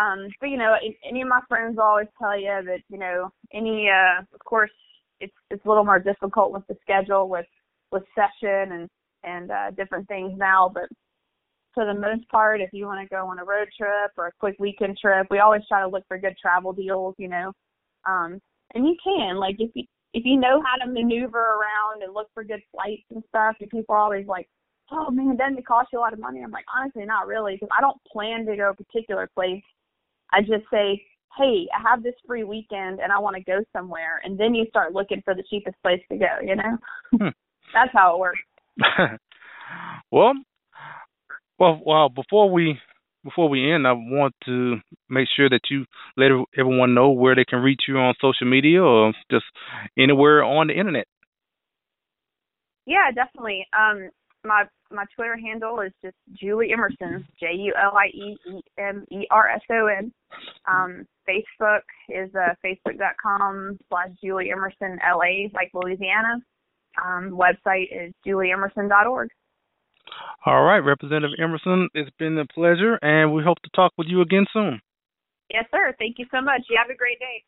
um, 0.00 0.28
but 0.40 0.48
you 0.48 0.56
know, 0.56 0.74
any 1.08 1.22
of 1.22 1.28
my 1.28 1.40
friends 1.48 1.78
always 1.80 2.08
tell 2.18 2.38
you 2.38 2.60
that 2.64 2.80
you 2.88 2.98
know 2.98 3.30
any 3.52 3.88
uh, 3.88 4.22
of 4.34 4.40
course 4.44 4.70
it's 5.20 5.34
it's 5.50 5.64
a 5.64 5.68
little 5.68 5.84
more 5.84 6.00
difficult 6.00 6.52
with 6.52 6.66
the 6.66 6.76
schedule 6.82 7.28
with 7.28 7.46
with 7.92 8.02
session 8.14 8.72
and 8.72 8.88
and 9.24 9.50
uh, 9.50 9.70
different 9.76 10.08
things 10.08 10.32
now, 10.36 10.70
but 10.72 10.88
for 11.74 11.86
the 11.86 11.94
most 11.94 12.28
part, 12.28 12.60
if 12.60 12.70
you 12.72 12.86
want 12.86 13.00
to 13.00 13.14
go 13.14 13.26
on 13.28 13.38
a 13.38 13.44
road 13.44 13.68
trip 13.76 14.12
or 14.16 14.26
a 14.26 14.32
quick 14.38 14.56
weekend 14.58 14.98
trip, 14.98 15.26
we 15.30 15.38
always 15.38 15.62
try 15.68 15.80
to 15.80 15.88
look 15.88 16.04
for 16.06 16.18
good 16.18 16.36
travel 16.40 16.72
deals, 16.72 17.14
you 17.18 17.28
know. 17.28 17.52
Um, 18.06 18.40
and 18.74 18.86
you 18.86 18.96
can, 19.02 19.36
like, 19.36 19.56
if 19.58 19.70
you 19.74 19.84
if 20.14 20.24
you 20.24 20.38
know 20.38 20.62
how 20.62 20.76
to 20.84 20.90
maneuver 20.90 21.38
around 21.38 22.02
and 22.02 22.12
look 22.12 22.28
for 22.34 22.44
good 22.44 22.62
flights 22.70 23.04
and 23.10 23.22
stuff, 23.28 23.56
and 23.60 23.70
people 23.70 23.94
are 23.94 23.98
always 23.98 24.26
like, 24.26 24.48
"Oh 24.90 25.10
man, 25.10 25.36
doesn't 25.36 25.58
it 25.58 25.66
cost 25.66 25.88
you 25.92 25.98
a 25.98 26.00
lot 26.00 26.12
of 26.12 26.18
money?" 26.18 26.42
I'm 26.42 26.50
like, 26.50 26.66
honestly, 26.74 27.04
not 27.04 27.26
really, 27.26 27.54
because 27.54 27.70
I 27.76 27.80
don't 27.80 28.02
plan 28.04 28.44
to 28.46 28.56
go 28.56 28.70
a 28.70 28.74
particular 28.74 29.28
place. 29.34 29.62
I 30.30 30.40
just 30.40 30.64
say, 30.70 31.02
"Hey, 31.36 31.66
I 31.76 31.80
have 31.82 32.02
this 32.02 32.14
free 32.26 32.44
weekend 32.44 33.00
and 33.00 33.10
I 33.10 33.18
want 33.18 33.36
to 33.36 33.42
go 33.42 33.64
somewhere," 33.72 34.20
and 34.24 34.38
then 34.38 34.54
you 34.54 34.66
start 34.66 34.92
looking 34.92 35.22
for 35.22 35.34
the 35.34 35.44
cheapest 35.48 35.76
place 35.82 36.02
to 36.10 36.18
go. 36.18 36.40
You 36.42 36.56
know, 36.56 36.78
Hmm. 37.10 37.28
that's 37.72 37.92
how 37.92 38.14
it 38.14 38.18
works. 38.18 38.40
well, 40.10 40.34
well, 41.58 41.80
well. 41.84 42.08
Before 42.08 42.50
we 42.50 42.78
before 43.24 43.48
we 43.48 43.72
end, 43.72 43.86
I 43.86 43.92
want 43.92 44.34
to 44.46 44.76
make 45.08 45.28
sure 45.34 45.48
that 45.48 45.60
you 45.70 45.84
let 46.16 46.30
everyone 46.58 46.94
know 46.94 47.10
where 47.10 47.34
they 47.34 47.44
can 47.44 47.60
reach 47.60 47.82
you 47.88 47.96
on 47.98 48.14
social 48.20 48.46
media 48.46 48.82
or 48.82 49.12
just 49.30 49.44
anywhere 49.98 50.42
on 50.42 50.68
the 50.68 50.78
internet. 50.78 51.06
Yeah, 52.86 53.10
definitely. 53.14 53.66
Um, 53.72 54.10
my 54.44 54.64
my 54.90 55.04
Twitter 55.14 55.36
handle 55.36 55.80
is 55.80 55.92
just 56.02 56.16
Julie 56.34 56.72
Emerson, 56.72 57.26
J 57.38 57.54
U 57.54 57.74
L 57.80 57.96
I 57.96 58.06
E 58.08 58.36
E 58.50 58.60
M 58.78 59.04
E 59.10 59.26
R 59.30 59.50
S 59.50 59.62
O 59.70 59.86
N. 59.86 60.12
Um, 60.68 61.06
Facebook 61.28 61.82
is 62.08 62.34
uh, 62.34 62.54
facebook.com 62.64 63.78
slash 63.88 64.08
Julie 64.22 64.50
Emerson 64.50 64.98
LA, 65.04 65.48
like 65.54 65.70
Louisiana. 65.74 66.42
Um, 67.02 67.30
website 67.30 67.86
is 67.90 68.12
julieemerson.org. 68.26 69.28
All 70.44 70.62
right, 70.64 70.78
Representative 70.78 71.38
Emerson, 71.38 71.88
it's 71.94 72.10
been 72.18 72.36
a 72.38 72.46
pleasure, 72.46 72.98
and 73.00 73.32
we 73.32 73.42
hope 73.44 73.60
to 73.62 73.70
talk 73.76 73.92
with 73.96 74.08
you 74.08 74.22
again 74.22 74.44
soon. 74.52 74.80
Yes, 75.50 75.66
sir. 75.70 75.94
Thank 75.98 76.18
you 76.18 76.26
so 76.32 76.40
much. 76.40 76.62
You 76.68 76.76
have 76.78 76.90
a 76.90 76.96
great 76.96 77.18
day. 77.20 77.44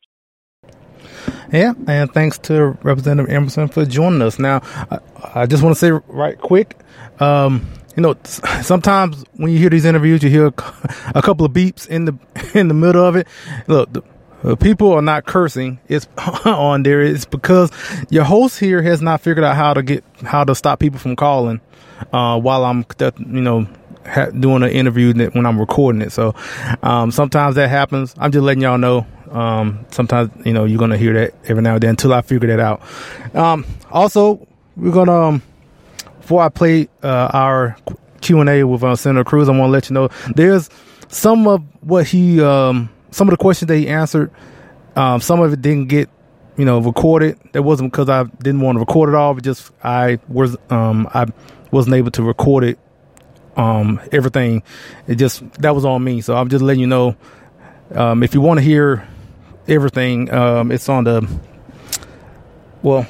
Yeah, 1.52 1.72
and 1.88 2.12
thanks 2.12 2.38
to 2.38 2.78
Representative 2.82 3.30
Emerson 3.30 3.68
for 3.68 3.84
joining 3.84 4.22
us. 4.22 4.38
Now, 4.38 4.60
I, 4.90 4.98
I 5.42 5.46
just 5.46 5.62
want 5.62 5.74
to 5.74 5.78
say 5.78 5.90
right 6.08 6.38
quick, 6.38 6.76
um, 7.20 7.66
you 7.96 8.02
know, 8.02 8.16
sometimes 8.62 9.24
when 9.34 9.52
you 9.52 9.58
hear 9.58 9.70
these 9.70 9.84
interviews, 9.84 10.22
you 10.22 10.30
hear 10.30 10.46
a 10.46 10.54
a 11.14 11.22
couple 11.22 11.46
of 11.46 11.52
beeps 11.52 11.88
in 11.88 12.04
the 12.04 12.18
in 12.54 12.68
the 12.68 12.74
middle 12.74 13.04
of 13.04 13.16
it. 13.16 13.28
Look, 13.66 13.92
the, 13.92 14.02
uh, 14.42 14.56
people 14.56 14.92
are 14.92 15.02
not 15.02 15.24
cursing. 15.26 15.80
It's 15.88 16.06
on 16.44 16.82
there. 16.82 17.00
It's 17.00 17.24
because 17.24 17.70
your 18.10 18.24
host 18.24 18.58
here 18.58 18.82
has 18.82 19.00
not 19.00 19.20
figured 19.20 19.44
out 19.44 19.56
how 19.56 19.74
to 19.74 19.82
get 19.82 20.04
how 20.22 20.44
to 20.44 20.54
stop 20.54 20.80
people 20.80 20.98
from 20.98 21.16
calling 21.16 21.60
uh, 22.12 22.38
while 22.38 22.64
I'm, 22.64 22.84
you 23.00 23.40
know, 23.40 23.66
ha- 24.06 24.30
doing 24.30 24.62
an 24.62 24.70
interview 24.70 25.12
when 25.30 25.46
I'm 25.46 25.58
recording 25.58 26.02
it. 26.02 26.12
So 26.12 26.34
um, 26.82 27.10
sometimes 27.10 27.56
that 27.56 27.68
happens. 27.68 28.14
I'm 28.18 28.32
just 28.32 28.42
letting 28.42 28.62
y'all 28.62 28.78
know. 28.78 29.06
Um, 29.30 29.84
sometimes 29.90 30.30
you 30.46 30.52
know 30.52 30.64
you're 30.64 30.78
gonna 30.78 30.96
hear 30.96 31.12
that 31.14 31.34
every 31.48 31.62
now 31.62 31.74
and 31.74 31.82
then 31.82 31.90
until 31.90 32.12
I 32.12 32.22
figure 32.22 32.48
that 32.48 32.60
out. 32.60 32.82
Um, 33.34 33.66
also, 33.90 34.46
we're 34.76 34.92
gonna 34.92 35.12
um, 35.12 35.42
before 36.20 36.42
I 36.42 36.48
play 36.48 36.88
uh, 37.02 37.30
our 37.32 37.76
Q 38.20 38.40
and 38.40 38.48
A 38.48 38.64
with 38.64 38.82
uh, 38.82 38.96
Senator 38.96 39.24
Cruz, 39.24 39.48
I 39.48 39.52
want 39.52 39.68
to 39.68 39.72
let 39.72 39.90
you 39.90 39.94
know 39.94 40.08
there's 40.34 40.70
some 41.08 41.46
of 41.46 41.62
what 41.82 42.06
he, 42.06 42.40
um, 42.40 42.88
some 43.10 43.28
of 43.28 43.32
the 43.32 43.36
questions 43.36 43.68
that 43.68 43.76
he 43.76 43.88
answered. 43.88 44.30
Um, 44.96 45.20
some 45.20 45.40
of 45.40 45.52
it 45.52 45.60
didn't 45.60 45.88
get, 45.88 46.08
you 46.56 46.64
know, 46.64 46.78
recorded. 46.78 47.38
That 47.52 47.62
wasn't 47.62 47.92
because 47.92 48.08
I 48.08 48.24
didn't 48.24 48.62
want 48.62 48.76
to 48.76 48.80
record 48.80 49.10
it 49.10 49.14
all, 49.14 49.34
but 49.34 49.44
just 49.44 49.70
I 49.82 50.18
was, 50.28 50.56
I 50.70 51.26
wasn't 51.74 51.96
able 51.96 52.12
to 52.12 52.22
record 52.22 52.64
it. 52.64 52.78
Um, 53.56 54.00
everything, 54.12 54.62
it 55.06 55.16
just 55.16 55.48
that 55.60 55.74
was 55.74 55.84
on 55.84 56.02
me. 56.02 56.20
So 56.20 56.36
I'm 56.36 56.48
just 56.48 56.62
letting 56.62 56.80
you 56.80 56.86
know. 56.86 57.16
Um, 57.90 58.22
if 58.22 58.34
you 58.34 58.40
want 58.40 58.58
to 58.58 58.64
hear 58.64 59.06
everything, 59.68 60.32
um, 60.32 60.72
it's 60.72 60.88
on 60.88 61.04
the. 61.04 61.28
Well, 62.82 63.06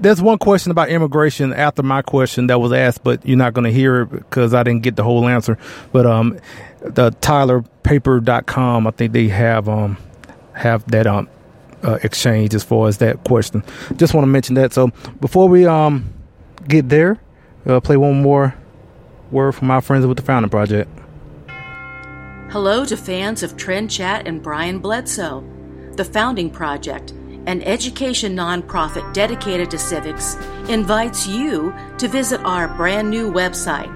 there's 0.00 0.22
one 0.22 0.38
question 0.38 0.70
about 0.70 0.88
immigration 0.88 1.52
after 1.52 1.82
my 1.82 2.02
question 2.02 2.46
that 2.48 2.60
was 2.60 2.72
asked, 2.72 3.02
but 3.04 3.26
you're 3.26 3.36
not 3.36 3.52
going 3.52 3.64
to 3.64 3.72
hear 3.72 4.02
it 4.02 4.10
because 4.10 4.54
I 4.54 4.62
didn't 4.62 4.82
get 4.82 4.96
the 4.96 5.02
whole 5.04 5.26
answer. 5.26 5.58
But 5.92 6.06
um, 6.06 6.38
the 6.80 7.10
TylerPaper.com, 7.10 8.86
I 8.86 8.90
think 8.90 9.12
they 9.12 9.28
have 9.28 9.68
um 9.68 9.96
have 10.54 10.88
that 10.90 11.06
um 11.06 11.28
uh, 11.82 11.98
exchange 12.02 12.54
as 12.54 12.64
far 12.64 12.88
as 12.88 12.98
that 12.98 13.24
question. 13.24 13.62
Just 13.96 14.14
want 14.14 14.24
to 14.24 14.28
mention 14.28 14.54
that. 14.54 14.72
So 14.72 14.88
before 15.20 15.48
we 15.48 15.66
um 15.66 16.12
get 16.66 16.88
there, 16.88 17.18
uh, 17.68 17.80
play 17.80 17.96
one 17.96 18.20
more 18.20 18.54
word 19.30 19.52
from 19.52 19.70
our 19.70 19.80
friends 19.80 20.04
with 20.06 20.16
the 20.16 20.22
Founding 20.22 20.50
Project. 20.50 20.90
Hello 22.50 22.84
to 22.86 22.96
fans 22.96 23.42
of 23.42 23.58
Trend 23.58 23.90
Chat 23.90 24.26
and 24.26 24.42
Brian 24.42 24.78
Bledsoe. 24.78 25.44
The 25.96 26.04
Founding 26.04 26.50
Project, 26.50 27.10
an 27.46 27.62
education 27.62 28.34
nonprofit 28.34 29.12
dedicated 29.12 29.70
to 29.70 29.78
civics, 29.78 30.36
invites 30.68 31.26
you 31.26 31.74
to 31.98 32.08
visit 32.08 32.40
our 32.44 32.68
brand 32.68 33.10
new 33.10 33.30
website. 33.30 33.94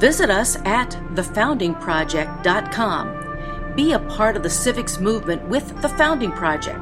Visit 0.00 0.30
us 0.30 0.56
at 0.64 0.90
thefoundingproject.com. 1.12 3.74
Be 3.76 3.92
a 3.92 3.98
part 3.98 4.36
of 4.36 4.42
the 4.42 4.50
civics 4.50 4.98
movement 4.98 5.46
with 5.48 5.82
the 5.82 5.88
Founding 5.90 6.32
Project. 6.32 6.80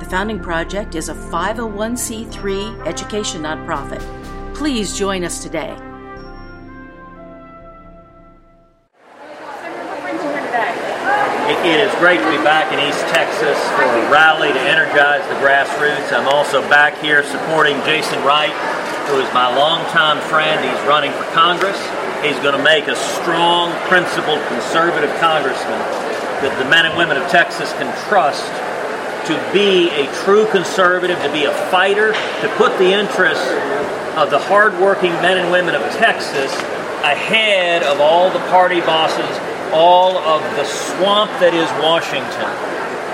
The 0.00 0.06
Founding 0.06 0.40
Project 0.40 0.94
is 0.94 1.08
a 1.08 1.14
501c3 1.14 2.86
education 2.86 3.42
nonprofit. 3.42 4.02
Please 4.58 4.98
join 4.98 5.22
us 5.22 5.40
today. 5.40 5.70
It, 11.62 11.78
is 11.78 11.94
great 12.02 12.18
to 12.18 12.26
be 12.26 12.42
back 12.42 12.72
in 12.72 12.82
East 12.82 13.06
Texas 13.06 13.54
for 13.78 13.86
a 13.86 14.10
rally 14.10 14.52
to 14.52 14.58
energize 14.58 15.22
the 15.30 15.38
grassroots. 15.38 16.12
I'm 16.12 16.26
also 16.26 16.60
back 16.62 16.98
here 16.98 17.22
supporting 17.22 17.76
Jason 17.86 18.18
Wright, 18.24 18.50
who 19.06 19.20
is 19.20 19.32
my 19.32 19.46
longtime 19.46 20.18
friend. 20.26 20.58
He's 20.58 20.88
running 20.88 21.12
for 21.12 21.22
Congress. 21.30 21.78
He's 22.26 22.38
going 22.42 22.58
to 22.58 22.62
make 22.62 22.88
a 22.88 22.96
strong, 22.96 23.70
principled, 23.86 24.42
conservative 24.48 25.14
congressman 25.20 25.78
that 26.42 26.58
the 26.58 26.68
men 26.68 26.84
and 26.84 26.98
women 26.98 27.16
of 27.16 27.30
Texas 27.30 27.70
can 27.74 27.86
trust 28.08 28.50
to 29.30 29.38
be 29.52 29.90
a 29.90 30.10
true 30.24 30.50
conservative, 30.50 31.22
to 31.22 31.32
be 31.32 31.44
a 31.44 31.54
fighter, 31.70 32.12
to 32.42 32.48
put 32.56 32.76
the 32.78 32.90
interests 32.90 33.46
of 34.18 34.30
the 34.30 34.38
hardworking 34.38 35.12
men 35.22 35.38
and 35.38 35.52
women 35.52 35.76
of 35.76 35.82
Texas 35.94 36.52
ahead 37.06 37.84
of 37.84 38.00
all 38.00 38.30
the 38.30 38.42
party 38.50 38.80
bosses, 38.80 39.38
all 39.72 40.18
of 40.18 40.42
the 40.56 40.64
swamp 40.64 41.30
that 41.38 41.54
is 41.54 41.70
Washington. 41.78 42.50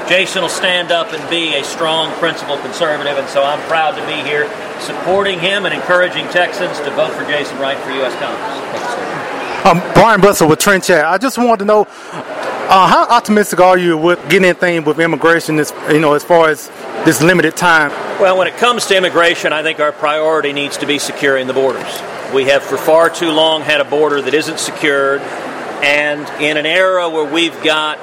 Jason 0.08 0.42
will 0.42 0.48
stand 0.48 0.92
up 0.92 1.12
and 1.12 1.20
be 1.28 1.56
a 1.56 1.64
strong, 1.64 2.10
principled 2.16 2.60
conservative, 2.60 3.18
and 3.18 3.28
so 3.28 3.42
I'm 3.42 3.60
proud 3.68 3.96
to 3.96 4.06
be 4.06 4.16
here 4.26 4.48
supporting 4.80 5.38
him 5.38 5.66
and 5.66 5.74
encouraging 5.74 6.26
Texans 6.28 6.78
to 6.80 6.90
vote 6.92 7.12
for 7.12 7.24
Jason 7.24 7.58
Wright 7.58 7.78
for 7.78 7.90
U.S. 7.90 8.14
Congress. 8.16 9.66
Um, 9.66 9.80
Brian 9.94 10.20
Bledsoe 10.20 10.48
with 10.48 10.58
Chat. 10.58 11.04
I 11.04 11.18
just 11.18 11.36
wanted 11.36 11.60
to 11.60 11.64
know 11.64 11.84
uh, 12.68 12.88
how 12.88 13.06
optimistic 13.08 13.60
are 13.60 13.76
you 13.76 13.96
with 13.96 14.18
getting 14.28 14.46
anything 14.46 14.84
with 14.84 14.98
immigration? 14.98 15.56
This, 15.56 15.72
you 15.90 16.00
know, 16.00 16.14
as 16.14 16.24
far 16.24 16.48
as 16.48 16.68
this 17.04 17.22
limited 17.22 17.56
time. 17.56 17.90
Well, 18.20 18.38
when 18.38 18.46
it 18.46 18.56
comes 18.56 18.86
to 18.86 18.96
immigration, 18.96 19.52
I 19.52 19.62
think 19.62 19.80
our 19.80 19.92
priority 19.92 20.52
needs 20.52 20.78
to 20.78 20.86
be 20.86 20.98
securing 20.98 21.46
the 21.46 21.52
borders. 21.52 22.00
We 22.32 22.44
have 22.44 22.62
for 22.62 22.78
far 22.78 23.10
too 23.10 23.30
long 23.30 23.62
had 23.62 23.80
a 23.80 23.84
border 23.84 24.22
that 24.22 24.32
isn't 24.32 24.58
secured, 24.58 25.20
and 25.20 26.26
in 26.42 26.56
an 26.56 26.64
era 26.64 27.08
where 27.10 27.30
we've 27.30 27.62
got 27.62 27.98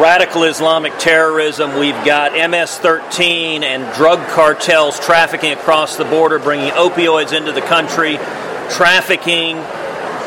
radical 0.00 0.44
Islamic 0.44 0.96
terrorism, 0.98 1.78
we've 1.78 2.04
got 2.04 2.32
MS 2.32 2.78
13 2.78 3.64
and 3.64 3.94
drug 3.94 4.26
cartels 4.28 4.98
trafficking 4.98 5.52
across 5.52 5.96
the 5.96 6.04
border, 6.04 6.38
bringing 6.38 6.70
opioids 6.70 7.36
into 7.36 7.52
the 7.52 7.60
country, 7.60 8.16
trafficking 8.70 9.56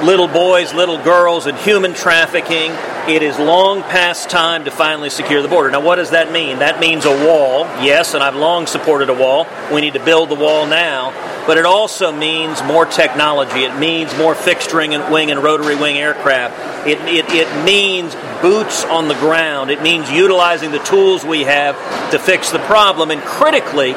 little 0.04 0.28
boys, 0.28 0.74
little 0.74 1.02
girls, 1.04 1.46
and 1.46 1.58
human 1.58 1.94
trafficking. 1.94 2.72
It 3.08 3.24
is 3.24 3.38
long 3.38 3.82
past 3.84 4.30
time 4.30 4.66
to 4.66 4.72
finally 4.72 5.10
secure 5.10 5.42
the 5.42 5.48
border. 5.48 5.72
Now, 5.72 5.82
what 5.82 5.96
does 5.96 6.12
that 6.12 6.32
mean? 6.32 6.60
That 6.60 6.80
means 6.80 7.06
a 7.06 7.26
wall, 7.26 7.66
yes, 7.84 8.14
and 8.14 8.24
I've 8.24 8.36
long 8.36 8.68
supported 8.68 9.10
a 9.10 9.14
wall. 9.14 9.48
We 9.74 9.82
need 9.82 9.94
to 9.94 10.04
build 10.04 10.30
the 10.30 10.36
wall 10.36 10.66
now. 10.66 11.12
But 11.48 11.58
it 11.58 11.66
also 11.66 12.12
means 12.12 12.62
more 12.64 12.86
technology. 12.86 13.64
It 13.64 13.78
means 13.80 14.16
more 14.18 14.36
fixed 14.36 14.74
wing 14.74 14.94
and, 14.94 15.12
wing 15.12 15.32
and 15.32 15.42
rotary 15.42 15.76
wing 15.76 15.98
aircraft. 15.98 16.88
It, 16.88 17.00
it, 17.02 17.26
it 17.30 17.66
means 17.66 18.16
boots 18.42 18.86
on 18.86 19.08
the 19.08 19.16
ground. 19.16 19.72
It 19.72 19.82
means 19.82 20.10
utilizing 20.12 20.72
the 20.72 20.80
tools 20.80 21.26
we 21.26 21.42
have 21.44 21.76
to 22.12 22.20
fix 22.20 22.52
the 22.52 22.60
problem. 22.60 23.10
And 23.10 23.22
critically, 23.22 23.96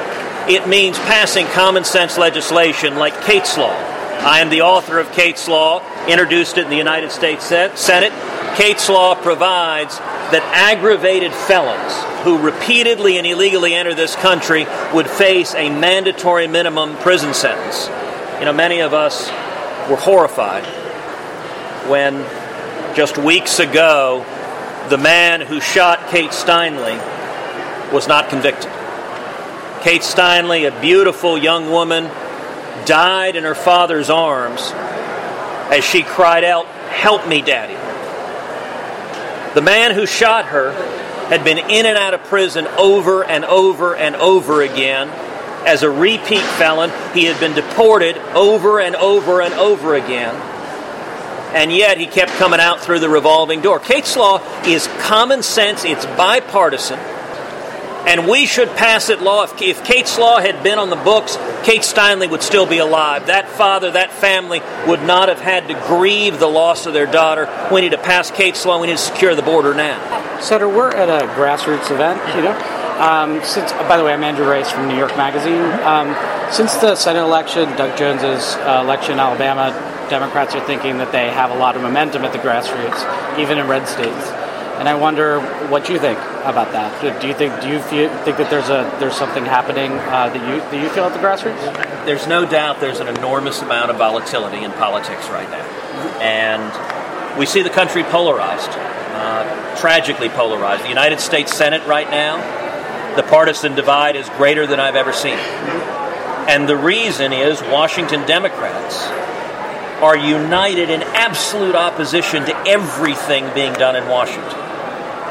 it 0.49 0.67
means 0.69 0.99
passing 1.01 1.47
common 1.49 1.85
sense 1.85 2.17
legislation 2.17 2.97
like 2.97 3.21
Kate's 3.23 3.59
Law. 3.59 3.94
I 4.25 4.41
am 4.41 4.49
the 4.49 4.63
author 4.63 4.99
of 4.99 5.13
Kate's 5.13 5.47
Law, 5.49 5.83
introduced 6.07 6.57
it 6.57 6.65
in 6.65 6.71
the 6.71 6.79
United 6.79 7.13
States 7.13 7.45
Senate. 7.45 8.13
Kate's 8.57 8.89
Law 8.89 9.15
provides 9.15 9.99
that 9.99 10.43
aggravated 10.55 11.31
felons 11.31 11.93
who 12.25 12.39
repeatedly 12.39 13.19
and 13.19 13.27
illegally 13.27 13.75
enter 13.75 13.93
this 13.93 14.17
country 14.17 14.67
would 14.95 15.11
face 15.11 15.55
a 15.55 15.69
mandatory 15.69 16.47
minimum 16.47 16.97
prison 16.97 17.35
sentence. 17.35 17.89
You 18.39 18.47
know, 18.47 18.55
many 18.55 18.81
of 18.81 18.95
us 18.95 19.29
were 19.91 19.97
horrified 19.97 20.65
when 21.91 22.15
just 22.97 23.19
weeks 23.19 23.59
ago 23.59 24.25
the 24.89 24.97
man 24.97 25.43
who 25.43 25.61
shot 25.61 26.09
Kate 26.09 26.31
Steinle 26.31 26.97
was 27.93 28.09
not 28.09 28.31
convicted. 28.31 28.71
Kate 29.83 30.01
Steinle, 30.01 30.67
a 30.67 30.81
beautiful 30.81 31.37
young 31.37 31.71
woman, 31.71 32.11
died 32.87 33.37
in 33.37 33.45
her 33.45 33.55
father's 33.55 34.11
arms 34.11 34.73
as 34.73 35.85
she 35.85 36.03
cried 36.03 36.45
out, 36.45 36.67
Help 36.67 37.27
me, 37.27 37.43
Daddy. 37.43 37.75
The 39.55 39.63
man 39.63 39.93
who 39.95 40.07
shot 40.07 40.47
her 40.47 40.73
had 41.29 41.45
been 41.45 41.59
in 41.59 41.87
and 41.87 41.99
out 41.99 42.15
of 42.15 42.23
prison 42.25 42.67
over 42.79 43.25
and 43.25 43.45
over 43.45 43.95
and 43.95 44.15
over 44.17 44.63
again. 44.63 45.09
As 45.67 45.83
a 45.83 45.91
repeat 45.91 46.43
felon, 46.43 46.91
he 47.15 47.25
had 47.25 47.41
been 47.41 47.55
deported 47.55 48.17
over 48.35 48.81
and 48.81 48.95
over 48.97 49.41
and 49.41 49.55
over 49.55 49.95
again. 49.95 50.35
And 51.55 51.73
yet 51.73 51.99
he 51.99 52.07
kept 52.07 52.33
coming 52.33 52.61
out 52.61 52.81
through 52.81 53.01
the 53.01 53.09
revolving 53.09 53.61
door. 53.61 53.79
Kate's 53.79 54.17
law 54.17 54.43
is 54.65 54.89
common 55.01 55.43
sense, 55.43 55.85
it's 55.85 56.05
bipartisan 56.05 56.99
and 58.07 58.29
we 58.29 58.47
should 58.47 58.69
pass 58.71 59.09
it 59.09 59.23
law. 59.23 59.45
If, 59.45 59.61
if 59.63 59.85
Kate's 59.85 60.19
law 60.19 60.39
had 60.39 60.63
been 60.63 60.79
on 60.79 60.91
the 60.91 60.97
books, 60.97 61.37
Kate 61.65 61.81
Steinle 61.81 62.31
would 62.31 62.43
still 62.43 62.67
be 62.67 62.79
alive. 62.79 63.27
That 63.27 63.49
father, 63.49 63.93
that 63.93 64.13
family 64.13 64.61
would 64.87 65.03
not 65.03 65.29
have 65.29 65.41
had 65.41 65.69
to 65.69 65.75
grieve 65.87 66.39
the 66.39 66.47
loss 66.47 66.87
of 66.87 66.93
their 66.93 67.07
daughter. 67.07 67.49
We 67.73 67.81
need 67.81 67.93
to 67.93 67.99
pass 67.99 68.31
Kate's 68.31 68.65
law. 68.67 68.81
We 68.81 68.89
need 68.89 68.95
to 68.95 68.99
secure 68.99 69.35
the 69.35 69.43
border 69.43 69.75
now. 69.75 70.41
Senator, 70.41 70.69
we're 70.69 70.91
at 70.91 71.09
a 71.09 71.27
grassroots 71.35 71.91
event, 71.91 72.21
you 72.37 72.43
know. 72.43 72.57
Um, 73.01 73.43
since, 73.43 73.73
oh, 73.73 73.89
by 73.89 73.97
the 73.97 74.05
way, 74.05 74.13
I'm 74.13 74.23
Andrew 74.23 74.49
Race 74.49 74.71
from 74.71 74.87
New 74.89 74.97
York 74.97 75.17
Magazine. 75.17 75.63
Um, 75.83 76.15
since 76.53 76.75
the 76.75 76.95
Senate 76.95 77.23
election, 77.23 77.65
Doug 77.77 77.97
Jones's 77.99 78.55
uh, 78.57 78.83
election 78.85 79.15
in 79.15 79.19
Alabama, 79.19 79.73
Democrats 80.11 80.55
are 80.55 80.65
thinking 80.67 80.99
that 80.99 81.11
they 81.11 81.31
have 81.31 81.51
a 81.51 81.57
lot 81.57 81.75
of 81.75 81.83
momentum 81.83 82.25
at 82.25 82.33
the 82.33 82.39
grassroots, 82.39 83.39
even 83.39 83.59
in 83.59 83.67
red 83.67 83.89
states 83.89 84.44
and 84.85 84.89
I 84.91 84.97
wonder 84.97 85.41
what 85.71 85.89
you 85.89 85.99
think 85.99 86.19
about 86.45 86.73
that. 86.73 87.01
Do 87.23 87.27
you 87.27 87.33
think 87.33 87.59
do 87.63 87.69
you 87.71 87.81
feel, 87.81 88.11
think 88.23 88.37
that 88.37 88.51
there's 88.51 88.69
a 88.69 88.95
there's 89.01 89.17
something 89.17 89.43
happening 89.47 89.93
uh, 89.93 90.29
that 90.29 90.35
you 90.35 90.61
that 90.61 90.75
you 90.75 90.91
feel 90.91 91.05
at 91.05 91.15
the 91.15 91.19
grassroots? 91.21 92.05
There's 92.05 92.27
no 92.27 92.45
doubt 92.45 92.81
there's 92.81 93.01
an 93.01 93.09
enormous 93.09 93.63
amount 93.63 93.91
of 93.91 93.97
volatility 93.97 94.63
in 94.63 94.73
politics 94.73 95.31
right 95.31 95.49
now, 95.49 95.65
and 96.21 97.39
we 97.39 97.47
see 97.47 97.63
the 97.63 97.71
country 97.71 98.03
polarized, 98.03 98.69
uh, 98.73 99.81
tragically 99.81 100.29
polarized. 100.29 100.85
The 100.85 100.91
United 100.91 101.19
States 101.21 101.57
Senate 101.57 101.87
right 101.87 102.11
now, 102.11 102.37
the 103.17 103.23
partisan 103.23 103.75
divide 103.75 104.17
is 104.17 104.29
greater 104.37 104.67
than 104.67 104.81
I've 104.81 104.97
ever 104.97 105.15
seen, 105.15 105.39
and 106.47 106.69
the 106.69 106.77
reason 106.77 107.33
is 107.33 107.63
Washington 107.63 108.27
Democrats 108.27 109.07
are 110.05 110.19
united 110.19 110.91
in 110.91 111.03
absolute 111.15 111.75
opposition 111.75 112.45
to 112.45 112.55
everything 112.69 113.49
being 113.55 113.73
done 113.73 113.97
in 113.97 114.07
Washington. 114.09 114.64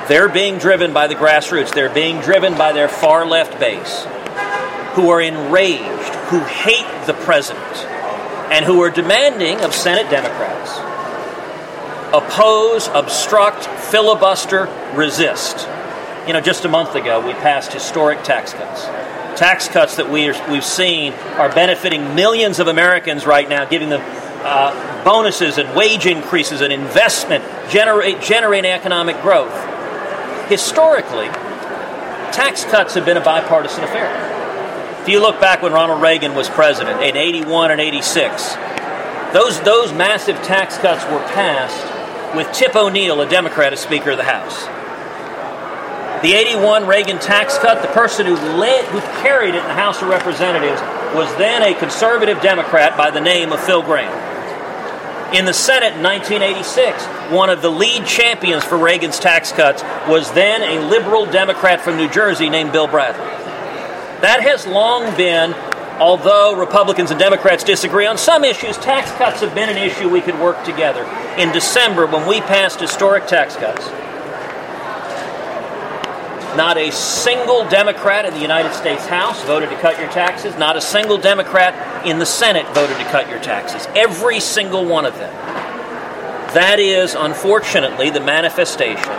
They're 0.07 0.27
being 0.27 0.57
driven 0.57 0.91
by 0.91 1.07
the 1.07 1.15
grassroots. 1.15 1.73
They're 1.73 1.93
being 1.93 2.19
driven 2.19 2.57
by 2.57 2.73
their 2.73 2.89
far 2.89 3.25
left 3.25 3.57
base, 3.57 4.03
who 4.95 5.09
are 5.09 5.21
enraged, 5.21 6.15
who 6.25 6.39
hate 6.39 7.05
the 7.05 7.13
president, 7.13 7.77
and 8.51 8.65
who 8.65 8.81
are 8.81 8.89
demanding 8.89 9.61
of 9.61 9.73
Senate 9.73 10.09
Democrats 10.09 10.77
oppose, 12.13 12.89
obstruct, 12.89 13.65
filibuster, 13.65 14.67
resist. 14.93 15.67
You 16.27 16.33
know, 16.33 16.41
just 16.41 16.63
a 16.63 16.69
month 16.69 16.95
ago, 16.95 17.25
we 17.25 17.33
passed 17.33 17.73
historic 17.73 18.23
tax 18.23 18.53
cuts. 18.53 18.85
Tax 19.39 19.67
cuts 19.67 19.95
that 19.95 20.11
we 20.11 20.29
are, 20.29 20.51
we've 20.51 20.63
seen 20.63 21.13
are 21.13 21.49
benefiting 21.49 22.13
millions 22.13 22.59
of 22.59 22.67
Americans 22.67 23.25
right 23.25 23.49
now, 23.49 23.65
giving 23.65 23.89
them 23.89 24.01
uh, 24.43 25.03
bonuses 25.03 25.57
and 25.57 25.75
wage 25.75 26.05
increases 26.05 26.61
and 26.61 26.71
investment, 26.71 27.43
generate, 27.69 28.21
generating 28.21 28.69
economic 28.69 29.19
growth 29.21 29.72
historically, 30.53 31.25
tax 32.31 32.63
cuts 32.63 32.93
have 32.93 33.05
been 33.07 33.17
a 33.17 33.23
bipartisan 33.23 33.83
affair. 33.83 34.05
If 35.01 35.09
you 35.09 35.19
look 35.19 35.41
back 35.41 35.63
when 35.63 35.73
Ronald 35.73 35.99
Reagan 35.99 36.35
was 36.35 36.47
president 36.47 37.01
in 37.01 37.17
81 37.17 37.71
and 37.71 37.81
86, 37.81 38.53
those, 39.33 39.59
those 39.61 39.91
massive 39.93 40.35
tax 40.43 40.77
cuts 40.77 41.03
were 41.05 41.25
passed 41.33 42.35
with 42.35 42.51
Tip 42.53 42.75
O'Neill, 42.75 43.19
a 43.21 43.27
Democrat, 43.27 43.73
as 43.73 43.79
Speaker 43.79 44.11
of 44.11 44.17
the 44.17 44.23
House. 44.23 44.65
The 46.21 46.33
81 46.33 46.85
Reagan 46.85 47.17
tax 47.17 47.57
cut, 47.57 47.81
the 47.81 47.87
person 47.87 48.27
who 48.27 48.35
led, 48.35 48.85
who 48.85 48.99
carried 49.23 49.55
it 49.55 49.61
in 49.61 49.67
the 49.67 49.73
House 49.73 50.03
of 50.03 50.07
Representatives 50.07 50.79
was 51.15 51.35
then 51.37 51.63
a 51.63 51.73
conservative 51.79 52.39
Democrat 52.41 52.95
by 52.95 53.09
the 53.09 53.21
name 53.21 53.51
of 53.51 53.59
Phil 53.59 53.81
Gramm. 53.81 54.32
In 55.32 55.45
the 55.45 55.53
Senate 55.53 55.93
in 55.93 56.03
1986, 56.03 57.03
one 57.32 57.49
of 57.49 57.61
the 57.61 57.69
lead 57.69 58.05
champions 58.05 58.63
for 58.63 58.78
Reagan's 58.78 59.19
tax 59.19 59.51
cuts 59.51 59.82
was 60.07 60.32
then 60.34 60.61
a 60.61 60.88
liberal 60.88 61.26
Democrat 61.26 61.82
from 61.82 61.97
New 61.97 62.09
Jersey 62.09 62.49
named 62.49 62.71
Bill 62.71 62.88
Bradley. 62.88 63.26
That 64.21 64.41
has 64.41 64.67
long 64.67 65.15
been, 65.17 65.53
although 65.99 66.55
Republicans 66.55 67.09
and 67.09 67.19
Democrats 67.19 67.63
disagree 67.63 68.05
on 68.05 68.17
some 68.17 68.43
issues, 68.43 68.78
tax 68.78 69.11
cuts 69.13 69.41
have 69.41 69.55
been 69.55 69.69
an 69.69 69.78
issue 69.78 70.07
we 70.07 70.21
could 70.21 70.39
work 70.39 70.63
together. 70.63 71.03
In 71.38 71.51
December, 71.51 72.05
when 72.05 72.28
we 72.28 72.39
passed 72.41 72.80
historic 72.80 73.26
tax 73.26 73.55
cuts, 73.55 73.88
not 76.55 76.77
a 76.77 76.91
single 76.91 77.67
Democrat 77.69 78.25
in 78.25 78.33
the 78.33 78.39
United 78.39 78.73
States 78.73 79.05
House 79.05 79.41
voted 79.43 79.69
to 79.69 79.75
cut 79.77 79.99
your 79.99 80.09
taxes. 80.09 80.57
Not 80.57 80.77
a 80.77 80.81
single 80.81 81.17
Democrat 81.17 82.05
in 82.05 82.19
the 82.19 82.25
Senate 82.25 82.65
voted 82.73 82.97
to 82.97 83.03
cut 83.05 83.29
your 83.29 83.39
taxes. 83.39 83.87
Every 83.95 84.39
single 84.39 84.85
one 84.85 85.05
of 85.05 85.15
them. 85.15 85.33
That 86.53 86.77
is, 86.79 87.15
unfortunately, 87.15 88.11
the 88.11 88.19
manifestation 88.19 89.09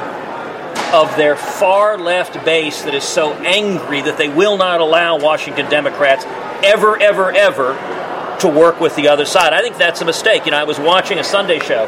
of 0.93 1.17
their 1.17 1.35
far 1.35 1.99
left 1.99 2.45
base 2.45 2.83
that 2.83 2.95
is 2.95 3.03
so 3.03 3.33
angry 3.33 4.01
that 4.03 4.17
they 4.17 4.29
will 4.29 4.57
not 4.57 4.81
allow 4.81 5.19
Washington 5.19 5.69
Democrats 5.69 6.25
ever, 6.65 6.97
ever, 7.01 7.33
ever 7.33 7.75
to 8.39 8.49
work 8.49 8.81
with 8.81 8.95
the 8.95 9.09
other 9.09 9.25
side. 9.25 9.53
I 9.53 9.63
think 9.63 9.77
that's 9.77 10.01
a 10.01 10.05
mistake. 10.05 10.45
You 10.45 10.53
know, 10.53 10.59
I 10.59 10.65
was 10.65 10.79
watching 10.79 11.19
a 11.19 11.25
Sunday 11.25 11.59
show 11.59 11.87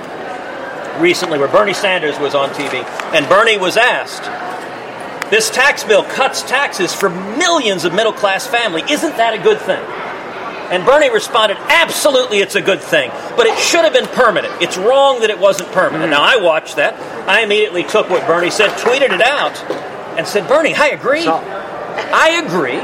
recently 0.99 1.39
where 1.39 1.49
Bernie 1.49 1.75
Sanders 1.75 2.19
was 2.19 2.35
on 2.35 2.49
TV, 2.51 2.85
and 3.15 3.29
Bernie 3.29 3.59
was 3.59 3.77
asked, 3.77 4.25
this 5.31 5.51
tax 5.51 5.85
bill 5.85 6.05
cuts 6.05 6.43
taxes 6.43 6.95
for 6.95 7.11
millions 7.11 7.85
of 7.85 7.95
middle 7.95 8.13
class 8.13 8.47
families. 8.47 8.91
Isn't 8.91 9.17
that 9.17 9.35
a 9.35 9.43
good 9.43 9.59
thing? 9.59 9.83
And 10.71 10.85
Bernie 10.85 11.11
responded, 11.11 11.57
Absolutely, 11.69 12.39
it's 12.39 12.57
a 12.57 12.63
good 12.63 12.81
thing, 12.81 13.11
but 13.37 13.47
it 13.47 13.57
should 13.59 13.85
have 13.85 13.93
been 13.93 14.07
permanent. 14.09 14.53
It's 14.61 14.77
wrong 14.77 15.21
that 15.21 15.31
it 15.31 15.39
wasn't 15.39 15.71
permanent. 15.73 16.11
Now, 16.11 16.23
I 16.23 16.37
watched 16.37 16.77
that. 16.77 16.95
I 17.29 17.43
immediately 17.43 17.85
took 17.85 18.11
what 18.11 18.27
Bernie 18.27 18.51
said, 18.51 18.71
tweeted 18.79 19.13
it 19.13 19.21
out, 19.21 19.57
and 20.19 20.27
said, 20.27 20.49
Bernie, 20.49 20.75
I 20.75 20.89
agree. 20.89 21.27
I 21.27 22.43
agree. 22.45 22.81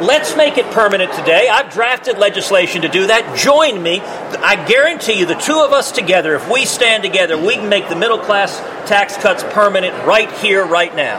Let's 0.00 0.36
make 0.36 0.58
it 0.58 0.66
permanent 0.72 1.10
today. 1.14 1.48
I've 1.48 1.72
drafted 1.72 2.18
legislation 2.18 2.82
to 2.82 2.88
do 2.88 3.06
that. 3.06 3.38
Join 3.38 3.82
me. 3.82 4.00
I 4.00 4.62
guarantee 4.68 5.14
you, 5.14 5.24
the 5.24 5.34
two 5.34 5.58
of 5.60 5.72
us 5.72 5.90
together, 5.90 6.34
if 6.34 6.50
we 6.50 6.66
stand 6.66 7.02
together, 7.02 7.38
we 7.38 7.54
can 7.54 7.70
make 7.70 7.88
the 7.88 7.96
middle 7.96 8.18
class 8.18 8.58
tax 8.86 9.16
cuts 9.16 9.42
permanent 9.54 9.94
right 10.04 10.30
here, 10.32 10.66
right 10.66 10.94
now. 10.94 11.18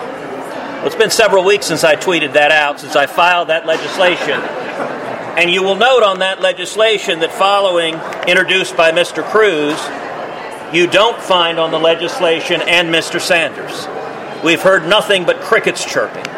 Well, 0.78 0.86
it's 0.86 0.96
been 0.96 1.10
several 1.10 1.44
weeks 1.44 1.66
since 1.66 1.84
I 1.84 1.96
tweeted 1.96 2.34
that 2.34 2.52
out, 2.52 2.80
since 2.80 2.96
I 2.96 3.08
filed 3.08 3.50
that 3.50 3.66
legislation. 3.66 4.40
And 4.40 5.50
you 5.50 5.64
will 5.64 5.76
note 5.76 6.04
on 6.04 6.20
that 6.20 6.40
legislation 6.40 7.22
that 7.22 7.32
following, 7.32 7.96
introduced 8.28 8.78
by 8.78 8.92
Mr. 8.92 9.24
Cruz, 9.24 9.76
you 10.72 10.86
don't 10.86 11.20
find 11.20 11.58
on 11.58 11.72
the 11.72 11.80
legislation 11.80 12.62
and 12.62 12.94
Mr. 12.94 13.20
Sanders. 13.20 13.88
We've 14.44 14.62
heard 14.62 14.88
nothing 14.88 15.26
but 15.26 15.40
crickets 15.40 15.84
chirping. 15.84 16.37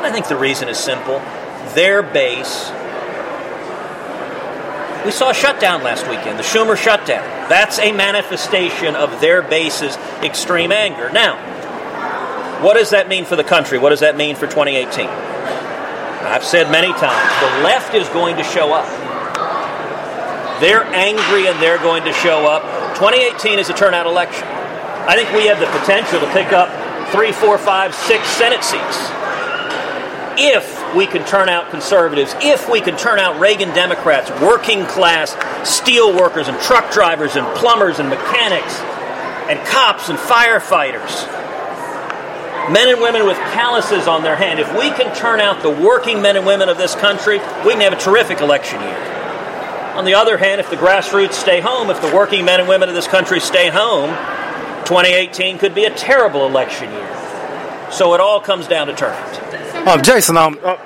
I 0.00 0.10
think 0.12 0.28
the 0.28 0.36
reason 0.36 0.68
is 0.68 0.78
simple. 0.78 1.18
Their 1.74 2.02
base. 2.02 2.70
We 5.04 5.10
saw 5.12 5.30
a 5.30 5.34
shutdown 5.34 5.82
last 5.82 6.08
weekend, 6.08 6.38
the 6.38 6.42
Schumer 6.42 6.76
shutdown. 6.76 7.24
That's 7.48 7.78
a 7.78 7.92
manifestation 7.92 8.94
of 8.94 9.20
their 9.20 9.42
base's 9.42 9.96
extreme 10.22 10.70
anger. 10.70 11.10
Now, 11.10 11.36
what 12.62 12.74
does 12.74 12.90
that 12.90 13.08
mean 13.08 13.24
for 13.24 13.36
the 13.36 13.44
country? 13.44 13.78
What 13.78 13.90
does 13.90 14.00
that 14.00 14.16
mean 14.16 14.36
for 14.36 14.46
2018? 14.46 15.06
I've 15.06 16.44
said 16.44 16.70
many 16.70 16.92
times 16.92 17.30
the 17.40 17.64
left 17.64 17.94
is 17.94 18.08
going 18.10 18.36
to 18.36 18.44
show 18.44 18.72
up. 18.72 18.86
They're 20.60 20.84
angry 20.84 21.46
and 21.46 21.60
they're 21.62 21.78
going 21.78 22.04
to 22.04 22.12
show 22.12 22.46
up. 22.46 22.62
2018 22.96 23.58
is 23.58 23.70
a 23.70 23.74
turnout 23.74 24.06
election. 24.06 24.46
I 24.46 25.14
think 25.16 25.32
we 25.32 25.46
have 25.46 25.60
the 25.60 25.70
potential 25.78 26.20
to 26.20 26.30
pick 26.32 26.52
up 26.52 26.68
three, 27.12 27.32
four, 27.32 27.58
five, 27.58 27.94
six 27.94 28.26
Senate 28.28 28.62
seats 28.62 29.17
if 30.38 30.94
we 30.94 31.06
can 31.06 31.24
turn 31.26 31.48
out 31.48 31.70
conservatives, 31.70 32.34
if 32.40 32.70
we 32.70 32.80
can 32.80 32.96
turn 32.96 33.18
out 33.18 33.40
Reagan 33.40 33.70
Democrats, 33.70 34.30
working 34.40 34.86
class 34.86 35.36
steel 35.68 36.14
workers 36.14 36.46
and 36.46 36.58
truck 36.60 36.92
drivers 36.92 37.34
and 37.34 37.44
plumbers 37.56 37.98
and 37.98 38.08
mechanics 38.08 38.78
and 39.50 39.58
cops 39.66 40.08
and 40.08 40.18
firefighters, 40.18 41.26
men 42.72 42.88
and 42.88 43.00
women 43.00 43.26
with 43.26 43.36
calluses 43.52 44.06
on 44.06 44.22
their 44.22 44.36
hand, 44.36 44.60
if 44.60 44.70
we 44.78 44.90
can 44.90 45.14
turn 45.16 45.40
out 45.40 45.62
the 45.62 45.70
working 45.70 46.22
men 46.22 46.36
and 46.36 46.46
women 46.46 46.68
of 46.68 46.78
this 46.78 46.94
country, 46.94 47.38
we 47.64 47.72
can 47.72 47.80
have 47.80 47.92
a 47.92 48.00
terrific 48.00 48.40
election 48.40 48.80
year. 48.80 49.14
On 49.96 50.04
the 50.04 50.14
other 50.14 50.38
hand, 50.38 50.60
if 50.60 50.70
the 50.70 50.76
grassroots 50.76 51.32
stay 51.32 51.60
home, 51.60 51.90
if 51.90 52.00
the 52.00 52.14
working 52.14 52.44
men 52.44 52.60
and 52.60 52.68
women 52.68 52.88
of 52.88 52.94
this 52.94 53.08
country 53.08 53.40
stay 53.40 53.68
home, 53.68 54.10
2018 54.84 55.58
could 55.58 55.74
be 55.74 55.86
a 55.86 55.90
terrible 55.90 56.46
election 56.46 56.92
year. 56.92 57.90
So 57.90 58.14
it 58.14 58.20
all 58.20 58.40
comes 58.40 58.68
down 58.68 58.86
to 58.86 58.94
turnout. 58.94 59.47
Um, 59.88 60.02
Jason, 60.02 60.36
um, 60.36 60.58
uh, 60.62 60.76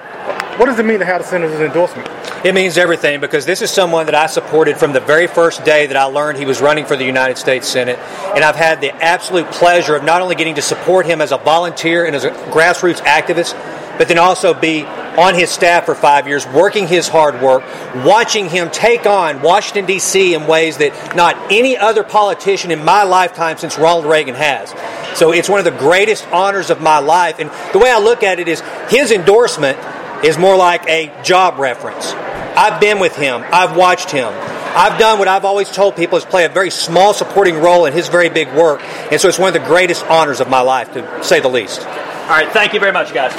what 0.59 0.66
does 0.66 0.78
it 0.78 0.86
mean 0.86 1.00
to 1.00 1.05
have 1.05 1.22
the 1.22 1.26
senator's 1.26 1.59
endorsement? 1.59 2.09
It 2.46 2.55
means 2.55 2.78
everything 2.78 3.20
because 3.20 3.44
this 3.44 3.61
is 3.61 3.68
someone 3.68 4.07
that 4.07 4.14
I 4.14 4.26
supported 4.26 4.76
from 4.76 4.92
the 4.92 5.00
very 5.00 5.26
first 5.26 5.64
day 5.64 5.88
that 5.88 5.96
I 5.96 6.05
learned 6.05 6.38
he 6.38 6.46
was 6.46 6.61
running 6.61 6.86
for 6.86 6.94
the 6.94 7.05
United 7.05 7.36
States 7.36 7.66
Senate. 7.66 7.98
And 8.36 8.44
I've 8.44 8.55
had 8.55 8.80
the 8.80 8.92
absolute 9.03 9.50
pleasure 9.50 9.96
of 9.96 10.05
not 10.05 10.22
only 10.22 10.36
getting 10.36 10.55
to 10.55 10.62
support 10.62 11.05
him 11.05 11.20
as 11.20 11.32
a 11.32 11.38
volunteer 11.38 12.05
and 12.05 12.14
as 12.14 12.22
a 12.22 12.30
grassroots 12.30 13.00
activist, 13.00 13.55
but 13.98 14.07
then 14.07 14.18
also 14.18 14.55
be 14.55 14.84
on 14.84 15.34
his 15.34 15.50
staff 15.50 15.84
for 15.84 15.96
five 15.96 16.28
years, 16.28 16.46
working 16.46 16.86
his 16.86 17.09
hard 17.09 17.42
work, 17.42 17.64
watching 18.05 18.48
him 18.48 18.70
take 18.70 19.05
on 19.05 19.42
Washington, 19.42 19.84
D.C. 19.84 20.34
in 20.34 20.46
ways 20.46 20.76
that 20.78 21.16
not 21.16 21.36
any 21.50 21.76
other 21.76 22.05
politician 22.05 22.70
in 22.70 22.84
my 22.84 23.03
lifetime 23.03 23.59
since 23.59 23.78
Ronald 23.78 24.07
Reagan 24.07 24.36
has. 24.36 24.72
So 25.14 25.32
it's 25.32 25.48
one 25.48 25.58
of 25.58 25.64
the 25.64 25.78
greatest 25.78 26.26
honors 26.28 26.70
of 26.70 26.80
my 26.80 26.98
life. 26.98 27.38
And 27.38 27.50
the 27.72 27.78
way 27.78 27.90
I 27.90 27.98
look 27.98 28.22
at 28.22 28.40
it 28.40 28.48
is 28.48 28.62
his 28.88 29.10
endorsement 29.10 29.78
is 30.24 30.38
more 30.38 30.56
like 30.56 30.86
a 30.88 31.12
job 31.22 31.58
reference. 31.58 32.12
I've 32.12 32.80
been 32.80 32.98
with 32.98 33.16
him, 33.16 33.42
I've 33.52 33.76
watched 33.76 34.10
him. 34.10 34.32
I've 34.74 34.98
done 34.98 35.18
what 35.18 35.28
I've 35.28 35.44
always 35.44 35.70
told 35.70 35.96
people 35.96 36.16
is 36.16 36.24
play 36.24 36.46
a 36.46 36.48
very 36.48 36.70
small 36.70 37.12
supporting 37.12 37.56
role 37.56 37.84
in 37.84 37.92
his 37.92 38.08
very 38.08 38.30
big 38.30 38.48
work. 38.54 38.80
And 39.12 39.20
so 39.20 39.28
it's 39.28 39.38
one 39.38 39.54
of 39.54 39.60
the 39.60 39.68
greatest 39.68 40.02
honors 40.06 40.40
of 40.40 40.48
my 40.48 40.62
life, 40.62 40.94
to 40.94 41.22
say 41.22 41.40
the 41.40 41.48
least. 41.48 41.80
All 41.80 42.28
right, 42.28 42.50
thank 42.52 42.72
you 42.72 42.80
very 42.80 42.92
much, 42.92 43.12
guys. 43.12 43.32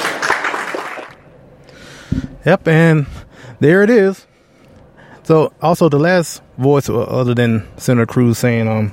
Yep, 2.46 2.68
and 2.68 3.06
there 3.58 3.82
it 3.82 3.90
is. 3.90 4.26
So, 5.24 5.52
also 5.60 5.88
the 5.88 5.98
last 5.98 6.42
voice, 6.58 6.88
uh, 6.88 7.00
other 7.00 7.34
than 7.34 7.66
Senator 7.78 8.06
Cruz 8.06 8.38
saying, 8.38 8.68
um, 8.68 8.92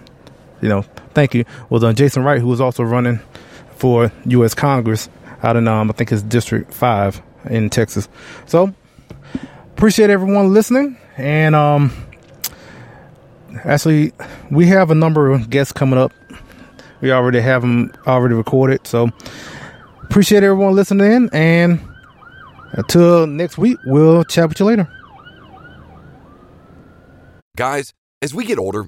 you 0.61 0.69
know, 0.69 0.85
thank 1.13 1.33
you, 1.33 1.45
was 1.69 1.83
uh, 1.83 1.93
Jason 1.93 2.23
Wright, 2.23 2.39
who 2.39 2.47
was 2.47 2.61
also 2.61 2.83
running 2.83 3.19
for 3.75 4.11
U.S. 4.25 4.53
Congress 4.53 5.09
out 5.43 5.55
in, 5.55 5.67
um, 5.67 5.89
I 5.89 5.93
think 5.93 6.11
it's 6.11 6.21
District 6.21 6.73
5 6.73 7.21
in 7.49 7.69
Texas. 7.69 8.07
So, 8.45 8.73
appreciate 9.73 10.09
everyone 10.09 10.53
listening. 10.53 10.97
And, 11.17 11.55
um, 11.55 11.91
actually, 13.63 14.13
we 14.49 14.67
have 14.67 14.91
a 14.91 14.95
number 14.95 15.31
of 15.31 15.49
guests 15.49 15.73
coming 15.73 15.97
up. 15.97 16.11
We 17.01 17.11
already 17.11 17.41
have 17.41 17.63
them 17.63 17.91
already 18.05 18.35
recorded. 18.35 18.85
So, 18.85 19.09
appreciate 20.03 20.43
everyone 20.43 20.75
listening 20.75 21.11
in. 21.11 21.29
And 21.33 21.79
until 22.73 23.25
next 23.27 23.57
week, 23.57 23.77
we'll 23.85 24.23
chat 24.23 24.49
with 24.49 24.59
you 24.59 24.65
later. 24.65 24.87
Guys, 27.57 27.91
as 28.21 28.33
we 28.33 28.45
get 28.45 28.59
older, 28.59 28.87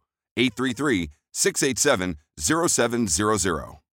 833 0.41 1.09
687 1.31 2.17
0700. 2.39 3.81